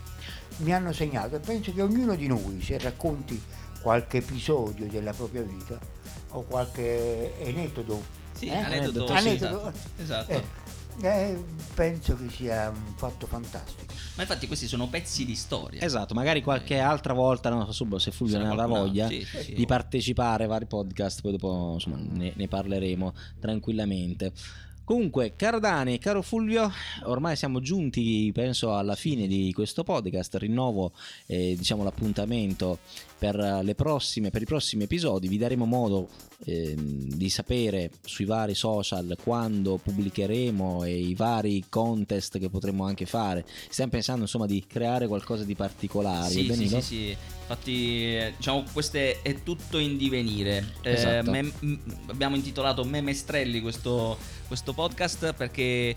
mi 0.57 0.73
hanno 0.73 0.93
segnato 0.93 1.37
e 1.37 1.39
penso 1.39 1.73
che 1.73 1.81
ognuno 1.81 2.15
di 2.15 2.27
noi 2.27 2.61
se 2.61 2.77
racconti 2.77 3.41
qualche 3.81 4.17
episodio 4.17 4.87
della 4.87 5.13
propria 5.13 5.41
vita 5.41 5.79
o 6.31 6.43
qualche 6.43 7.33
aneddoto, 7.43 8.01
Sì, 8.33 8.47
eh? 8.47 8.55
aneddoto, 8.57 9.07
sì, 9.07 9.13
Aneddoto. 9.13 9.73
esatto. 9.97 10.31
eh, 10.31 10.43
eh, 11.01 11.43
penso 11.73 12.15
che 12.17 12.29
sia 12.29 12.69
un 12.69 12.93
fatto 12.95 13.25
fantastico. 13.25 13.93
Ma 14.15 14.23
infatti 14.23 14.47
questi 14.47 14.67
sono 14.67 14.87
pezzi 14.89 15.23
di 15.25 15.33
storia. 15.35 15.81
Esatto, 15.81 16.13
magari 16.13 16.41
qualche 16.43 16.77
altra 16.77 17.13
volta, 17.13 17.49
non 17.49 17.65
so 17.65 17.71
subito 17.71 17.99
se 17.99 18.11
Fulvio 18.11 18.37
ne 18.37 18.47
avrà 18.49 18.65
qualcun 18.65 18.79
voglia, 18.87 19.07
sì, 19.07 19.25
sì. 19.25 19.53
di 19.53 19.65
partecipare 19.65 20.43
a 20.43 20.47
vari 20.47 20.65
podcast, 20.65 21.21
poi 21.21 21.31
dopo 21.31 21.71
insomma, 21.75 21.97
ne, 21.97 22.33
ne 22.35 22.47
parleremo 22.47 23.13
tranquillamente. 23.39 24.33
Comunque, 24.89 25.33
caro 25.35 25.59
Dani, 25.59 25.99
caro 25.99 26.23
Fulvio, 26.23 26.71
ormai 27.03 27.35
siamo 27.35 27.59
giunti, 27.59 28.31
penso, 28.33 28.75
alla 28.75 28.95
fine 28.95 29.27
di 29.27 29.53
questo 29.53 29.83
podcast. 29.83 30.33
Rinnovo 30.37 30.93
eh, 31.27 31.53
diciamo, 31.55 31.83
l'appuntamento 31.83 32.79
per, 33.19 33.35
le 33.61 33.75
prossime, 33.75 34.31
per 34.31 34.41
i 34.41 34.45
prossimi 34.45 34.85
episodi. 34.85 35.27
Vi 35.27 35.37
daremo 35.37 35.65
modo 35.65 36.09
ehm, 36.43 37.13
di 37.13 37.29
sapere 37.29 37.91
sui 38.03 38.25
vari 38.25 38.55
social 38.55 39.15
quando 39.21 39.77
pubblicheremo 39.77 40.83
e 40.83 40.97
i 40.97 41.13
vari 41.13 41.65
contest 41.69 42.39
che 42.39 42.49
potremo 42.49 42.83
anche 42.85 43.05
fare. 43.05 43.45
Stiamo 43.69 43.91
pensando 43.91 44.21
insomma 44.21 44.47
di 44.47 44.65
creare 44.65 45.05
qualcosa 45.05 45.43
di 45.43 45.53
particolare. 45.53 46.31
Sì, 46.31 46.51
sì, 46.51 46.67
sì, 46.67 46.81
sì. 46.81 47.17
Infatti, 47.49 48.15
eh, 48.15 48.33
diciamo, 48.37 48.63
questo 48.71 48.97
è, 48.97 49.21
è 49.21 49.41
tutto 49.43 49.79
in 49.79 49.97
divenire. 49.97 50.75
Eh, 50.81 50.91
Esatto. 50.91 51.31
mem- 51.31 51.51
m- 51.61 51.79
abbiamo 52.07 52.35
intitolato 52.35 52.83
Memestrelli 52.83 53.59
questo, 53.59 54.17
questo 54.47 54.73
podcast 54.79 55.33
perché 55.33 55.93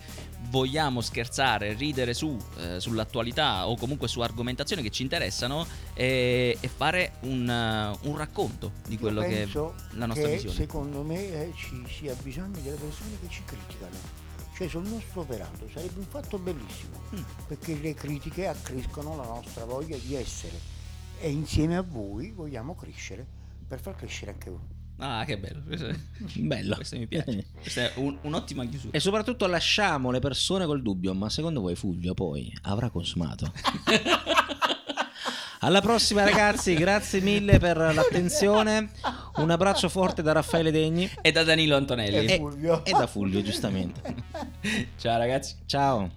vogliamo 0.51 1.01
scherzare, 1.03 1.75
ridere 1.75 2.15
su, 2.15 2.37
eh, 2.59 2.81
sull'attualità 2.81 3.69
o 3.69 3.77
comunque 3.77 4.09
su 4.09 4.19
argomentazioni 4.19 4.83
che 4.83 4.91
ci 4.91 5.03
interessano 5.03 5.65
e, 5.95 6.59
e 6.59 6.67
fare 6.69 7.13
un, 7.21 7.49
eh, 7.49 8.09
un 8.09 8.17
racconto 8.17 8.73
di 8.89 8.99
quello 8.99 9.21
che 9.21 9.45
è 9.45 9.47
la 9.93 10.07
nostra 10.07 10.27
che 10.27 10.33
visione. 10.35 10.57
secondo 10.57 11.03
me 11.03 11.21
eh, 11.33 11.53
ci 11.55 11.85
sia 11.87 12.13
bisogno 12.21 12.59
delle 12.61 12.75
persone 12.75 13.11
che 13.21 13.29
ci 13.29 13.45
criticano, 13.45 13.95
cioè 14.57 14.67
sul 14.67 14.85
nostro 14.89 15.21
operato, 15.21 15.69
sarebbe 15.73 16.01
un 16.01 16.07
fatto 16.07 16.39
bellissimo, 16.39 17.01
Mm. 17.15 17.21
perché 17.47 17.79
le 17.79 17.95
critiche 17.95 18.47
accrescono 18.49 19.15
la 19.15 19.25
nostra 19.25 19.65
voglia 19.65 19.97
di 19.99 20.15
essere 20.17 20.59
e 21.21 21.31
insieme 21.31 21.77
a 21.77 21.83
voi 21.83 22.31
vogliamo 22.33 22.75
crescere 22.75 23.25
per 23.69 23.81
far 23.81 23.95
crescere 23.95 24.33
anche 24.33 24.51
voi. 24.51 24.72
Ah, 24.99 25.25
che 25.25 25.39
bello. 25.39 25.63
Questo, 25.67 25.89
Bello. 26.37 26.75
questo 26.77 26.97
mi 26.97 27.07
piace. 27.07 27.45
Questa 27.61 27.81
è 27.83 27.93
un- 27.97 28.17
un'ottima 28.23 28.65
chiusura. 28.67 28.93
E 28.97 29.01
soprattutto 29.01 29.47
lasciamo 29.47 30.11
le 30.11 30.21
persone 30.21 30.65
col 30.67 30.81
dubbio, 30.83 31.13
ma 31.15 31.29
secondo 31.29 31.61
voi 31.61 31.75
Fulvio 31.75 32.15
poi 32.15 32.53
avrà 32.63 32.89
consumato? 32.91 33.53
Alla 35.65 35.81
prossima 35.81 36.25
ragazzi, 36.25 36.75
grazie 36.75 37.21
mille 37.21 37.59
per 37.61 37.77
l'attenzione, 37.77 38.91
un 39.37 39.49
abbraccio 39.51 39.89
forte 39.89 40.21
da 40.21 40.33
Raffaele 40.33 40.73
Degni 40.73 41.09
E 41.21 41.31
da 41.31 41.45
Danilo 41.45 41.77
Antonelli. 41.77 42.27
E 42.27 42.37
Fulvio. 42.37 42.85
e 42.85 42.91
da 42.91 43.07
Fulvio 43.07 43.43
giustamente. 43.43 44.15
Ciao 44.99 45.19
ragazzi. 45.19 45.55
Ciao. 45.67 46.11